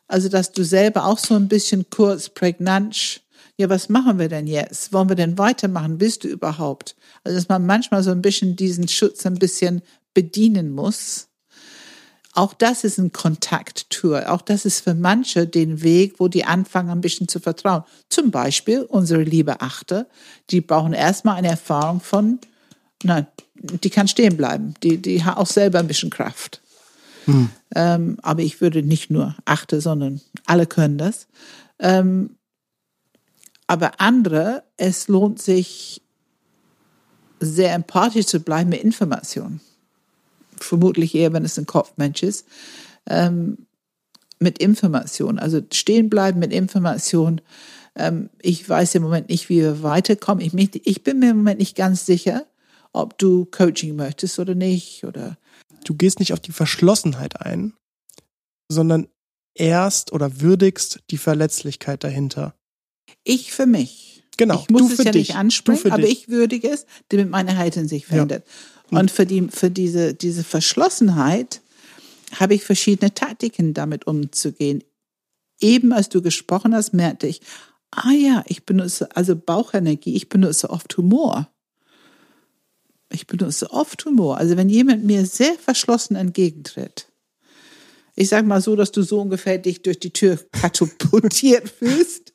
Also, 0.07 0.29
dass 0.29 0.53
du 0.53 0.65
selber 0.65 1.07
auch 1.07 1.19
so 1.19 1.35
ein 1.35 1.49
bisschen 1.49 1.91
kurz 1.91 2.29
prägnant, 2.29 3.23
ja, 3.59 3.69
was 3.69 3.89
machen 3.89 4.19
wir 4.19 4.29
denn 4.29 4.47
jetzt? 4.47 4.93
Wollen 4.93 5.09
wir 5.09 5.17
denn 5.17 5.39
weitermachen? 5.39 5.99
Bist 5.99 6.23
du 6.23 6.29
überhaupt? 6.29 6.95
Also, 7.27 7.39
dass 7.39 7.49
man 7.49 7.67
manchmal 7.67 8.05
so 8.05 8.13
ein 8.13 8.23
bisschen 8.23 8.55
diesen 8.55 8.87
Schutz 8.87 9.27
ein 9.27 9.35
bisschen 9.35 9.83
bedienen 10.15 10.71
muss. 10.71 11.27
Auch 12.35 12.55
das 12.55 12.85
ist 12.85 12.99
ein 12.99 13.11
Kontakttour. 13.11 14.31
Auch 14.31 14.43
das 14.43 14.65
ist 14.65 14.81
für 14.81 14.95
manche 14.95 15.49
den 15.49 15.83
Weg, 15.83 16.21
wo 16.21 16.29
die 16.29 16.45
anfangen, 16.45 16.91
ein 16.91 17.01
bisschen 17.01 17.27
zu 17.27 17.41
vertrauen. 17.41 17.83
Zum 18.11 18.31
Beispiel 18.31 18.83
unsere 18.83 19.25
liebe 19.25 19.61
Achte, 19.61 20.07
die 20.51 20.61
brauchen 20.61 20.93
erstmal 20.93 21.35
eine 21.35 21.49
Erfahrung 21.49 22.01
von, 22.01 22.39
nein, 23.03 23.27
die 23.57 23.91
kann 23.91 24.07
stehen 24.07 24.37
bleiben. 24.37 24.75
Die, 24.85 24.99
die 24.99 25.25
hat 25.25 25.37
auch 25.37 25.47
selber 25.47 25.81
ein 25.81 25.89
bisschen 25.89 26.11
Kraft. 26.11 26.63
Hm. 27.25 27.49
Ähm, 27.75 28.19
aber 28.23 28.43
ich 28.43 28.61
würde 28.61 28.85
nicht 28.85 29.11
nur 29.11 29.35
Achte, 29.47 29.81
sondern 29.81 30.21
alle 30.45 30.67
können 30.67 30.97
das. 30.97 31.27
Ähm, 31.81 32.37
aber 33.67 34.01
andere, 34.01 34.63
es 34.77 35.09
lohnt 35.09 35.43
sich 35.43 36.03
sehr 37.41 37.75
empathisch 37.75 38.27
zu 38.27 38.41
bleiben 38.41 38.71
mit 38.71 38.83
Informationen 38.83 39.61
vermutlich 40.63 41.15
eher, 41.15 41.33
wenn 41.33 41.45
es 41.45 41.59
ein 41.59 41.67
Kopfmensch 41.67 42.23
ist, 42.23 42.47
ähm, 43.09 43.67
mit 44.39 44.59
Information. 44.59 45.39
Also 45.39 45.63
stehen 45.73 46.11
bleiben 46.11 46.39
mit 46.39 46.53
Information. 46.53 47.41
Ähm, 47.95 48.31
ich 48.41 48.69
weiß 48.69 48.95
im 48.97 49.03
Moment 49.03 49.29
nicht, 49.29 49.49
wie 49.49 49.61
wir 49.61 49.83
weiterkommen. 49.83 50.45
Ich, 50.45 50.87
ich 50.87 51.03
bin 51.03 51.19
mir 51.19 51.31
im 51.31 51.39
Moment 51.39 51.59
nicht 51.59 51.77
ganz 51.77 52.07
sicher, 52.07 52.47
ob 52.93 53.19
du 53.19 53.47
Coaching 53.47 53.97
möchtest 53.97 54.39
oder 54.39 54.55
nicht. 54.55 55.05
Oder 55.05 55.39
du 55.85 55.95
gehst 55.95 56.19
nicht 56.21 56.33
auf 56.33 56.41
die 56.41 56.53
Verschlossenheit 56.53 57.41
ein, 57.41 57.73
sondern 58.71 59.09
erst 59.55 60.13
oder 60.13 60.41
würdigst 60.41 61.01
die 61.11 61.19
Verletzlichkeit 61.19 62.05
dahinter. 62.05 62.55
Ich 63.25 63.53
für 63.53 63.67
mich. 63.67 64.16
Genau. 64.37 64.61
Ich 64.61 64.71
muss 64.71 64.93
es 64.93 65.05
ja 65.05 65.13
dich. 65.13 65.29
nicht 65.29 65.37
ansprechen, 65.37 65.93
aber 65.93 66.05
ich 66.05 66.29
würdige 66.29 66.71
es, 66.71 66.87
damit 67.09 67.31
meine 67.31 67.57
Haltung 67.57 67.89
sich 67.89 68.07
verändert. 68.07 68.45
Ja. 68.91 69.01
Und 69.01 69.11
für, 69.11 69.27
die, 69.27 69.49
für 69.49 69.71
diese, 69.71 70.15
diese 70.15 70.45
Verschlossenheit 70.45 71.61
habe 72.35 72.55
ich 72.55 72.65
verschiedene 72.65 73.15
Taktiken, 73.15 73.75
damit 73.75 74.07
umzugehen. 74.07 74.85
Eben 75.61 75.93
als 75.93 76.09
du 76.09 76.23
gesprochen 76.23 76.75
hast, 76.75 76.93
merkte 76.93 77.27
ich, 77.27 77.41
ah 77.91 78.13
ja, 78.13 78.45
ich 78.47 78.65
benutze 78.65 79.15
also 79.17 79.35
Bauchenergie, 79.37 80.15
ich 80.15 80.29
benutze 80.29 80.71
oft 80.71 80.97
Humor. 80.97 81.49
Ich 83.11 83.27
benutze 83.27 83.71
oft 83.71 84.05
Humor. 84.05 84.37
Also 84.39 84.57
wenn 84.57 84.69
jemand 84.69 85.05
mir 85.05 85.25
sehr 85.25 85.55
verschlossen 85.55 86.17
entgegentritt, 86.17 87.09
ich 88.19 88.29
sage 88.29 88.47
mal 88.47 88.63
so, 88.63 88.77
dass 88.77 88.93
du 88.93 89.03
so 89.03 89.21
ungefähr 89.21 89.59
dich 89.59 89.83
durch 89.83 90.01
die 90.01 90.13
Tür 90.13 90.39
katapultiert 90.51 91.69
fühlst, 91.79 92.33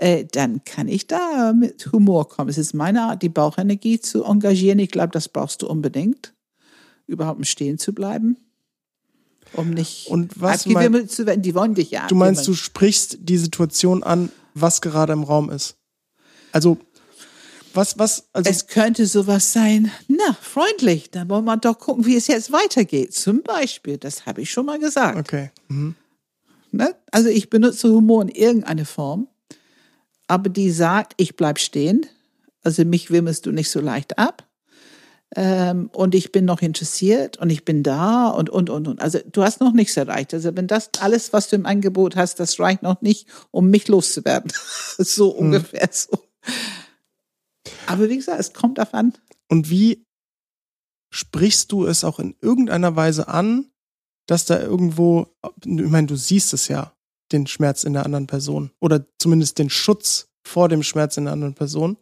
äh, 0.00 0.24
dann 0.24 0.64
kann 0.64 0.88
ich 0.88 1.06
da 1.06 1.52
mit 1.52 1.92
Humor 1.92 2.28
kommen. 2.28 2.48
Es 2.48 2.56
ist 2.56 2.72
meine 2.72 3.02
Art, 3.02 3.22
die 3.22 3.28
Bauchenergie 3.28 4.00
zu 4.00 4.24
engagieren. 4.24 4.78
Ich 4.78 4.90
glaube, 4.90 5.10
das 5.10 5.28
brauchst 5.28 5.60
du 5.60 5.68
unbedingt, 5.68 6.32
überhaupt 7.06 7.38
im 7.38 7.44
Stehen 7.44 7.78
zu 7.78 7.92
bleiben. 7.92 8.38
Um 9.52 9.70
nicht 9.70 10.06
Und 10.08 10.40
was 10.40 10.64
mein, 10.66 11.08
zu 11.08 11.26
werden. 11.26 11.42
Die 11.42 11.54
wollen 11.54 11.74
dich 11.74 11.90
ja. 11.90 12.06
Du 12.06 12.14
meinst, 12.14 12.46
du 12.48 12.54
sprichst 12.54 13.18
die 13.20 13.36
Situation 13.36 14.02
an, 14.02 14.30
was 14.54 14.80
gerade 14.80 15.12
im 15.12 15.22
Raum 15.22 15.50
ist. 15.50 15.76
Also 16.52 16.78
was, 17.74 17.98
was, 17.98 18.28
also. 18.32 18.48
Es 18.48 18.66
könnte 18.66 19.06
sowas 19.06 19.52
sein, 19.52 19.92
na, 20.08 20.36
freundlich, 20.40 21.10
dann 21.10 21.28
wollen 21.28 21.44
wir 21.44 21.56
doch 21.56 21.78
gucken, 21.78 22.06
wie 22.06 22.16
es 22.16 22.26
jetzt 22.26 22.52
weitergeht. 22.52 23.12
Zum 23.12 23.42
Beispiel, 23.42 23.98
das 23.98 24.26
habe 24.26 24.40
ich 24.40 24.50
schon 24.50 24.66
mal 24.66 24.78
gesagt. 24.78 25.18
Okay. 25.18 25.50
Mhm. 25.68 25.94
Ne? 26.72 26.94
Also 27.12 27.28
ich 27.28 27.50
benutze 27.50 27.88
Humor 27.92 28.22
in 28.22 28.28
irgendeiner 28.28 28.86
Form 28.86 29.28
aber 30.30 30.48
die 30.48 30.70
sagt, 30.70 31.14
ich 31.16 31.34
bleib 31.34 31.58
stehen. 31.58 32.06
Also 32.62 32.84
mich 32.84 33.10
wimmelst 33.10 33.46
du 33.46 33.50
nicht 33.50 33.68
so 33.68 33.80
leicht 33.80 34.16
ab. 34.16 34.46
Ähm, 35.34 35.90
und 35.92 36.14
ich 36.14 36.30
bin 36.30 36.44
noch 36.44 36.62
interessiert 36.62 37.36
und 37.38 37.50
ich 37.50 37.64
bin 37.64 37.82
da 37.82 38.28
und, 38.28 38.48
und, 38.48 38.70
und, 38.70 38.86
und. 38.86 39.00
Also 39.00 39.18
du 39.30 39.42
hast 39.42 39.60
noch 39.60 39.72
nichts 39.72 39.96
erreicht. 39.96 40.32
Also 40.32 40.56
wenn 40.56 40.68
das 40.68 40.90
alles, 41.00 41.32
was 41.32 41.48
du 41.48 41.56
im 41.56 41.66
Angebot 41.66 42.14
hast, 42.14 42.38
das 42.38 42.60
reicht 42.60 42.82
noch 42.82 43.00
nicht, 43.00 43.26
um 43.50 43.70
mich 43.70 43.88
loszuwerden. 43.88 44.52
so 44.98 45.32
hm. 45.32 45.46
ungefähr 45.46 45.88
so. 45.90 46.16
Aber 47.88 48.08
wie 48.08 48.16
gesagt, 48.16 48.38
es 48.38 48.52
kommt 48.52 48.78
auf 48.78 48.94
an. 48.94 49.14
Und 49.48 49.68
wie 49.68 50.04
sprichst 51.10 51.72
du 51.72 51.86
es 51.86 52.04
auch 52.04 52.20
in 52.20 52.36
irgendeiner 52.40 52.94
Weise 52.94 53.26
an, 53.26 53.66
dass 54.26 54.44
da 54.44 54.60
irgendwo, 54.60 55.26
ich 55.64 55.90
meine, 55.90 56.06
du 56.06 56.14
siehst 56.14 56.54
es 56.54 56.68
ja, 56.68 56.92
den 57.32 57.46
Schmerz 57.46 57.84
in 57.84 57.92
der 57.92 58.04
anderen 58.04 58.26
Person 58.26 58.70
oder 58.80 59.06
zumindest 59.18 59.58
den 59.58 59.70
Schutz 59.70 60.28
vor 60.46 60.68
dem 60.68 60.82
Schmerz 60.82 61.16
in 61.16 61.24
der 61.24 61.32
anderen 61.32 61.54
Person. 61.54 61.96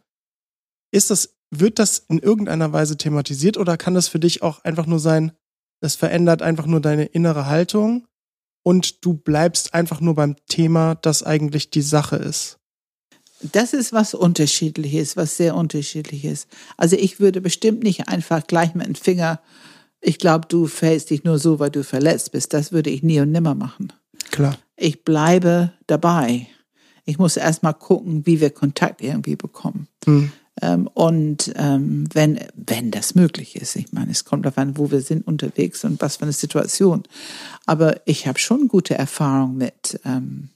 Ist 0.91 1.09
das, 1.09 1.35
wird 1.51 1.79
das 1.79 1.99
in 2.09 2.19
irgendeiner 2.19 2.73
Weise 2.73 2.97
thematisiert 2.97 3.57
oder 3.57 3.77
kann 3.77 3.93
das 3.93 4.07
für 4.07 4.19
dich 4.19 4.41
auch 4.41 4.63
einfach 4.63 4.85
nur 4.85 4.99
sein, 4.99 5.31
das 5.81 5.95
verändert 5.95 6.41
einfach 6.41 6.65
nur 6.65 6.81
deine 6.81 7.05
innere 7.05 7.45
Haltung 7.45 8.07
und 8.63 9.05
du 9.05 9.13
bleibst 9.13 9.73
einfach 9.73 10.01
nur 10.01 10.15
beim 10.15 10.35
Thema, 10.47 10.95
das 10.95 11.23
eigentlich 11.23 11.69
die 11.69 11.81
Sache 11.81 12.17
ist? 12.17 12.57
Das 13.41 13.73
ist 13.73 13.93
was 13.93 14.13
Unterschiedliches, 14.13 15.15
was 15.15 15.37
sehr 15.37 15.55
unterschiedliches. 15.55 16.47
Also 16.75 16.97
ich 16.97 17.21
würde 17.21 17.39
bestimmt 17.39 17.83
nicht 17.83 18.09
einfach 18.09 18.45
gleich 18.47 18.75
mit 18.75 18.85
dem 18.85 18.95
Finger, 18.95 19.41
ich 20.01 20.17
glaube, 20.17 20.47
du 20.47 20.67
fällst 20.67 21.09
dich 21.09 21.23
nur 21.23 21.39
so, 21.39 21.59
weil 21.59 21.71
du 21.71 21.83
verletzt 21.83 22.31
bist. 22.31 22.53
Das 22.53 22.71
würde 22.71 22.89
ich 22.89 23.03
nie 23.03 23.19
und 23.19 23.31
nimmer 23.31 23.55
machen. 23.55 23.91
Klar. 24.31 24.57
Ich 24.79 25.03
bleibe 25.03 25.73
dabei. 25.87 26.47
Ich 27.05 27.17
muss 27.17 27.37
erstmal 27.37 27.73
gucken, 27.73 28.25
wie 28.25 28.39
wir 28.39 28.49
Kontakt 28.49 29.01
irgendwie 29.01 29.35
bekommen. 29.35 29.87
Hm. 30.05 30.31
Ähm, 30.61 30.87
und 30.93 31.51
ähm, 31.55 32.07
wenn, 32.13 32.39
wenn 32.53 32.91
das 32.91 33.15
möglich 33.15 33.55
ist, 33.55 33.75
ich 33.75 33.91
meine, 33.93 34.11
es 34.11 34.25
kommt 34.25 34.45
darauf 34.45 34.57
an, 34.57 34.77
wo 34.77 34.91
wir 34.91 35.01
sind 35.01 35.25
unterwegs 35.25 35.83
und 35.83 36.01
was 36.01 36.17
für 36.17 36.23
eine 36.23 36.33
Situation. 36.33 37.03
Aber 37.65 38.01
ich 38.05 38.27
habe 38.27 38.39
schon 38.39 38.67
gute 38.67 38.95
Erfahrung 38.95 39.57
mit, 39.57 39.99
ähm, 40.05 40.49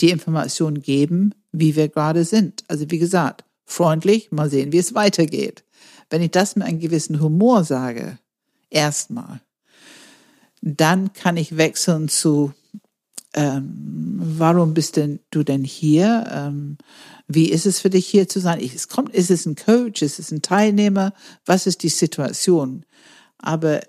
die 0.00 0.10
Information 0.10 0.82
geben, 0.82 1.34
wie 1.52 1.76
wir 1.76 1.88
gerade 1.88 2.24
sind. 2.24 2.64
Also 2.68 2.90
wie 2.90 2.98
gesagt, 2.98 3.44
freundlich, 3.64 4.32
mal 4.32 4.50
sehen, 4.50 4.72
wie 4.72 4.78
es 4.78 4.94
weitergeht. 4.94 5.64
Wenn 6.10 6.22
ich 6.22 6.30
das 6.30 6.56
mit 6.56 6.66
einem 6.66 6.80
gewissen 6.80 7.20
Humor 7.20 7.64
sage, 7.64 8.18
erstmal, 8.70 9.40
dann 10.60 11.12
kann 11.12 11.36
ich 11.36 11.56
wechseln 11.56 12.08
zu, 12.08 12.52
ähm, 13.34 14.18
warum 14.18 14.74
bist 14.74 14.96
denn 14.96 15.20
du 15.30 15.42
denn 15.42 15.64
hier? 15.64 16.26
Ähm, 16.30 16.76
wie 17.26 17.50
ist 17.50 17.66
es 17.66 17.80
für 17.80 17.90
dich 17.90 18.06
hier 18.06 18.28
zu 18.28 18.40
sein? 18.40 18.60
Es 18.60 18.88
kommt, 18.88 19.14
ist 19.14 19.30
es 19.30 19.46
ein 19.46 19.56
Coach? 19.56 20.02
Ist 20.02 20.18
es 20.18 20.30
ein 20.30 20.42
Teilnehmer? 20.42 21.14
Was 21.46 21.66
ist 21.66 21.82
die 21.82 21.88
Situation? 21.88 22.84
Aber 23.38 23.80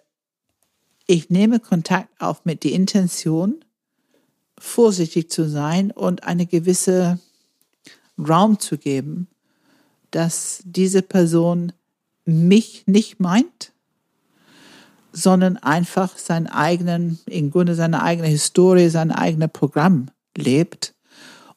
ich 1.07 1.29
nehme 1.29 1.59
Kontakt 1.59 2.09
auf 2.21 2.45
mit 2.45 2.63
der 2.63 2.71
Intention, 2.71 3.65
vorsichtig 4.57 5.29
zu 5.29 5.49
sein 5.49 5.91
und 5.91 6.23
eine 6.23 6.45
gewisse 6.45 7.19
Raum 8.17 8.59
zu 8.59 8.77
geben, 8.77 9.27
dass 10.11 10.61
diese 10.63 11.01
Person 11.01 11.73
mich 12.23 12.83
nicht 12.85 13.19
meint, 13.19 13.72
sondern 15.13 15.57
einfach 15.57 16.17
seinen 16.17 16.47
eigenen, 16.47 17.19
im 17.27 17.51
Grunde 17.51 17.75
seine 17.75 18.01
eigene 18.01 18.27
Historie, 18.27 18.89
sein 18.89 19.11
eigenes 19.11 19.49
Programm 19.53 20.07
lebt. 20.35 20.93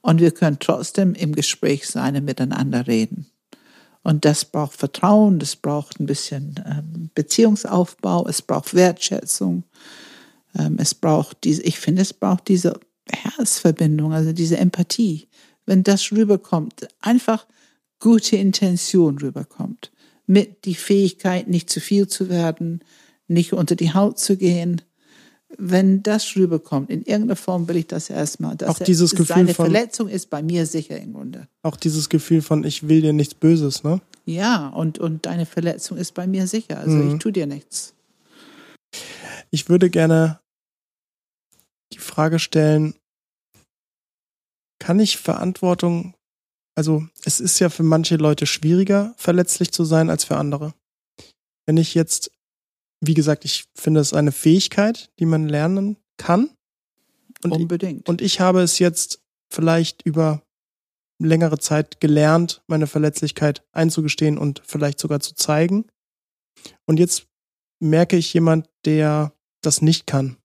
Und 0.03 0.21
wir 0.21 0.31
können 0.31 0.59
trotzdem 0.61 1.15
im 1.15 1.35
Gespräch 1.35 1.89
sein 1.89 2.15
und 2.15 2.25
miteinander 2.25 2.87
reden. 2.87 3.27
Und 4.03 4.25
das 4.25 4.45
braucht 4.45 4.75
Vertrauen, 4.75 5.41
das 5.41 5.57
braucht 5.57 5.99
ein 5.99 6.07
bisschen 6.07 6.63
ähm, 6.65 7.11
Beziehungsaufbau, 7.15 8.29
es 8.29 8.41
braucht 8.41 8.75
Wertschätzung, 8.75 9.65
ähm, 10.57 10.77
es 10.79 10.95
braucht 10.95 11.39
diese, 11.43 11.63
ich 11.63 11.81
finde, 11.81 12.03
es 12.03 12.13
braucht 12.13 12.47
diese 12.47 12.79
Herzverbindung, 13.11 14.13
also 14.13 14.33
diese 14.33 14.59
Empathie. 14.59 15.27
Wenn 15.65 15.83
das 15.83 16.13
rüberkommt, 16.13 16.87
einfach 17.01 17.47
gute 17.99 18.37
Intention 18.37 19.19
rüberkommt, 19.19 19.91
mit 20.27 20.65
die 20.67 20.77
Fähigkeit, 20.77 21.49
nicht 21.49 21.69
zu 21.69 21.81
viel 21.81 22.07
zu 22.07 22.29
werden, 22.29 22.83
nicht 23.29 23.53
unter 23.53 23.77
die 23.77 23.93
Haut 23.95 24.19
zu 24.19 24.37
gehen, 24.37 24.83
wenn 25.59 26.03
das 26.03 26.37
rüberkommt, 26.37 26.91
in 26.91 27.03
irgendeiner 27.03 27.37
Form 27.37 27.69
will 27.69 27.77
ich 27.77 27.87
das 27.87 28.11
erstmal. 28.11 28.57
Dass 28.57 28.69
auch 28.69 28.79
dieses 28.79 29.13
er, 29.13 29.19
Gefühl 29.19 29.37
seine 29.37 29.55
von, 29.55 29.67
Verletzung 29.67 30.09
ist 30.09 30.29
bei 30.29 30.43
mir 30.43 30.67
sicher 30.67 30.99
im 30.99 31.13
Grunde. 31.13 31.49
Auch 31.63 31.77
dieses 31.77 32.09
Gefühl 32.09 32.43
von, 32.43 32.65
ich 32.65 32.89
will 32.89 33.01
dir 33.01 33.13
nichts 33.13 33.35
Böses, 33.35 33.85
ne? 33.85 34.01
Ja, 34.25 34.69
und, 34.69 34.99
und 34.99 35.27
deine 35.27 35.47
Verletzung 35.47 35.99
ist 35.99 36.15
bei 36.15 36.27
mir 36.27 36.47
sicher. 36.47 36.79
Also 36.79 36.97
mhm. 36.97 37.15
ich 37.15 37.19
tue 37.23 37.33
dir 37.33 37.47
nichts. 37.47 37.95
Ich 39.51 39.69
würde 39.69 39.89
gerne 39.89 40.41
die 41.93 41.99
Frage 41.99 42.39
stellen, 42.39 42.95
kann 44.79 44.99
ich 45.01 45.17
Verantwortung, 45.17 46.15
also 46.75 47.07
es 47.25 47.41
ist 47.41 47.59
ja 47.61 47.71
für 47.71 47.85
manche 47.85 48.17
Leute 48.17 48.47
schwieriger, 48.47 49.15
verletzlich 49.17 49.73
zu 49.73 49.85
sein 49.85 50.11
als 50.11 50.25
für 50.25 50.37
andere. 50.37 50.75
Wenn 51.67 51.77
ich 51.77 51.95
jetzt 51.95 52.31
wie 53.01 53.15
gesagt, 53.15 53.45
ich 53.45 53.67
finde 53.75 54.01
es 54.01 54.13
eine 54.13 54.33
Fähigkeit, 54.33 55.11
die 55.19 55.27
man 55.27 55.49
lernen 55.49 55.97
kann. 56.17 56.51
Und 57.45 57.53
Unbedingt. 57.53 58.03
Ich, 58.03 58.09
und 58.09 58.23
ich 58.23 58.41
habe 58.41 58.63
es 58.63 58.79
jetzt 58.79 59.21
vielleicht 59.51 60.03
über 60.03 60.43
längere 61.19 61.59
Zeit 61.59 62.01
gelernt, 62.01 62.63
meine 62.67 62.87
Verletzlichkeit 62.87 63.65
einzugestehen 63.73 64.39
und 64.39 64.63
vielleicht 64.65 64.99
sogar 64.99 65.21
zu 65.21 65.35
zeigen. 65.35 65.87
Und 66.87 66.99
jetzt 66.99 67.27
merke 67.81 68.17
ich 68.17 68.33
jemand, 68.33 68.69
der 68.85 69.33
das 69.63 69.83
nicht 69.83 70.07
kann. 70.07 70.37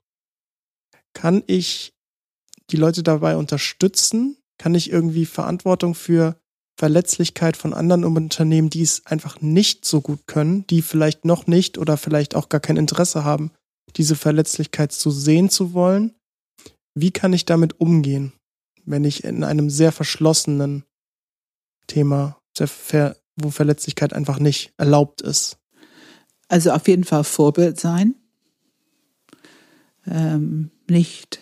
Kann 1.14 1.44
ich 1.48 1.94
die 2.70 2.78
Leute 2.78 3.04
dabei 3.04 3.36
unterstützen? 3.36 4.38
Kann 4.58 4.76
ich 4.76 4.92
irgendwie 4.92 5.26
Verantwortung 5.26 5.96
für 5.96 6.41
Verletzlichkeit 6.78 7.58
von 7.58 7.74
anderen 7.74 8.04
Unternehmen, 8.06 8.70
die 8.70 8.82
es 8.82 9.06
einfach 9.06 9.42
nicht 9.42 9.86
so 9.86 10.02
gut 10.02 10.26
können, 10.26 10.66
die 10.68 10.82
vielleicht 10.82 11.26
noch 11.26 11.48
nicht 11.48 11.78
oder 11.78 11.98
vielleicht 11.98 12.36
auch 12.36 12.50
gar 12.50 12.62
kein 12.62 12.78
Interesse 12.78 13.24
haben, 13.24 13.52
diese 13.98 14.16
Verletzlichkeit 14.16 14.92
zu 14.92 15.12
sehen 15.12 15.50
zu 15.50 15.74
wollen. 15.74 16.16
Wie 16.96 17.12
kann 17.12 17.34
ich 17.34 17.46
damit 17.46 17.80
umgehen, 17.80 18.34
wenn 18.86 19.06
ich 19.06 19.24
in 19.24 19.44
einem 19.44 19.70
sehr 19.70 19.92
verschlossenen 19.92 20.84
Thema, 21.88 22.40
wo 23.36 23.50
Verletzlichkeit 23.50 24.14
einfach 24.14 24.40
nicht 24.40 24.74
erlaubt 24.78 25.22
ist? 25.22 25.58
Also 26.48 26.72
auf 26.72 26.88
jeden 26.88 27.06
Fall 27.06 27.24
Vorbild 27.24 27.80
sein, 27.80 28.16
ähm, 30.06 30.72
nicht 30.90 31.40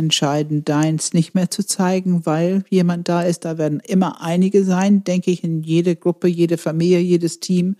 entscheiden, 0.00 0.64
deins 0.64 1.12
nicht 1.12 1.34
mehr 1.34 1.50
zu 1.50 1.64
zeigen, 1.64 2.26
weil 2.26 2.64
jemand 2.70 3.08
da 3.08 3.22
ist. 3.22 3.44
Da 3.44 3.58
werden 3.58 3.80
immer 3.80 4.22
einige 4.22 4.64
sein, 4.64 5.04
denke 5.04 5.30
ich, 5.30 5.44
in 5.44 5.62
jede 5.62 5.94
Gruppe, 5.94 6.26
jede 6.26 6.58
Familie, 6.58 6.98
jedes 6.98 7.38
Team, 7.38 7.76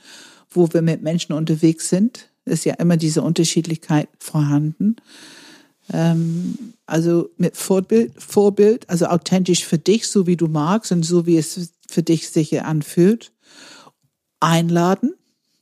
wo 0.50 0.68
wir 0.72 0.82
mit 0.82 1.02
Menschen 1.02 1.32
unterwegs 1.32 1.88
sind. 1.88 2.30
Ist 2.44 2.64
ja 2.64 2.74
immer 2.74 2.96
diese 2.96 3.22
Unterschiedlichkeit 3.22 4.08
vorhanden. 4.18 4.96
Ähm, 5.92 6.74
also 6.86 7.30
mit 7.36 7.56
Vorbild, 7.56 8.12
Vorbild, 8.22 8.88
also 8.88 9.06
authentisch 9.06 9.64
für 9.64 9.78
dich, 9.78 10.06
so 10.06 10.26
wie 10.26 10.36
du 10.36 10.46
magst 10.46 10.92
und 10.92 11.02
so 11.02 11.26
wie 11.26 11.38
es 11.38 11.72
für 11.88 12.02
dich 12.02 12.28
sich 12.28 12.60
anfühlt. 12.62 13.32
Einladen. 14.40 15.14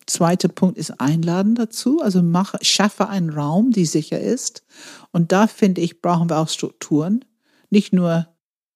Zweiter 0.09 0.48
Punkt 0.48 0.78
ist 0.78 1.00
Einladen 1.00 1.54
dazu. 1.54 2.00
Also 2.00 2.22
mach, 2.22 2.54
schaffe 2.62 3.09
einen 3.09 3.30
Raum, 3.30 3.72
die 3.72 3.84
sicher 3.84 4.18
ist 4.18 4.64
und 5.12 5.32
da 5.32 5.46
finde 5.46 5.82
ich, 5.82 6.00
brauchen 6.00 6.30
wir 6.30 6.38
auch 6.38 6.48
Strukturen. 6.48 7.24
Nicht 7.68 7.92
nur 7.92 8.26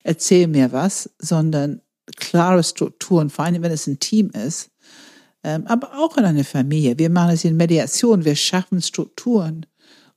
erzähl 0.02 0.46
mir 0.46 0.72
was, 0.72 1.10
sondern 1.18 1.80
klare 2.16 2.62
Strukturen, 2.62 3.30
vor 3.30 3.46
allem 3.46 3.62
wenn 3.62 3.72
es 3.72 3.86
ein 3.86 3.98
Team 3.98 4.30
ist, 4.30 4.70
ähm, 5.42 5.66
aber 5.66 5.98
auch 5.98 6.18
in 6.18 6.24
einer 6.24 6.44
Familie. 6.44 6.98
Wir 6.98 7.08
machen 7.08 7.32
es 7.32 7.44
in 7.44 7.56
Mediation, 7.56 8.26
wir 8.26 8.36
schaffen 8.36 8.82
Strukturen, 8.82 9.64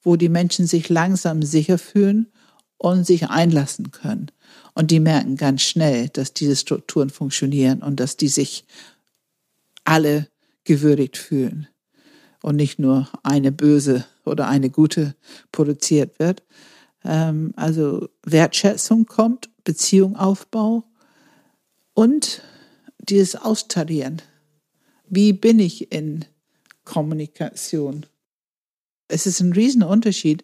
wo 0.02 0.18
die 0.18 0.30
Menschen 0.30 0.68
sich 0.68 0.90
langsam 0.90 1.44
sicher 1.44 1.78
fühlen 1.78 2.32
und 2.78 3.06
sich 3.06 3.30
einlassen 3.30 3.92
können. 3.92 4.32
Und 4.74 4.92
die 4.92 5.00
merken 5.00 5.38
ganz 5.38 5.62
schnell, 5.62 6.10
dass 6.10 6.34
diese 6.34 6.58
Strukturen 6.58 7.10
funktionieren 7.10 7.82
und 7.82 8.02
dass 8.02 8.18
die 8.18 8.28
sich 8.28 8.66
alle 9.86 10.28
gewürdigt 10.66 11.18
fühlen 11.18 11.68
und 12.42 12.58
nicht 12.58 12.78
nur 12.78 13.08
eine 13.24 13.52
böse 13.52 14.06
oder 14.26 14.48
eine 14.48 14.70
gute 14.70 15.16
produziert 15.52 16.20
wird. 16.20 16.44
Ähm, 17.04 17.54
also 17.56 18.10
Wertschätzung 18.24 19.06
kommt, 19.06 19.50
Beziehung 19.64 20.16
Aufbau 20.16 20.84
und 21.94 22.42
dieses 23.00 23.36
Austarieren. 23.36 24.22
Wie 25.08 25.34
bin 25.34 25.60
ich 25.60 25.92
in 25.92 26.26
Kommunikation? 26.84 28.06
Es 29.08 29.28
ist 29.28 29.40
ein 29.40 29.54
Riesenunterschied, 29.54 30.44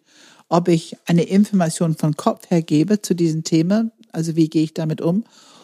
ob 0.49 0.67
ich 0.67 0.97
eine 1.05 1.23
Information 1.23 1.95
von 1.95 2.15
Kopf 2.15 2.49
her 2.49 2.61
gebe 2.61 3.01
zu 3.01 3.15
diesem 3.15 3.43
Thema, 3.43 3.91
also 4.11 4.35
wie 4.35 4.49
gehe 4.49 4.63
ich 4.63 4.73
damit 4.73 5.01
um, 5.01 5.23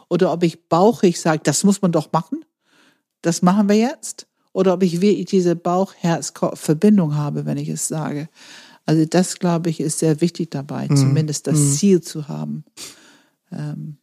oder 0.10 0.32
ob 0.32 0.44
ich 0.44 0.70
bauchig 0.70 1.20
sage, 1.20 1.42
das 1.44 1.64
muss 1.64 1.82
man 1.82 1.92
doch 1.92 2.12
machen, 2.12 2.46
das 3.22 3.42
machen 3.42 3.70
wir 3.70 3.76
jetzt, 3.76 4.27
oder 4.58 4.74
ob 4.74 4.82
ich 4.82 5.02
wirklich 5.02 5.28
diese 5.28 5.56
Bauch-Herz-Verbindung 5.56 7.14
habe, 7.14 7.46
wenn 7.46 7.58
ich 7.60 7.70
es 7.70 7.88
sage. 7.88 8.28
Also 8.88 9.06
das, 9.06 9.38
glaube 9.38 9.70
ich, 9.70 9.80
ist 9.80 10.00
sehr 10.00 10.20
wichtig 10.20 10.50
dabei, 10.50 10.88
mhm. 10.90 10.98
zumindest 10.98 11.46
das 11.46 11.60
mhm. 11.60 11.72
Ziel 11.74 12.02
zu 12.02 12.28
haben. 12.28 12.66
Ähm. 13.52 14.00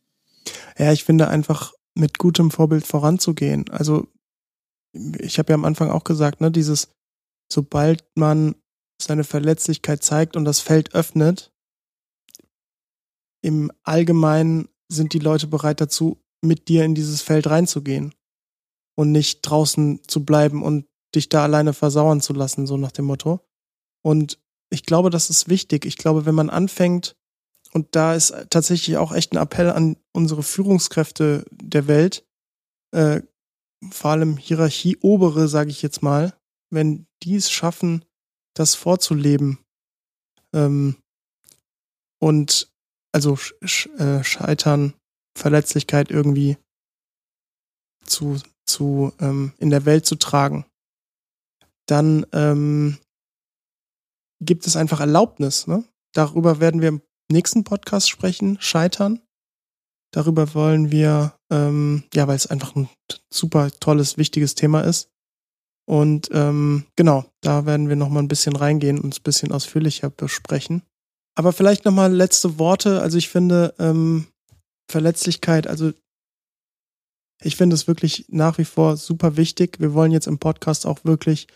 Ja, 0.79 0.93
ich 0.93 1.03
finde 1.03 1.27
einfach 1.27 1.73
mit 1.97 2.19
gutem 2.19 2.53
Vorbild 2.53 2.87
voranzugehen. 2.87 3.69
Also 3.71 4.07
ich 5.19 5.41
habe 5.41 5.51
ja 5.51 5.55
am 5.57 5.65
Anfang 5.65 5.91
auch 5.91 6.05
gesagt, 6.05 6.41
ne, 6.41 6.53
dieses, 6.53 6.93
sobald 7.53 8.05
man 8.15 8.55
seine 9.03 9.25
Verletzlichkeit 9.25 10.05
zeigt 10.05 10.37
und 10.37 10.45
das 10.45 10.61
Feld 10.61 10.95
öffnet, 10.95 11.51
im 13.43 13.73
Allgemeinen 13.83 14.69
sind 14.89 15.15
die 15.15 15.19
Leute 15.19 15.49
bereit 15.49 15.81
dazu, 15.81 16.23
mit 16.43 16.69
dir 16.69 16.85
in 16.85 16.95
dieses 16.95 17.23
Feld 17.23 17.49
reinzugehen 17.49 18.15
und 18.97 19.13
nicht 19.13 19.43
draußen 19.43 20.01
zu 20.07 20.25
bleiben 20.25 20.63
und 20.63 20.87
dich 21.15 21.29
da 21.29 21.45
alleine 21.45 21.73
versauern 21.73 22.21
zu 22.21 22.33
lassen, 22.33 22.67
so 22.67 22.77
nach 22.77 22.93
dem 22.93 23.07
Motto. 23.07 23.41
Und 24.03 24.39
ich 24.71 24.85
glaube, 24.85 25.11
das 25.11 25.31
ist 25.31 25.49
wichtig. 25.49 25.85
Ich 25.85 25.97
glaube, 25.97 26.27
wenn 26.27 26.35
man 26.35 26.51
anfängt, 26.51 27.17
und 27.73 27.97
da 27.97 28.15
ist 28.15 28.35
tatsächlich 28.51 28.97
auch 28.97 29.13
echt 29.13 29.33
ein 29.33 29.43
Appell 29.43 29.71
an 29.71 29.97
unsere 30.13 30.43
Führungskräfte 30.43 31.45
der 31.51 31.89
Welt, 31.89 32.25
äh, 32.93 33.23
vor 33.91 34.13
allem 34.13 34.37
Hierarchie 34.37 34.97
obere, 35.01 35.49
sage 35.49 35.71
ich 35.71 35.83
jetzt 35.83 36.03
mal, 36.03 36.35
wenn 36.71 37.07
die 37.23 37.37
es 37.37 37.51
schaffen, 37.51 38.05
das 38.55 38.75
vorzuleben 38.75 39.59
ähm, 40.53 40.97
und 42.21 42.71
also 43.13 43.37
sch 43.37 43.87
äh, 43.99 44.23
Scheitern, 44.25 44.95
Verletzlichkeit 45.37 46.11
irgendwie 46.11 46.57
zu 48.05 48.41
zu 48.67 49.13
ähm, 49.21 49.53
in 49.59 49.71
der 49.71 49.85
Welt 49.85 50.07
zu 50.07 50.17
tragen, 50.17 50.65
dann 51.87 52.27
ähm, 52.33 52.99
gibt 54.41 54.67
es 54.67 54.77
einfach 54.77 55.01
Erlaubnis. 55.01 55.67
Ne? 55.67 55.85
Darüber 56.13 56.61
werden 56.61 56.81
wir 56.81 57.01
nächsten 57.31 57.65
Podcast 57.65 58.09
sprechen, 58.09 58.59
Scheitern. 58.61 59.21
Darüber 60.13 60.55
wollen 60.55 60.93
wir, 60.93 61.35
ähm, 61.51 62.05
ja, 62.15 62.29
weil 62.29 62.37
es 62.37 62.47
einfach 62.47 62.77
ein 62.77 62.89
super 63.33 63.71
tolles, 63.81 64.17
wichtiges 64.17 64.55
Thema 64.55 64.83
ist. 64.83 65.11
Und 65.87 66.29
ähm, 66.33 66.87
genau, 66.97 67.25
da 67.41 67.67
werden 67.67 67.89
wir 67.89 67.97
nochmal 67.97 68.23
ein 68.23 68.29
bisschen 68.29 68.57
reingehen 68.57 69.01
und 69.01 69.19
ein 69.19 69.23
bisschen 69.23 69.53
ausführlicher 69.53 70.11
besprechen. 70.11 70.83
Aber 71.37 71.53
vielleicht 71.53 71.85
nochmal 71.85 72.13
letzte 72.13 72.59
Worte. 72.59 73.03
Also 73.03 73.19
ich 73.19 73.29
finde 73.29 73.75
ähm, 73.79 74.29
Verletzlichkeit, 74.91 75.67
also 75.67 75.93
ich 77.43 77.57
finde 77.57 77.75
es 77.75 77.87
wirklich 77.87 78.27
nach 78.29 78.59
wie 78.59 78.65
vor 78.65 78.97
super 78.97 79.37
wichtig. 79.37 79.81
Wir 79.81 79.95
wollen 79.95 80.13
jetzt 80.13 80.27
im 80.27 80.39
Podcast 80.39 80.87
auch 80.87 81.05
wirklich, 81.05 81.49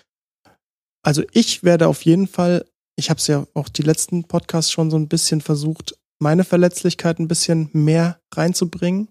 also 1.03 1.23
ich 1.33 1.63
werde 1.63 1.89
auf 1.89 2.03
jeden 2.03 2.27
Fall, 2.27 2.67
ich 2.97 3.11
habe 3.11 3.19
es 3.19 3.27
ja 3.27 3.47
auch 3.55 3.69
die 3.69 3.83
letzten 3.83 4.25
Podcasts 4.25 4.71
schon 4.71 4.91
so 4.91 4.97
ein 4.97 5.09
bisschen 5.09 5.41
versucht, 5.41 5.97
meine 6.21 6.45
Verletzlichkeit 6.45 7.19
ein 7.19 7.29
bisschen 7.29 7.71
mehr 7.73 8.21
reinzubringen. 8.35 9.09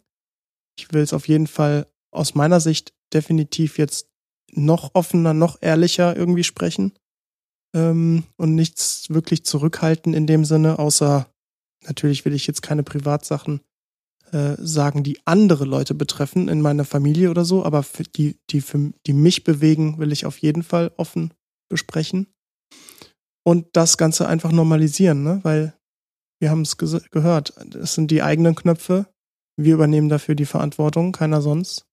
Ich 0.77 0.91
will 0.91 1.01
es 1.01 1.13
auf 1.13 1.27
jeden 1.27 1.47
Fall 1.47 1.87
aus 2.11 2.35
meiner 2.35 2.59
Sicht 2.59 2.93
definitiv 3.13 3.77
jetzt 3.77 4.07
noch 4.51 4.93
offener, 4.93 5.33
noch 5.33 5.61
ehrlicher 5.61 6.15
irgendwie 6.15 6.43
sprechen 6.43 6.93
ähm, 7.73 8.23
und 8.37 8.55
nichts 8.55 9.09
wirklich 9.09 9.45
zurückhalten 9.45 10.13
in 10.13 10.27
dem 10.27 10.45
Sinne, 10.45 10.79
außer 10.79 11.29
natürlich 11.85 12.25
will 12.25 12.33
ich 12.33 12.47
jetzt 12.47 12.61
keine 12.61 12.83
Privatsachen 12.83 13.61
äh, 14.31 14.55
sagen, 14.59 15.03
die 15.03 15.19
andere 15.25 15.65
Leute 15.65 15.93
betreffen 15.93 16.47
in 16.47 16.61
meiner 16.61 16.85
Familie 16.85 17.29
oder 17.29 17.45
so, 17.45 17.63
aber 17.63 17.83
für 17.83 18.03
die, 18.03 18.37
die, 18.49 18.61
für, 18.61 18.91
die 19.05 19.13
mich 19.13 19.43
bewegen, 19.43 19.97
will 19.99 20.11
ich 20.11 20.25
auf 20.25 20.37
jeden 20.39 20.63
Fall 20.63 20.91
offen 20.97 21.33
besprechen. 21.69 22.27
Und 23.45 23.67
das 23.73 23.97
Ganze 23.97 24.27
einfach 24.27 24.51
normalisieren, 24.51 25.23
ne? 25.23 25.39
weil 25.43 25.73
wir 26.39 26.49
haben 26.49 26.61
es 26.61 26.77
ge 26.77 26.99
gehört. 27.11 27.55
Es 27.75 27.93
sind 27.93 28.11
die 28.11 28.21
eigenen 28.21 28.55
Knöpfe. 28.55 29.07
Wir 29.57 29.73
übernehmen 29.73 30.09
dafür 30.09 30.35
die 30.35 30.45
Verantwortung, 30.45 31.11
keiner 31.13 31.41
sonst. 31.41 31.85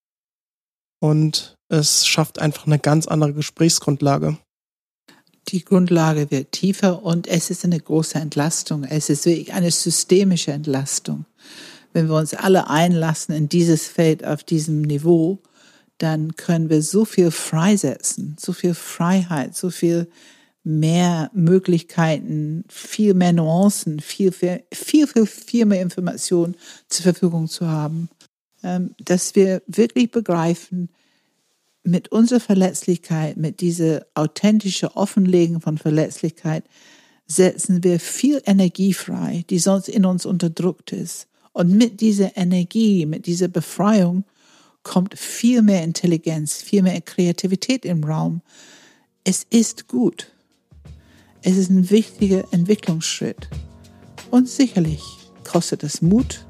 Und 1.01 1.55
es 1.69 2.07
schafft 2.07 2.39
einfach 2.39 2.67
eine 2.67 2.79
ganz 2.79 3.07
andere 3.07 3.35
Gesprächsgrundlage. 3.35 4.39
Die 5.49 5.65
Grundlage 5.65 6.31
wird 6.31 6.53
tiefer 6.53 7.03
und 7.03 7.27
es 7.27 7.51
ist 7.51 7.65
eine 7.65 7.79
große 7.79 8.19
Entlastung. 8.19 8.85
Es 8.85 9.11
ist 9.11 9.27
wirklich 9.27 9.53
eine 9.53 9.71
systemische 9.71 10.53
Entlastung. 10.53 11.27
Wenn 11.95 12.09
wir 12.09 12.17
uns 12.17 12.35
alle 12.35 12.69
einlassen 12.69 13.35
in 13.35 13.49
dieses 13.49 13.87
Feld 13.87 14.27
auf 14.27 14.43
diesem 14.43 14.83
Niveau, 14.83 15.39
dann 15.99 16.35
können 16.35 16.69
wir 16.69 16.83
so 16.83 17.05
viel 17.05 17.31
freisetzen, 17.31 18.37
so 18.39 18.53
viel 18.53 18.75
Freiheit, 18.75 19.57
so 19.57 19.71
viel 19.71 20.09
mehr 20.65 21.31
Möglichkeiten, 21.35 22.65
viel 22.69 23.15
mehr 23.15 23.33
Nuancen, 23.33 24.01
viel, 24.01 24.33
viel, 24.33 24.65
viel, 24.73 25.07
viel, 25.07 25.27
viel 25.27 25.67
mehr 25.67 25.83
Informationen 25.83 26.57
zur 26.89 27.05
Verfügung 27.05 27.47
zu 27.47 27.69
haben, 27.69 28.09
ähm, 28.65 28.95
dass 28.99 29.37
wir 29.37 29.63
wirklich 29.69 30.11
begreifen, 30.11 30.89
mit 31.85 32.09
unserer 32.09 32.41
Verletzlichkeit, 32.41 33.37
mit 33.37 33.61
dieser 33.61 34.07
authentische 34.15 34.97
Offenlegen 34.97 35.61
von 35.61 35.79
Verletzlichkeit, 35.79 36.65
setzen 37.27 37.85
wir 37.85 38.01
viel 38.01 38.43
Energie 38.47 38.95
frei, 38.95 39.45
die 39.49 39.59
sonst 39.61 39.89
in 39.89 40.07
uns 40.07 40.27
unterdrückt 40.27 40.93
ist. 40.93 41.29
Und 41.55 41.71
mit 41.71 42.01
dieser 42.01 42.37
Energie, 42.37 43.07
mit 43.07 43.27
dieser 43.27 43.49
Befreiung 43.49 44.25
kommt 44.83 45.19
viel 45.19 45.63
mehr 45.63 45.83
Intelligenz, 45.83 46.57
viel 46.57 46.83
mehr 46.83 47.01
Kreativität 47.01 47.85
im 47.87 48.05
Raum. 48.05 48.43
Es 49.23 49.47
ist 49.49 49.89
gut. 49.89 50.31
Es 51.43 51.57
ist 51.57 51.71
ein 51.71 51.89
wichtiger 51.91 52.45
Entwicklungsschritt. 52.53 53.49
Und 54.31 54.49
sicherlich 54.49 55.03
kostet 55.45 55.85
es 55.85 56.03
Mut. 56.03 56.45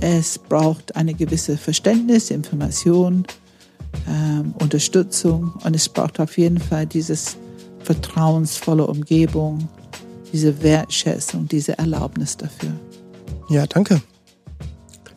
Es 0.00 0.38
braucht 0.38 0.94
eine 0.94 1.14
gewisse 1.14 1.56
Verständnis, 1.56 2.30
Information, 2.30 3.26
ähm, 4.06 4.54
Unterstützung 4.60 5.54
und 5.64 5.74
es 5.74 5.88
braucht 5.88 6.20
auf 6.20 6.36
jeden 6.36 6.58
Fall 6.58 6.84
dieses 6.84 7.38
vertrauensvolle 7.80 8.86
Umgebung, 8.86 9.68
diese 10.32 10.62
Wertschätzung, 10.62 11.48
diese 11.48 11.78
Erlaubnis 11.78 12.36
dafür. 12.36 12.72
Ja, 13.48 13.66
danke. 13.66 14.02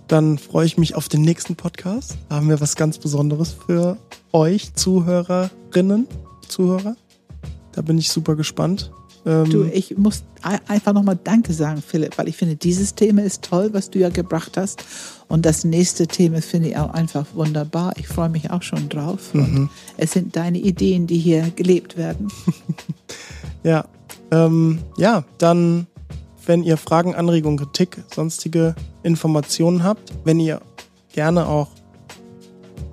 Dann 0.07 0.37
freue 0.37 0.65
ich 0.65 0.77
mich 0.77 0.95
auf 0.95 1.07
den 1.07 1.21
nächsten 1.21 1.55
Podcast. 1.55 2.17
Da 2.29 2.35
haben 2.35 2.49
wir 2.49 2.61
was 2.61 2.75
ganz 2.75 2.97
Besonderes 2.97 3.53
für 3.53 3.97
euch, 4.31 4.73
Zuhörerinnen, 4.73 6.07
Zuhörer. 6.47 6.95
Da 7.71 7.81
bin 7.81 7.97
ich 7.97 8.11
super 8.11 8.35
gespannt. 8.35 8.91
Ähm 9.25 9.49
du, 9.49 9.63
ich 9.65 9.97
muss 9.97 10.23
einfach 10.41 10.93
nochmal 10.93 11.19
Danke 11.23 11.53
sagen, 11.53 11.81
Philipp, 11.81 12.17
weil 12.17 12.27
ich 12.27 12.37
finde, 12.37 12.55
dieses 12.55 12.95
Thema 12.95 13.23
ist 13.23 13.43
toll, 13.43 13.69
was 13.73 13.89
du 13.89 13.99
ja 13.99 14.09
gebracht 14.09 14.57
hast. 14.57 14.83
Und 15.27 15.45
das 15.45 15.63
nächste 15.63 16.07
Thema 16.07 16.41
finde 16.41 16.69
ich 16.69 16.77
auch 16.77 16.93
einfach 16.93 17.25
wunderbar. 17.33 17.93
Ich 17.97 18.07
freue 18.07 18.29
mich 18.29 18.49
auch 18.51 18.63
schon 18.63 18.89
drauf. 18.89 19.33
Mhm. 19.33 19.69
es 19.97 20.11
sind 20.11 20.35
deine 20.35 20.59
Ideen, 20.59 21.07
die 21.07 21.17
hier 21.17 21.51
gelebt 21.55 21.97
werden. 21.97 22.29
ja, 23.63 23.85
ähm, 24.31 24.79
ja, 24.97 25.23
dann, 25.37 25.87
wenn 26.49 26.63
ihr 26.63 26.75
Fragen, 26.77 27.13
Anregungen, 27.13 27.59
Kritik, 27.59 28.03
sonstige 28.11 28.73
Informationen 29.03 29.83
habt, 29.83 30.11
wenn 30.23 30.39
ihr 30.39 30.63
gerne 31.13 31.47
auch 31.47 31.67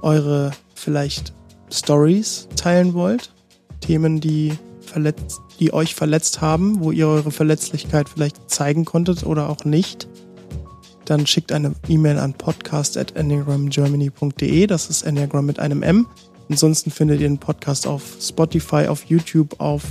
eure 0.03 0.51
vielleicht 0.75 1.33
Stories 1.73 2.49
teilen 2.57 2.93
wollt, 2.93 3.33
Themen, 3.81 4.21
die 4.21 4.53
verletzt, 4.83 5.41
die 5.59 5.73
euch 5.73 5.95
verletzt 5.95 6.43
haben, 6.43 6.81
wo 6.81 6.93
ihr 6.93 7.09
eure 7.09 7.31
Verletzlichkeit 7.31 8.11
vielleicht 8.11 8.51
zeigen 8.51 8.85
konntet 8.85 9.25
oder 9.25 9.49
auch 9.49 9.65
nicht, 9.65 10.07
dann 11.07 11.27
schickt 11.27 11.51
eine 11.51 11.73
E-Mail 11.89 12.19
an 12.19 12.35
podcast.enneagramgermany.de. 12.35 14.67
Das 14.67 14.91
ist 14.91 15.01
Enneagram 15.01 15.47
mit 15.47 15.61
einem 15.61 15.83
M. 15.83 16.07
Ansonsten 16.51 16.91
findet 16.91 17.23
ihr 17.23 17.29
den 17.29 17.39
Podcast 17.39 17.87
auf 17.87 18.19
Spotify, 18.21 18.89
auf 18.89 19.05
YouTube, 19.05 19.59
auf 19.61 19.83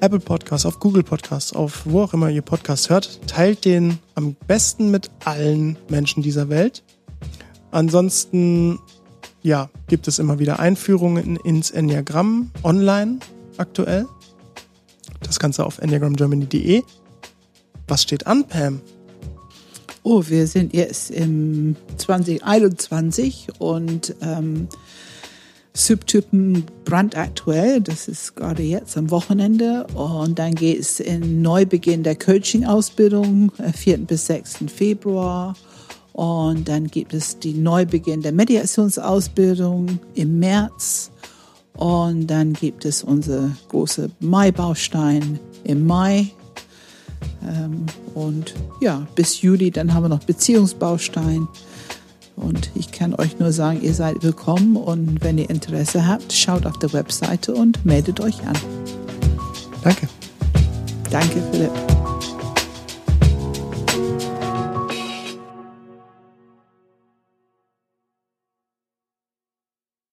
Apple 0.00 0.20
Podcasts, 0.20 0.66
auf 0.66 0.80
Google 0.80 1.02
Podcasts, 1.02 1.52
auf 1.52 1.82
wo 1.84 2.02
auch 2.02 2.12
immer 2.14 2.28
ihr 2.28 2.42
Podcast 2.42 2.90
hört. 2.90 3.20
Teilt 3.26 3.64
den 3.64 3.98
am 4.14 4.36
besten 4.46 4.90
mit 4.90 5.10
allen 5.24 5.78
Menschen 5.88 6.22
dieser 6.22 6.48
Welt. 6.48 6.82
Ansonsten, 7.70 8.78
ja, 9.42 9.70
gibt 9.88 10.08
es 10.08 10.18
immer 10.18 10.38
wieder 10.38 10.58
Einführungen 10.58 11.36
ins 11.36 11.70
Enneagramm 11.70 12.50
online 12.62 13.18
aktuell. 13.56 14.06
Das 15.22 15.38
Ganze 15.38 15.64
auf 15.64 15.78
enneagramgermany.de. 15.78 16.82
Was 17.88 18.02
steht 18.02 18.26
an, 18.26 18.46
Pam? 18.46 18.80
Oh, 20.02 20.22
wir 20.26 20.46
sind 20.46 20.74
jetzt 20.74 21.10
im 21.10 21.76
2021 21.96 23.48
und 23.58 24.14
ähm, 24.20 24.68
Subtypen 25.76 26.64
brandaktuell. 26.84 27.80
Das 27.80 28.06
ist 28.06 28.36
gerade 28.36 28.62
jetzt 28.62 28.96
am 28.96 29.10
Wochenende. 29.10 29.86
Und 29.94 30.38
dann 30.38 30.54
geht 30.54 30.78
es 30.78 31.00
in 31.00 31.42
Neubeginn 31.42 32.04
der 32.04 32.16
Coaching-Ausbildung, 32.16 33.50
4. 33.74 33.94
Äh, 33.94 33.98
bis 33.98 34.26
6. 34.26 34.64
Februar. 34.74 35.54
Und 36.12 36.68
dann 36.68 36.86
gibt 36.86 37.12
es 37.12 37.40
die 37.40 37.54
Neubeginn 37.54 38.22
der 38.22 38.32
Mediationsausbildung 38.32 39.98
im 40.14 40.38
März. 40.38 41.10
Und 41.76 42.28
dann 42.28 42.52
gibt 42.52 42.84
es 42.84 43.02
unsere 43.02 43.50
große 43.68 44.10
Mai-Baustein 44.20 45.40
im 45.64 45.86
Mai. 45.86 46.30
Ähm, 47.44 47.86
und 48.14 48.54
ja, 48.80 49.06
bis 49.16 49.42
Juli, 49.42 49.72
dann 49.72 49.92
haben 49.92 50.04
wir 50.04 50.08
noch 50.08 50.22
Beziehungsbaustein. 50.22 51.48
Und 52.36 52.70
ich 52.74 52.90
kann 52.90 53.14
euch 53.14 53.38
nur 53.38 53.52
sagen, 53.52 53.80
ihr 53.82 53.94
seid 53.94 54.22
willkommen 54.22 54.76
und 54.76 55.22
wenn 55.22 55.38
ihr 55.38 55.50
Interesse 55.50 56.06
habt, 56.06 56.32
schaut 56.32 56.66
auf 56.66 56.78
der 56.78 56.92
Webseite 56.92 57.54
und 57.54 57.84
meldet 57.84 58.20
euch 58.20 58.44
an. 58.46 58.56
Danke. 59.82 60.08
Danke, 61.10 61.42
Philipp. 61.52 62.03